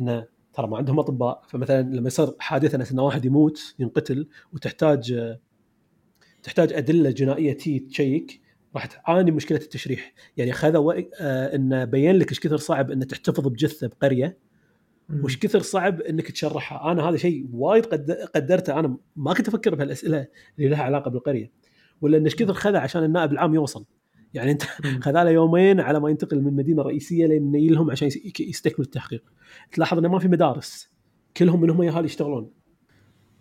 [0.00, 5.36] انه ترى ما عندهم أطباء فمثلا لما يصير حادثه أن واحد يموت ينقتل وتحتاج
[6.42, 8.40] تحتاج أدلة جنائية تي check
[8.74, 10.12] راح تعاني مشكلة التشريح.
[10.36, 14.38] يعني خذوا آه انه بين لك إيش كثر صعب انه تحتفظ بجثة بقرية.
[15.22, 16.92] وش كثر صعب إنك تشرحها.
[16.92, 18.78] أنا هذا شيء وايد قد- قدرته.
[18.78, 20.26] أنا ما كنت أفكر بهالأسئلة
[20.58, 21.50] اللي لها علاقة بالقرية.
[22.00, 23.84] ولا إن إيش كثر خذ عشان النائب العام يوصل.
[24.34, 24.62] يعني أنت
[25.04, 29.22] خذاله يومين على ما ينتقل من المدينة الرئيسيه لين ينيلهم عشان يس- يستكمل التحقيق.
[29.72, 30.90] تلاحظ إنه ما في مدارس.
[31.36, 32.50] كلهم منهم ياهال يشتغلون.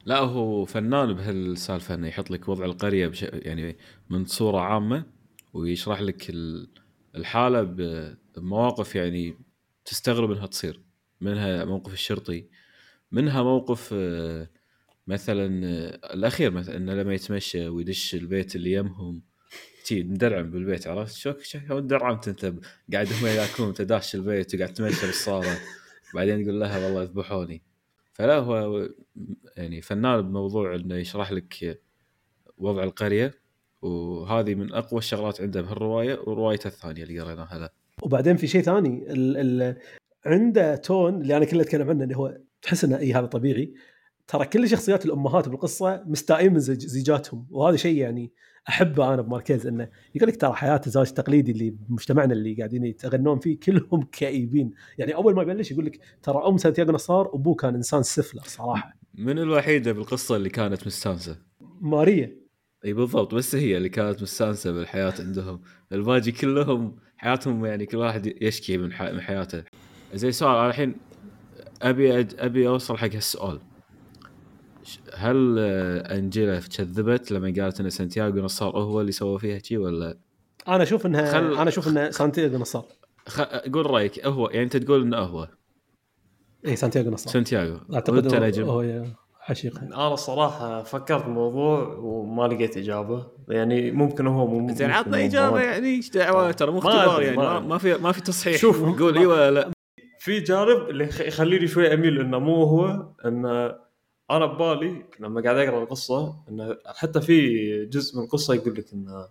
[0.05, 3.23] لا هو فنان بهالسالفة إنه يحط لك وضع القرية بش...
[3.23, 3.77] يعني
[4.09, 5.05] من صورة عامة
[5.53, 6.67] ويشرح لك ال-
[7.15, 9.35] الحالة ب- بمواقف يعني
[9.85, 10.81] تستغرب إنها تصير.
[11.21, 12.45] منها موقف الشرطي
[13.11, 14.49] منها موقف آه،
[15.07, 19.21] مثلا آه، الأخير مثلا إنه لما يتمشى ويدش البيت اللي يمهم
[19.89, 22.53] تي مدرعم بالبيت عرفت؟ شو شو درعمت أنت؟
[22.93, 25.57] قاعد هم ياكلون انت داش البيت وقاعد تمشى بالصالة.
[26.15, 27.61] بعدين يقول لها والله يذبحوني
[28.13, 28.87] فلا هو
[29.57, 31.81] يعني فنان بموضوع إنه يشرح لك
[32.57, 33.33] وضع القرية
[33.81, 37.69] وهذه من أقوى الشغلات عنده بهالرواية وروايته الثانية اللي قريناها له.
[38.03, 39.77] وبعدين في شيء ثاني ال ال
[40.25, 43.73] عنده تون اللي أنا كله أتكلم عنه اللي هو تحس إنه اي هذا طبيعي.
[44.27, 48.31] ترى كل شخصيات الأمهات بالقصة مستائين من زيجاتهم وهذا شيء يعني
[48.69, 53.39] أحبه أنا بماركيز إنه يقول لك ترى حياة الزواج التقليدي اللي بمجتمعنا اللي قاعدين يتغنون
[53.39, 54.71] فيه كلهم كئيبين.
[54.97, 58.93] يعني أول ما يبلش يقول لك ترى أم سانتياغو نصار ابوه كان إنسان سفله صراحة.
[59.13, 61.37] من الوحيدة بالقصة اللي كانت مستانسة.
[61.81, 62.39] ماريا.
[62.85, 65.61] إي بالضبط بس هي اللي كانت مستانسة بالحياة عندهم.
[65.91, 68.91] الباقي كلهم حياتهم يعني كل واحد يشكي من,
[69.21, 69.63] حياته.
[70.13, 70.95] زي سؤال أنا الحين
[71.81, 72.33] أبي أد...
[72.39, 73.59] أبي أوصل حق هالسؤال.
[75.13, 80.17] هل آه، أنجيلا كذبت لما قالت إن سانتياغو نصار هو اللي سوى فيها شي ولا؟
[80.67, 82.85] أنا أشوف انها خل- أنا أشوف إن سانتياغو نصار.
[83.27, 83.41] خ...
[83.41, 85.47] قول رأيك هو يعني أنت تقول إنه هو.
[86.67, 87.33] اي سانتياغو نصار.
[87.33, 87.77] سانتياغو.
[87.93, 88.63] أعتقد هو, نجم.
[88.65, 89.03] هو
[89.39, 93.27] حشيقه أنا الصراحة فكرت بالموضوع وما لقيت إجابة.
[93.49, 97.37] يعني ممكن هو مو زين ممكن عطنا إجابة يعني إيش دعوة؟ ترى مو اختبار يعني
[97.37, 98.57] ما ما, في ما في تصحيح.
[98.57, 98.99] شوف.
[98.99, 99.69] قول اي ولا لا.
[100.19, 103.75] في جانب اللي يخ- يخليني شوي أميل إنه مو هو إنه
[104.31, 109.27] أنا ببالي لما قاعد أقرأ القصة إنه حتى في جزء من القصة يقول لك إنه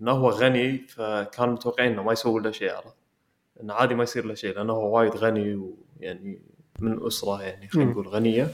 [0.00, 2.96] إنه هو غني فكان متوقعين إنه ما يسوي له شيء عرفت؟
[3.62, 6.42] إنه عادي ما يصير له شيء لأنه هو وايد غني ويعني
[6.80, 7.90] من أسرة يعني خلينا.
[7.90, 8.48] نقول غنية.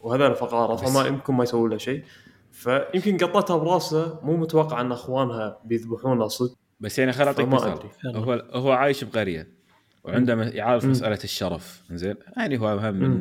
[0.00, 2.04] وهذول فقاره فما يمكن ما يسوي له شيء.
[2.50, 6.56] فيمكن قطتها براسه مو متوقع إن أخوانها بيذبحونه صدق.
[6.80, 7.78] بس يعني خل اعطيك مثال.
[8.06, 9.59] هو هو عايش بقرية.
[10.04, 10.90] وعنده م- يعرف مم.
[10.90, 13.20] مسألة الشرف زين يعني هو هم من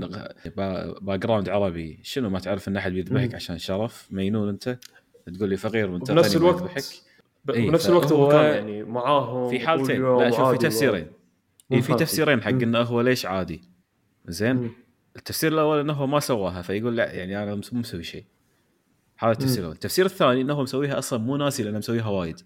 [1.01, 3.36] background عربي شنو ما تعرف إن أحد بيذبحك.
[3.36, 4.77] عشان شرف مينون أنت
[5.38, 6.84] تقول لي فقير وأنت ما الوقت يذبحك
[7.45, 11.07] ب- إيه، بنفس الوقت هو كان يعني معاهم في حالتين لا شوف في تفسيرين
[11.71, 11.93] إيه في.
[11.93, 12.49] تفسيرين حق.
[12.49, 13.61] إنه هو ليش عادي
[14.27, 14.69] زين مم.
[15.15, 18.23] التفسير الأول إنه هو ما سواها فيقول لا يعني أنا مو مسوي شيء
[19.17, 19.59] هذا التفسير.
[19.59, 22.39] الأول التفسير الثاني إنه هو مسويها أصلا مو ناسي لأنه مسويها وايد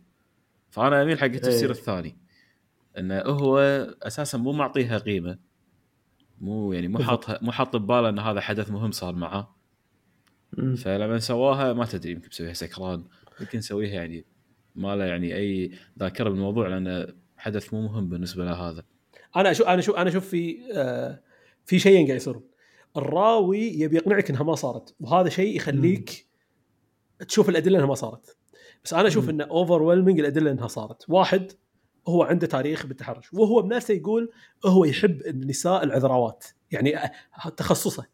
[0.69, 1.75] فأنا أميل حق التفسير إيه.
[1.77, 2.15] الثاني
[2.97, 3.59] إنه هو
[4.03, 5.39] أساسا مو معطيها قيمة.
[6.41, 6.99] مو يعني مو.
[6.99, 9.55] حاطها مو حاط بباله إن هذا حدث مهم صار معاه.
[10.77, 13.05] فلما سواها ما تدري يمكن مسويها سكران
[13.41, 14.25] يمكن يسويها يعني
[14.75, 17.07] ما له يعني أي ذاكرة بالموضوع لأنه
[17.37, 18.83] حدث مو مهم بالنسبة له هذا.
[19.35, 21.23] أنا أشوف أنا أشوف أنا أشوف في آه
[21.65, 22.43] في شيئين قاعد يصيرون
[22.97, 26.27] الراوي يبي يقنعك إنها ما صارت وهذا شيء يخليك
[27.27, 28.37] تشوف الأدلة إنها ما صارت.
[28.83, 29.29] بس أنا أشوف.
[29.29, 31.05] انه overall الأدلة إنها صارت.
[31.07, 31.51] واحد
[32.07, 34.31] هو عنده تاريخ بالتحرش وهو بنفسه يقول
[34.65, 36.95] هو يحب النساء العذراوات يعني
[37.57, 38.05] تخصصه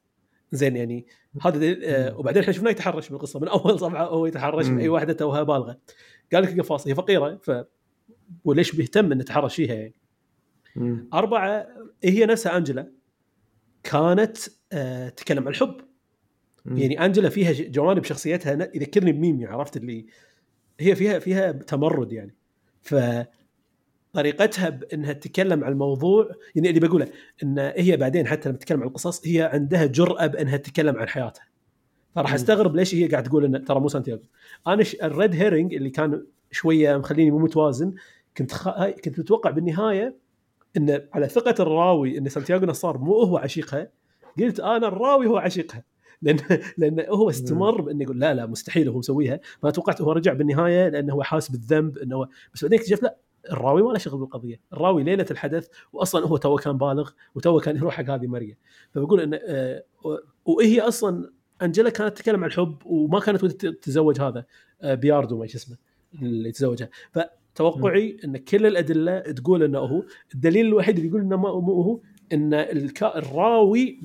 [0.52, 1.06] زين يعني
[1.42, 2.18] هذا آه.
[2.18, 4.80] وبعدين إحنا شفناه يتحرش بالقصة من أول صفحه هو يتحرش من.
[4.80, 5.80] اي واحدة توها بالغة
[6.34, 7.52] قال لك قفاصه هي فقيرة ف
[8.46, 9.96] وليش بيهتم إنه يتحرش فيها يعني
[10.76, 11.10] مم.
[11.14, 11.68] أربعة
[12.04, 12.92] هي نفسها أنجلا
[13.84, 14.38] كانت
[14.74, 15.76] آه تتكلم عن الحب
[16.66, 16.78] مم.
[16.78, 20.06] يعني أنجلا فيها جوانب شخصيتها يذكرني بميمي عرفت اللي
[20.80, 22.36] هي فيها فيها تمرد يعني
[22.82, 22.96] ف
[24.14, 27.08] طريقتها بإنها تتكلم عن الموضوع يعني اللي بقوله
[27.44, 31.44] إن هي بعدين حتى لما تتكلم عن القصص هي عندها جرأة بإنها تتكلم عن حياتها.
[32.16, 32.34] فراح.
[32.34, 34.22] أستغرب ليش هي قاعد تقول إن ترى مو سانتياغو.
[34.68, 34.96] أنا ش...
[34.96, 37.94] ال red herring اللي كان شوية مخليني مو متوازن
[38.38, 38.70] كنت خ...
[38.86, 40.16] كنت متوقع بالنهاية
[40.78, 43.92] إن على ثقة الراوي إن سانتياغو نصار مو هو عشيقها
[44.40, 45.84] قلت أنا الراوي هو عشيقها.
[46.22, 46.38] لأن
[46.78, 49.40] لأن هو استمر بإنه يقول لا لا مستحيل هو مسويها.
[49.62, 53.18] فانا توقعت هو رجع بالنهاية لأنه هو حاسس بالذنب إنه بس بعدين اكتشفت لا
[53.52, 57.76] الراوي ما له شغل بالقضية، الراوي ليلة الحدث واصلا هو تو كان بالغ وتو كان
[57.76, 58.56] يروح حق هذه مريم،
[58.92, 59.84] فبقول إنه آه،
[60.46, 61.32] وهي أصلا
[61.62, 64.46] انجلا كانت تتكلم عن الحب وما كانت ودها تتزوج هذا
[64.82, 65.78] آه، بياردو ما شو اسمه
[66.22, 70.04] اللي تزوجها، فتوقعي إن كل الأدلة تقول إنه هو،
[70.36, 72.00] الدليل الوحيد اللي يقول إنه ما مو هو
[72.34, 72.54] إن
[73.04, 74.02] الراوي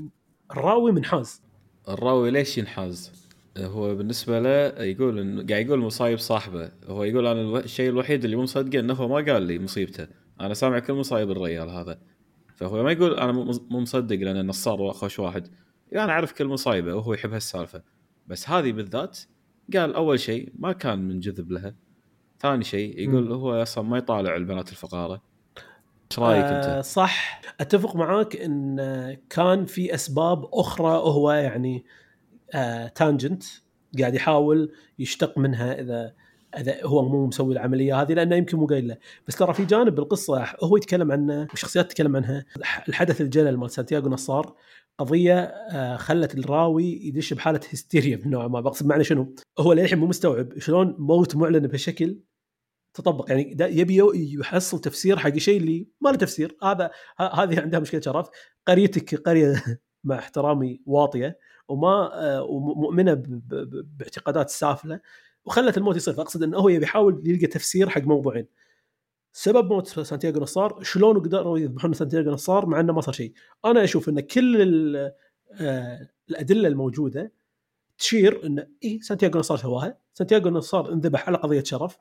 [0.50, 1.42] الراوي منحاز.
[1.88, 3.23] الراوي ليش ينحاز؟
[3.58, 6.70] هو بالنسبة له يقول انه قاعد يقول مصايب صاحبه.
[6.86, 10.06] هو يقول أنا الو- الشيء الوحيد اللي مو مصدقه إنه هو ما قال لي مصيبته.
[10.40, 11.98] أنا سامع كل مصايب الرجال هذا.
[12.54, 15.48] فهو ما يقول أنا مو مصدق لأن نصار واخوش واحد.
[15.92, 17.82] يعني أنا أعرف كل مصايبه وهو يحب هالسالفة.
[18.26, 19.18] بس هذه بالذات
[19.74, 21.74] قال أول شيء ما كان منجذب لها.
[22.40, 25.22] ثاني شيء يقول هو أصلا ما يطالع البنات الفقارة.
[26.10, 27.42] إيش رأيك آه انت؟ صح.
[27.60, 32.03] أتفق معاك إن آه، كان في أسباب أخرى هو يعني آه
[32.94, 33.44] تانجنت
[33.98, 36.14] قاعد يحاول يشتق منها إذا
[36.58, 38.96] إذا هو مو مسوي العملية هذه لأنه يمكن مو قايل له.
[39.28, 42.44] بس ترى في جانب بالقصة هو يتكلم عنه وشخصيات تتكلم عنها.
[42.88, 44.54] الحدث الجلل مال سانتياغو نصار
[44.98, 48.60] قضية آه خلت الراوي يدش بحالة هستيريا بنوع ما.
[48.60, 52.20] بقصد معنى شنو؟ هو للحين مو مستوعب شلون موت معلن بهالشكل
[52.94, 53.30] تطبق.
[53.30, 54.02] يعني يبي
[54.40, 56.56] يحصل تفسير حق شيء اللي ما له تفسير.
[56.62, 58.28] هذا هذه عندها مشكلة شرف
[58.68, 59.62] قريتك قرية
[60.04, 61.38] مع احترامي واطية.
[61.68, 63.22] وما آه، ومؤمنه
[63.98, 65.00] باعتقادات سافلة
[65.44, 66.14] وخلت الموت يصير.
[66.14, 68.46] فأقصد إنه هو يبي يحاول يلقى تفسير حق موضوعين.
[69.32, 73.32] سبب موت سانتياغو نصار شلون قدروا يذبحون سانتياغو نصار مع إنه ما صار شيء.
[73.64, 74.96] أنا أشوف إن كل
[75.60, 77.32] آه، الأدلة الموجودة
[77.98, 79.98] تشير إن إي سانتياغو نصار سواها.
[80.12, 81.98] سانتياغو نصار انذبح على قضية شرف.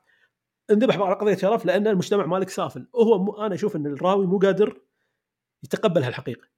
[0.70, 2.86] انذبح على قضية شرف لأن المجتمع مالك سافل.
[2.92, 3.30] وهو م...
[3.30, 4.80] أنا أشوف إن الراوي مو قادر
[5.62, 6.48] يتقبل هالحقيقة.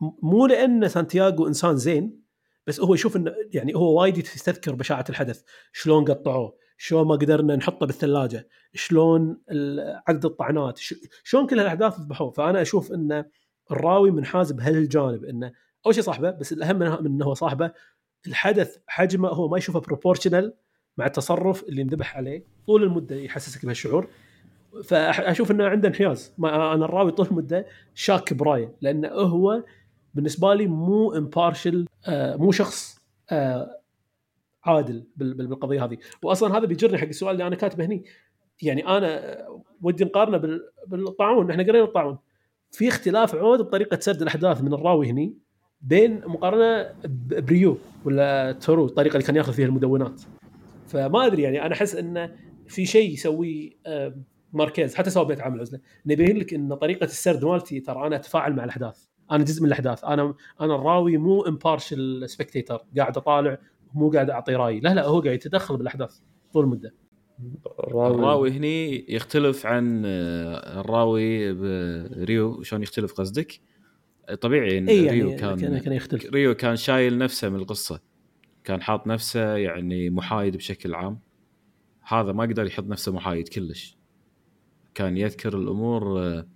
[0.00, 2.27] مو لأن سانتياغو إنسان زين
[2.68, 5.42] بس هو يشوف إنه يعني هو وايد يستذكر بشاعة الحدث.
[5.72, 9.40] شلون قطعوه؟ شلون ما قدرنا نحطه بالثلاجة؟ شلون
[10.08, 10.78] عدد الطعنات.
[11.24, 13.24] شلون كل هالأحداث ذبحوه؟ فأنا أشوف ان
[13.70, 15.52] الراوي منحاز بهالجانب إنه
[15.86, 17.72] أول شيء صاحبه بس الأهم من انه هو صاحبه
[18.26, 20.54] الحدث حجمه هو ما يشوفه proportional
[20.96, 24.08] مع التصرف اللي انذبح عليه طول المدة يحسسك بهالشعور.
[24.84, 26.32] فاشوف إنه عنده انحياز.
[26.38, 29.62] أنا الراوي طول المدة شاك برايه لأنه هو
[30.14, 32.98] بالنسبة لي مو impartial آه مو شخص
[33.30, 33.78] آه
[34.64, 35.98] عادل بال- بال- بالقضية هذه.
[36.22, 38.04] واصلا هذا بيجرني حق السؤال اللي أنا كاتبه هني.
[38.62, 39.36] يعني أنا
[39.82, 41.50] ودي نقارنه بال- بالطاعون.
[41.50, 42.18] إحنا قرينا الطاعون.
[42.70, 45.34] في اختلاف عود بطريقة سرد الأحداث من الراوي هني
[45.80, 46.94] بين مقارنة
[47.40, 50.22] بريو ولا تارو الطريقة اللي كان يأخذ فيها المدونات.
[50.86, 52.34] فما أدري يعني أنا أحس انه
[52.68, 54.14] في شيء يسويه آه،
[54.52, 57.80] ماركيز حتى سوى ب 100 عام من العزله انه يبين لك إن طريقة السرد مالتي
[57.80, 59.04] ترى أنا أتفاعل مع الأحداث.
[59.32, 60.04] أنا جزء من الأحداث.
[60.04, 63.58] أنا أنا الراوي مو impartial spectator قاعد أطالع
[63.94, 66.18] مو قاعد أعطي رايي لا لا هو قاعد يتدخل بالأحداث
[66.52, 66.94] طول المدة.
[67.78, 68.14] الراوي.
[68.14, 71.52] الراوي هني يختلف عن آه، الراوي
[72.08, 73.60] بريو شلون يختلف قصدك؟
[74.40, 76.26] طبيعي إن يعني ريو كان كان كان يختلف.
[76.26, 78.00] ريو كان شايل نفسه من القصة.
[78.64, 81.20] كان حاط نفسه يعني محايد بشكل عام.
[82.02, 83.98] هذا ما قدر يحط نفسه محايد كلش.
[84.94, 86.46] كان يذكر الأمور آه،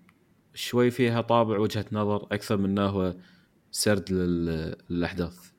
[0.54, 3.14] شوي فيها طابع وجهة نظر أكثر من هو
[3.70, 5.52] سرد لل- للأحداث.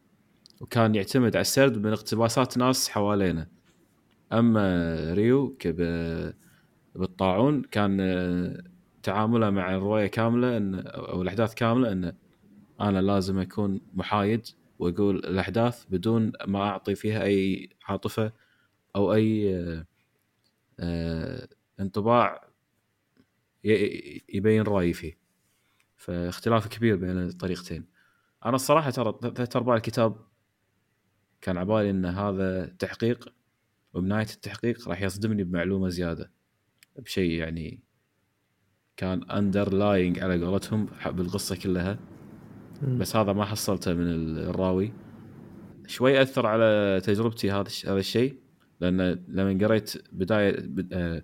[0.61, 3.47] وكان يعتمد على السرد من اقتباسات ناس حوالينا
[4.33, 6.33] أما ريو كب-
[6.95, 8.63] بالطاعون كان
[9.03, 12.13] تعامله مع الروايه كاملة إن أو الأحداث كاملة انه
[12.81, 14.47] أنا لازم أكون محايد
[14.79, 18.31] وأقول الأحداث بدون ما أعطي فيها أي عاطفة
[18.95, 19.55] أو أي
[20.79, 21.47] آه،
[21.79, 22.42] انطباع
[23.63, 25.17] يبين رأيي فيه.
[25.95, 27.85] فاختلاف كبير بين الطريقتين.
[28.45, 30.15] أنا الصراحة ترى ثلاث ارباع الكتاب
[31.41, 33.33] كان عبالي إن هذا تحقيق
[33.93, 36.31] وبنهايه التحقيق راح يصدمني بمعلومة زيادة.
[36.99, 37.83] بشيء يعني
[38.97, 41.99] كان اندرلاينج على قولتهم بالقصة كلها.
[42.83, 44.07] بس هذا ما حصلته من
[44.37, 44.93] الراوي.
[45.87, 48.39] شوي أثر على تجربتي هذا هذا الشيء
[48.79, 51.23] لأن لما قريت بداية بد- آه،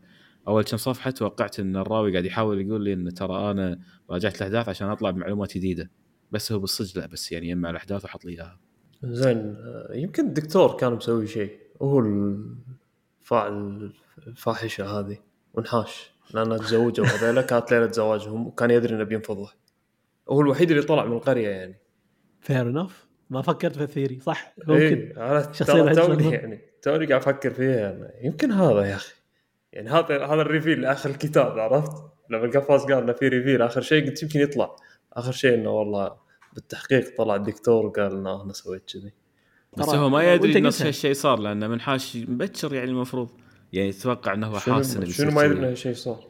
[0.49, 4.69] أول كم صفحة توقعت إن الراوي قاعد يحاول يقول لي إن ترى أنا راجعت الاحداث
[4.69, 5.91] عشان أطلع بمعلومات جديدة.
[6.31, 8.59] بس هو بالصدق لا بس يعني يجمع الاحداث وحط لي إياها.
[9.03, 9.55] زين
[9.93, 11.59] يمكن الدكتور كان مسوي شيء.
[11.79, 13.91] وهو الفاعل
[14.27, 15.17] الفاحشة هذه
[15.53, 16.11] وانحاش.
[16.33, 19.49] لانها تزوجوا هذيلا كانت ليلة زواجهم وكان يدري إنه بينفض له
[20.29, 21.79] هو الوحيد اللي طلع من القرية يعني.
[22.41, 24.19] fair enough ما فكرت في ال theory.
[24.19, 24.73] صح ممكن.
[24.73, 26.05] اي عرفت شخصية ترى العجلة.
[26.05, 28.27] توني يعني توني قاعد أفكر فيها يعني.
[28.27, 29.13] يمكن هذا يا أخي.
[29.73, 31.91] يعني هذا هذا ال reveal اخر الكتاب عرفت
[32.29, 34.75] لما القفاص قال انه في reveal آخر شيء قلت يمكن يطلع
[35.13, 36.11] آخر شيء إنه والله
[36.53, 39.13] بالتحقيق طلع الدكتور وقال إنه أنا سويت كذي
[39.77, 40.81] بس هو ما يدري نفس.
[40.81, 43.29] هالشيء صار لأنه من حاش مبكر يعني المفروض
[43.73, 45.59] يعني يتوقع إنه هو حاس إنه شنو, ما يدري.
[45.59, 46.27] إنه هالشيء صار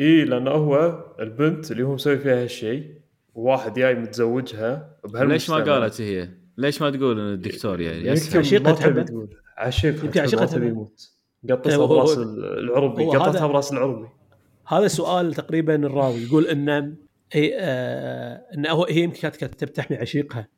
[0.00, 2.94] إي لأنه هو البنت اللي هو مسوي فيها هالشيء
[3.34, 5.56] وواحد جاي متزوجها ليش ما.
[5.56, 6.28] قالت هي؟
[6.58, 9.02] ليش ما تقول ان الدكتور يعني يمكن عشيقة تحبه.
[9.02, 10.66] تقول عشيقها يمكن عشيقها ما تبي تحبه.
[10.66, 11.17] يموت
[11.50, 14.08] قطتها براس العربي قطتها براس العربي.
[14.66, 16.22] هذا سؤال تقريبا الراوي.
[16.22, 16.96] يقول إن
[17.32, 20.48] هي آه إن هو هي يمكن كانت تحمي عشيقها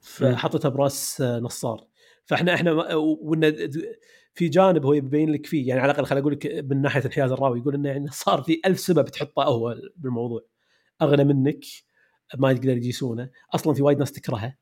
[0.00, 1.84] فحطتها براس آه، نصار.
[2.24, 3.70] فاحنا إحنا وإن
[4.34, 7.32] في جانب هو يبين لك فيه يعني على الأقل خليني أقول لك من ناحية انحياز
[7.32, 10.40] الراوي يقول انه يعني صار في ألف سبب تحطه هو بالموضوع.
[11.02, 11.60] أغنى منك
[12.38, 13.30] ما يقدر يجيسونه.
[13.54, 14.56] أصلا في وايد ناس تكرهه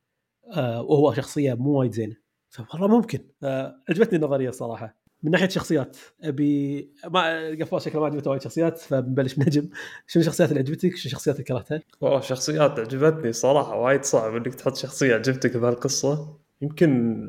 [0.53, 2.17] آه وهو شخصية مو وايد زينة.
[2.49, 3.19] فمرة ممكن.
[3.43, 8.79] آه عجبتني النظرية الصراحه من ناحية شخصيات أبي ما قفاز شكله ما عجبته وايد شخصيات
[8.79, 9.69] فبنبلش نجم
[10.07, 14.55] شنو الشخصيات اللي عجبتك؟ شنو الشخصيات اللي كرهتها؟ والله شخصيات عجبتني صراحة وايد صعب إنك
[14.55, 16.37] تحط شخصية عجبتك بهالقصة.
[16.63, 17.21] يمكن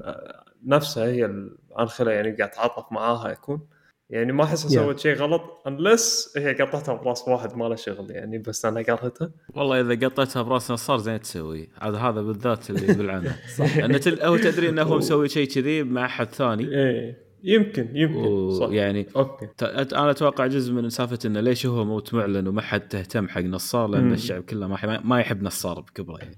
[0.66, 3.62] نفسها هي ال- أنا خلها يعني قاعد أتعاطف معاها يكون.
[4.10, 4.70] يعني ما أحس Yeah.
[4.74, 9.32] سوت شيء غلط unless هي قطتها براس واحد ما له شغل يعني بس أنا كرهتها
[9.56, 11.70] والله إذا قطيتها براس نصار زين تسوي.
[11.78, 14.22] عاد هذا بالذات اللي يدل عنه صح انه تل...
[14.24, 16.64] هو تدري إنه هو مسوي شيء كذي مع أحد ثاني.
[16.64, 17.27] إيه.
[17.44, 22.14] يمكن يمكن صح ويعني أوكي ت- أنا أتوقع جزء من سالفة إنه ليش هو موت
[22.14, 24.14] معلن وما حد تهتم حق نصار لأن مم.
[24.14, 26.38] الشعب كله ما ح- ما يحب نصار بكبره يعني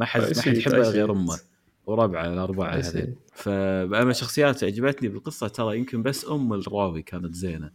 [0.00, 0.88] ما حد ما حد يحبه.
[0.90, 1.38] غير أمه
[1.86, 2.74] وربعه الأربعة.
[2.74, 7.70] هذين فاما شخصيات عجبتني بالقصة ترى يمكن بس أم الراوي كانت زينة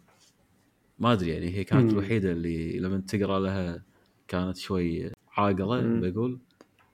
[1.00, 1.90] ما أدري يعني هي كانت مم.
[1.90, 3.84] الوحيدة اللي لما تقرأ لها
[4.28, 5.82] كانت شوي عاقلة.
[6.12, 6.40] بقول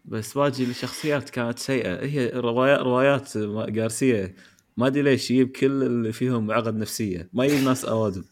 [0.05, 3.37] بس باقي الشخصيات كانت سيئة هي روايات روايات
[3.71, 4.33] جارسيا
[4.79, 7.29] ما أدري ليش يجيب كل اللي فيهم عقد نفسية.
[7.33, 8.23] ما يجيب ناس أوادم.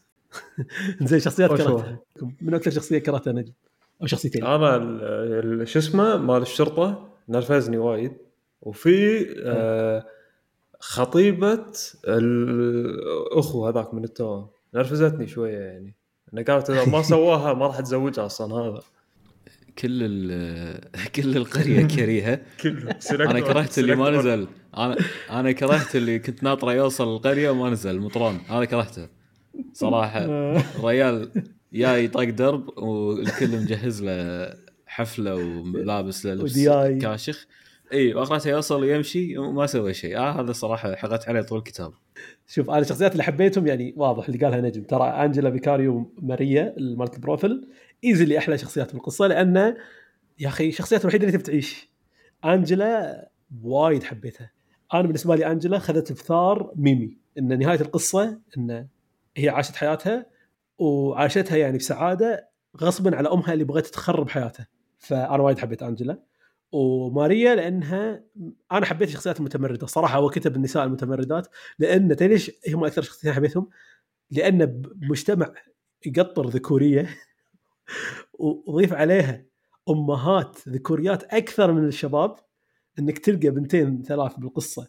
[1.02, 2.00] زين شخصيات؟ كرهتها
[2.42, 3.54] من أكثر شخصية كرهتها نجم
[4.02, 4.44] أو شخصيتين.
[4.46, 7.10] أنا شو اسمه؟ مال الشرطة.
[7.30, 8.12] نرفزني وايد.
[8.62, 10.06] وفي آه
[10.80, 11.66] خطيبة
[12.08, 15.96] الاخو هذاك من التوام نرفزتني شوية يعني.
[16.34, 18.80] انه قالت إذا ما سواها ما راح اتزوجها أصلا هذا.
[19.80, 20.82] كل ال-
[21.16, 22.42] كل القرية كريهة.
[22.62, 22.96] كله.
[23.12, 24.48] أنا كرهت اللي ما نزل.
[24.78, 24.98] أنا
[25.30, 29.08] أنا كرهت اللي كنت ناطره يوصل القرية وما نزل المطران أنا كرهته.
[29.74, 30.26] صراحة.
[30.84, 31.32] ريال
[31.74, 34.54] جاي يطق درب والكل مجهز له
[34.86, 36.60] حفلة ولابس له لبس.
[37.02, 37.48] كاشخ.
[37.94, 40.18] إي وأخرته يوصل ويمشي وما سوى شيء.
[40.18, 41.94] آه هذا صراحة حقت عليه طول الكتاب.
[42.48, 44.84] شوف أنا الشخصيات اللي حبيتهم يعني واضح اللي قالها نجم.
[44.84, 47.68] ترى أنجلا فيكاريو ماريا مالت profile
[48.04, 49.78] ايزلي أحلى شخصيات بالقصة لأنه
[50.40, 51.90] يا أخي الشخصيات الوحيدة اللي تبي تعيش.
[52.46, 53.30] أنجلا
[53.64, 54.57] وايد حبيتها.
[54.94, 58.88] أنا بالنسبة لي أنجلا خذت بثار ميمي إن نهاية القصة إن
[59.38, 60.26] هي عاشت حياتها
[60.78, 66.24] وعاشتها يعني بسعادة غصبا على أمها اللي بغت تخرب حياتها فأنا وايد حبيت أنجلا
[66.72, 68.24] وماريا لأنها
[68.72, 71.48] أنا حبيت الشخصيات المتمردة صراحة هو كتب النساء المتمردات
[71.80, 73.70] لأن ليش هم أكثر شخصيتين حبيتهم؟
[74.32, 75.54] لأن بمجتمع
[76.06, 77.10] يقطر ذكورية
[78.68, 79.46] وضيف عليها
[79.90, 82.36] أمهات ذكوريات أكثر من الشباب
[83.00, 84.88] إنك تلقى بنتين ثلاث بالقصة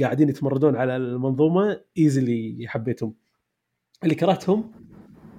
[0.00, 3.14] قاعدين يتمردون على المنظومة easily حبيتهم.
[4.04, 4.72] اللي كرهتهم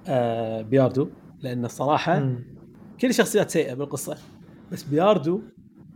[0.08, 1.08] آه بياردو
[1.40, 2.18] لأن الصراحة
[3.00, 4.18] كل الشخصيات سيئة بالقصة
[4.72, 5.42] بس بياردو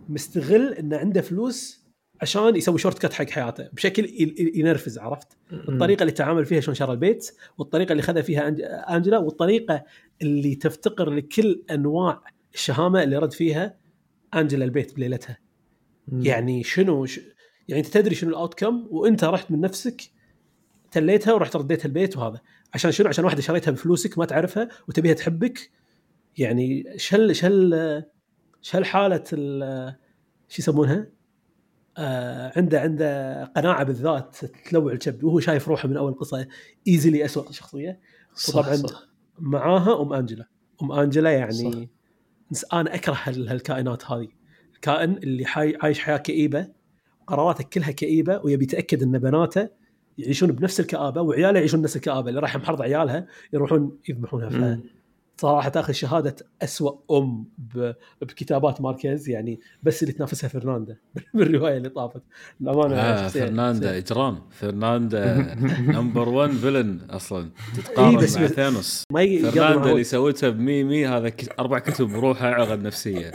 [0.08, 1.80] مستغل إنه عنده فلوس
[2.22, 4.06] عشان يسوي shortcut حق حياته بشكل
[4.54, 8.48] ينرفز عرفت؟ الطريقة اللي تعامل فيها شلون شرى البيت والطريقة اللي خذها فيها
[8.96, 9.84] أنجلا والطريقة
[10.22, 12.22] اللي تفتقر لكل أنواع
[12.54, 13.76] الشهامة اللي رد فيها
[14.34, 15.38] أنجلا البيت بليلتها.
[16.12, 17.20] يعني شنو ش...
[17.68, 20.02] يعني أنت تدري شنو الاوت كم وأنت رحت من نفسك
[20.90, 22.40] تليتها ورحت رديتها البيت وهذا.
[22.74, 25.70] عشان شنو؟ عشان واحدة شريتها بفلوسك ما تعرفها وتبيها تحبك.
[26.38, 28.02] يعني شل شل
[28.62, 29.94] شل حالة ال-
[30.48, 31.06] شو يسمونها؟
[31.98, 34.36] آه عنده عنده قناعة بالذات
[34.70, 36.46] تلوع الكبد وهو شايف روحه من أول قصة
[36.88, 38.00] ايزلي اسوء شخصية.
[38.48, 38.76] وطبعاً
[39.38, 40.46] معاها أم أنجلا.
[40.82, 41.88] أم أنجلا يعني
[42.54, 44.28] نس- أنا أكره هال- هالكائنات هذه.
[44.80, 46.68] الكائن اللي حي عايش حياة كئيبة
[47.26, 49.68] قراراته كلها كئيبة ويبي يتأكد إن بناته
[50.18, 54.80] يعيشون بنفس الكآبة وعياله يعيشون نفس الكآبة اللي راح محرض عيالها يروحون يذبحونها.
[55.40, 57.92] صراحة تاخذ شهادة أسوأ أم ب-
[58.22, 60.96] بكتابات ماركيز يعني بس اللي تنافسها فرناندا
[61.34, 62.22] بالرواية اللي طافت
[62.60, 69.90] الامانه آه فرناندا إجرام فرناندا number 1 villain أصلا تتقارن إيه، بس- مع ثانوس فرناندا.
[69.90, 73.32] اللي سوتها بميمي هذا ك- أربع كتب بروحها عقد نفسية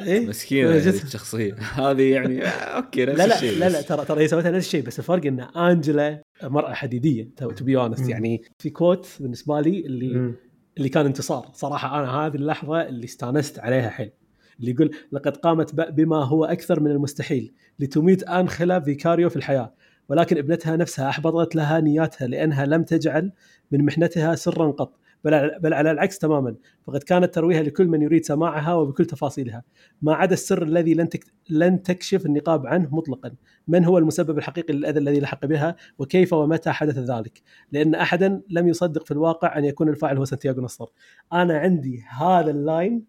[0.00, 0.70] إيه؟ مسكينة.
[0.70, 3.68] هذه الشخصية هذه يعني آه، أوكي نفس لا لا الشيء لا.
[3.68, 7.76] لا ترى ترى هي سوتها نفس الشيء بس الفرق إن أنجلا مرأة حديدية to be
[7.76, 8.08] honest.
[8.08, 10.34] يعني في quote بالنسبة لي اللي مم.
[10.78, 11.50] اللي كان انتصار.
[11.52, 14.12] صراحة أنا هذه اللحظة اللي استانست عليها حيل.
[14.60, 17.52] اللي يقول لقد قامت بما هو أكثر من المستحيل.
[17.78, 19.74] لتميت انخلا فيكاريو في الحياة.
[20.08, 23.32] ولكن ابنتها نفسها أحبطت لها نياتها لأنها لم تجعل
[23.70, 24.98] من محنتها سرا قط.
[25.24, 26.54] بل بل على العكس تماما.
[26.86, 29.62] فقد كانت ترويها لكل من يريد سماعها وبكل تفاصيلها.
[30.02, 31.08] ما عدا السر الذي لن.
[31.50, 33.32] لن تكشف النقاب عنه مطلقا.
[33.68, 38.68] من هو المسبب الحقيقي للأذى الذي لحق بها؟ وكيف ومتى حدث ذلك؟ لأن احدا لم
[38.68, 40.86] يصدق في الواقع أن يكون الفاعل هو سانتياغو نصر.
[41.32, 43.04] أنا عندي هذا ال line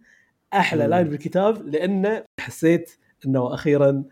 [0.53, 0.89] أحلى مم.
[0.89, 2.91] line بالكتاب لأنه حسيت
[3.25, 4.03] أنه أخيرا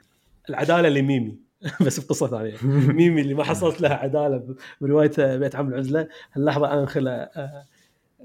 [0.50, 1.46] العدالة لميمي.
[1.86, 2.54] بس بقصة ثانية.
[2.94, 6.08] ميمي اللي ما حصلت لها عدالة ب- برواية 100 عام من العزلة.
[6.34, 7.66] هاللحظة أنجلا آه،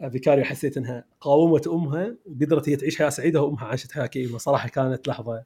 [0.08, 4.38] فيكاريو حسيت إنها قاومت أمها وقدرت هي تعيش حياه سعيدة وأمها عاشت حياة كئيبة.
[4.38, 5.42] صراحة كانت لحظة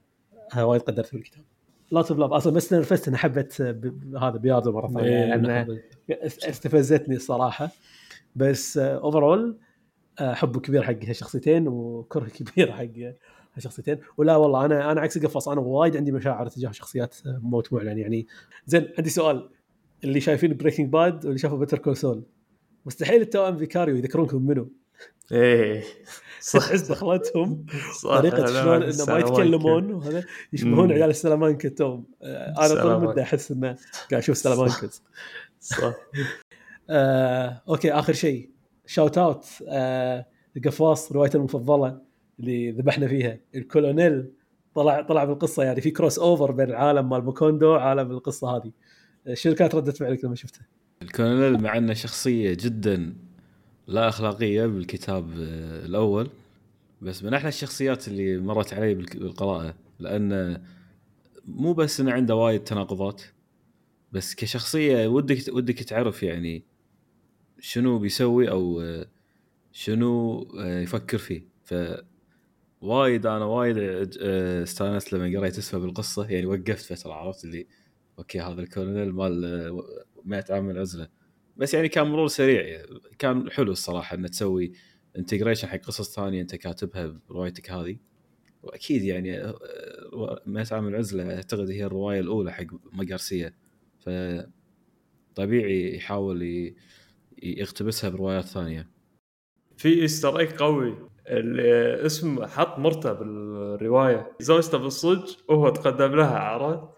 [0.57, 1.43] آه، وايد قدرت في الكتاب.
[1.91, 3.91] lot of love أصلا بس نرفزت اني حبت آه،
[4.27, 5.23] هذا بياردو مرة ثانية.
[5.33, 5.79] إيه، نحب-
[6.49, 7.69] استفزتني الصراحة.
[8.35, 9.57] بس overall
[10.19, 12.85] حب كبير حق هالشخصيتين وكره كبير حق
[13.55, 13.97] هالشخصيتين.
[14.17, 15.49] ولا والله أنا أنا عكس قفص.
[15.49, 17.97] أنا وايد عندي مشاعر تجاه شخصيات موت معلن.
[17.97, 18.27] يعني
[18.65, 19.49] زين عندي سؤال.
[20.03, 22.23] اللي شايفين Breaking Bad واللي شافوا Better Call Saul
[22.85, 24.67] مستحيل التوأم فيكاريو يذكرونكم منه
[25.31, 25.83] إيه.
[26.41, 26.73] صح.
[26.75, 27.65] دخلتهم.
[28.03, 29.19] طريقة شلون إنه ما.
[29.19, 30.91] يتكلمون وهذا يشبهون.
[30.91, 33.11] عيال السلامانكا توم آه، أنا طول السلامانكا.
[33.11, 33.67] مدة أحس إنه
[34.11, 35.03] قاعد أشوف Salamancas
[35.59, 35.93] صح.
[36.89, 38.49] آه، أوكي آخر شيء.
[38.85, 40.25] shout out آه،
[40.57, 42.01] القفاص روايته المفضلة
[42.39, 43.39] اللي ذبحنا فيها.
[43.55, 44.31] الكولونيل
[44.75, 48.71] طلع طلع بالقصة يعني في crossover بين العالم مال موكوندو وعالم القصة هذه.
[49.27, 50.59] آه، شنو كانت ردة فعلك لما شفته؟
[51.01, 53.15] الكولونيل مع انه شخصية جدا
[53.87, 56.29] لا أخلاقية بالكتاب آه، الأول.
[57.01, 60.61] بس من أحلى الشخصيات اللي مرت علي بالقراءة لأن
[61.45, 63.21] مو بس إنه عنده وايد تناقضات
[64.11, 66.63] بس كشخصية ودك ودك تعرف يعني
[67.59, 69.07] شنو بيسوي أو آه،
[69.71, 71.47] شنو آه، يفكر فيه.
[71.63, 71.73] ف
[72.81, 77.67] وايد أنا وايد استانست لما قريت اسمه بالقصة يعني وقفت فترة عرفت اللي
[78.19, 79.71] أوكي هذا الكولونيل مال
[80.25, 81.07] آه، 100 عام من العزله
[81.57, 82.87] بس يعني كان مرور سريع يعني
[83.19, 84.71] كان حلو الصراحة إنه تسوي
[85.17, 87.97] integration حق قصص ثانية أنت كاتبها بروايتك هذه.
[88.63, 89.59] وأكيد يعني آه،
[90.13, 93.55] آه، 100 عام من العزله أعتقد هي الرواية الأولى حق ماركيز
[93.99, 94.09] ف
[95.35, 96.73] طبيعي يحاول
[97.43, 98.89] يقتبسها بروايات ثانية.
[99.77, 101.09] في Easter egg قوي.
[101.27, 104.31] اللي اسم حط مرته بالرواية.
[104.39, 106.89] زوجته بالصج وهو تقدم لها عرفت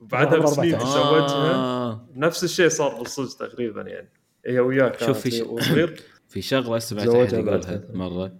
[0.00, 1.26] وبعدها عمره بسنين 14.
[1.26, 1.81] تزوجها
[2.14, 4.08] نفس الشيء صار بالصج تقريبا يعني.
[4.46, 6.00] هي وياه كانت شوف في ش- وصغير.
[6.28, 7.82] في شغلة سمعت احد يقولها.
[7.94, 8.32] مرة.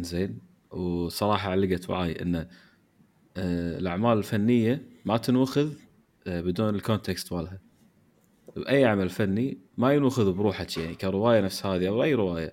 [0.00, 0.38] زين.
[0.70, 2.36] وصراحة علقت معي إن
[3.36, 5.72] آه، الأعمال الفنية ما تنوخذ
[6.26, 7.60] آه، بدون الكونتكست مالها.
[8.56, 12.52] بأي عمل فني ما ينوخذ بروحك يعني كرواية نفس هذه أو أي رواية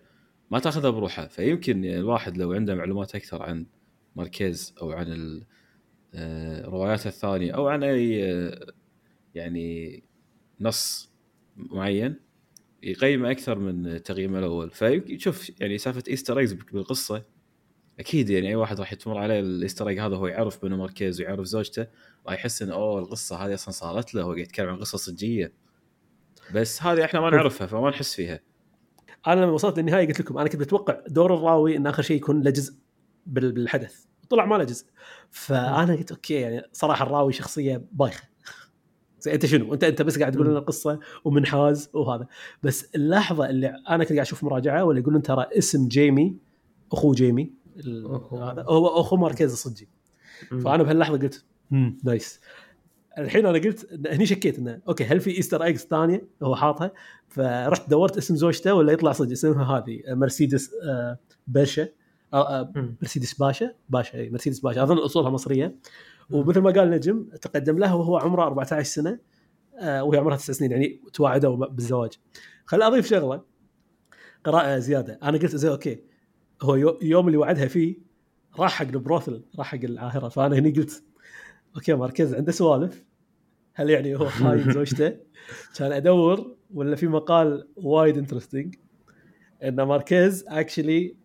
[0.52, 1.28] ما تأخذها بروحها.
[1.28, 3.66] فيمكن يعني الواحد لو عنده معلومات أكثر عن
[4.16, 5.44] ماركيز أو عن ال-
[6.14, 8.24] آه، الروايات الثانية أو عن أي
[9.38, 10.04] يعني
[10.62, 11.12] نص
[11.56, 12.20] معين
[12.84, 14.72] يقيمه أكثر من تقييمه الأول.
[14.72, 17.24] فشوف يعني سالفة Easter eggs بالقصة
[18.00, 21.22] أكيد يعني أي واحد راح يتمر عليه ال Easter egg هذا هو يعرف بنو ماركيز
[21.22, 21.88] ويعرف زوجته
[22.26, 25.54] راح يحس إنه أوه القصة هذه أصلا صارت له هو قاعد يتكلم عن قصة صجية.
[26.54, 28.40] بس هذه إحنا ما نعرفها فما نحس فيها.
[29.28, 32.42] أنا لما وصلت للنهاية قلت لكم أنا كنت متوقع دور الراوي إن آخر شيء يكون
[32.42, 32.74] له جزء
[33.26, 34.06] بال- بالحدث.
[34.30, 34.86] طلع ما له جزء.
[35.30, 38.24] فأنا قلت okay يعني صراحة الراوي شخصية بايخة.
[39.28, 42.28] انت شنو؟ انت أنت بس قاعد تقول لنا القصة ومنحاز وهذا.
[42.64, 46.38] بس اللحظة اللي أنا كنت قاعد أشوف مراجعة ولا يقولون ترى اسم جيمي
[46.92, 47.54] اخوه جيمي.
[48.32, 49.90] هذا هو أخو ماركيز الصجي.
[50.50, 52.42] فأنا بهاللحظة قلت امم nice.
[53.18, 56.92] الحين أنا قلت هني شكيت إنه okay هل في Easter eggs ثانية؟ هو حاطها.
[57.28, 61.18] فرحت دورت اسم زوجته ولا يطلع صدق اسمها هذه مرسيدس آه،
[61.48, 61.88] باشا.
[62.34, 62.74] آه، آه،.
[63.02, 64.84] مرسيدس باشا؟ باشا مرسيدس باشا.
[64.84, 65.76] أظن أصولها مصرية.
[66.30, 69.20] ومثل ما قال نجم تقدم لها وهو عمره 14 سنة
[69.80, 72.12] آه، وهي عمرها 9 سنين يعني تواعدوا بالزواج.
[72.66, 73.44] خل أضيف شغلة
[74.44, 75.20] قراءة زيادة.
[75.24, 76.04] أنا قلت زي okay
[76.62, 77.96] هو يو- يوم اللي وعدها فيه
[78.60, 80.30] راح حق ال brothel راح حق العاهرة.
[80.30, 81.04] فأنا هني قلت
[81.76, 83.06] okay ماركيز عنده سوالف.
[83.74, 85.18] هل يعني هو خاين زوجته؟
[85.78, 88.76] كان أدور ولا في مقال وايد interesting
[89.64, 91.16] إن ماركيز actually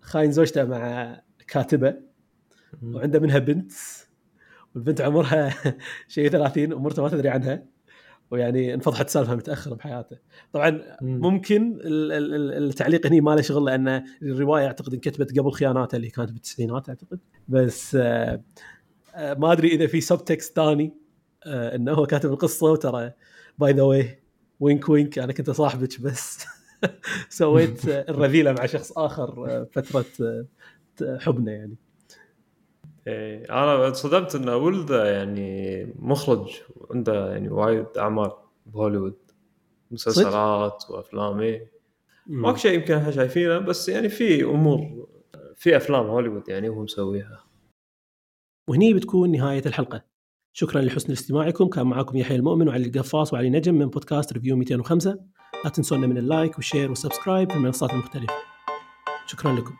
[0.00, 1.96] خاين زوجته مع كاتبة
[2.82, 3.72] وعنده منها بنت.
[4.78, 5.54] والبنت عمرها
[6.08, 7.62] شيء 30 ومرته ما تدري عنها.
[8.30, 10.16] ويعني انفضحت سالفة متاخر بحياته.
[10.52, 10.70] طبعا
[11.02, 11.20] مم.
[11.20, 15.96] ممكن ال- ال- ال- التعليق هني ما له شغل لأن الرواية أعتقد انكتبت قبل خياناته
[15.96, 17.18] اللي كانت بالتسعينات أعتقد.
[17.48, 18.42] بس آه،
[19.14, 20.94] آه، ما أدري إذا في subtext ثاني
[21.46, 23.12] آه، إنه هو كاتب القصة وترى
[23.58, 24.22] by the way
[24.60, 26.44] wink wink أنا كنت صاحبك بس
[27.28, 30.04] سويت الرذيلة مع شخص آخر فترة
[31.18, 31.76] حبنا يعني.
[33.08, 36.60] إيه أنا صدمت إن ولده يعني مخرج
[36.90, 38.30] عنده يعني وايد أعمال
[38.66, 39.16] بهوليوود
[39.90, 41.72] مسلسلات وأفلام إيه.
[42.26, 45.08] ماكو شيء يمكن إحنا شايفينه بس يعني في أمور
[45.56, 47.44] في أفلام هوليوود يعني هو مسويها.
[48.68, 50.04] وهني بتكون نهاية الحلقة.
[50.52, 51.68] شكرا لحسن استماعكم.
[51.68, 55.18] كان معكم يحيى المؤمن وعلي القفاص وعلي نجم من بودكاست Review 205
[55.64, 58.34] لا تنسونا من ال like وال share وال subscribe في المنصات المختلفة.
[59.26, 59.74] شكرا لكم.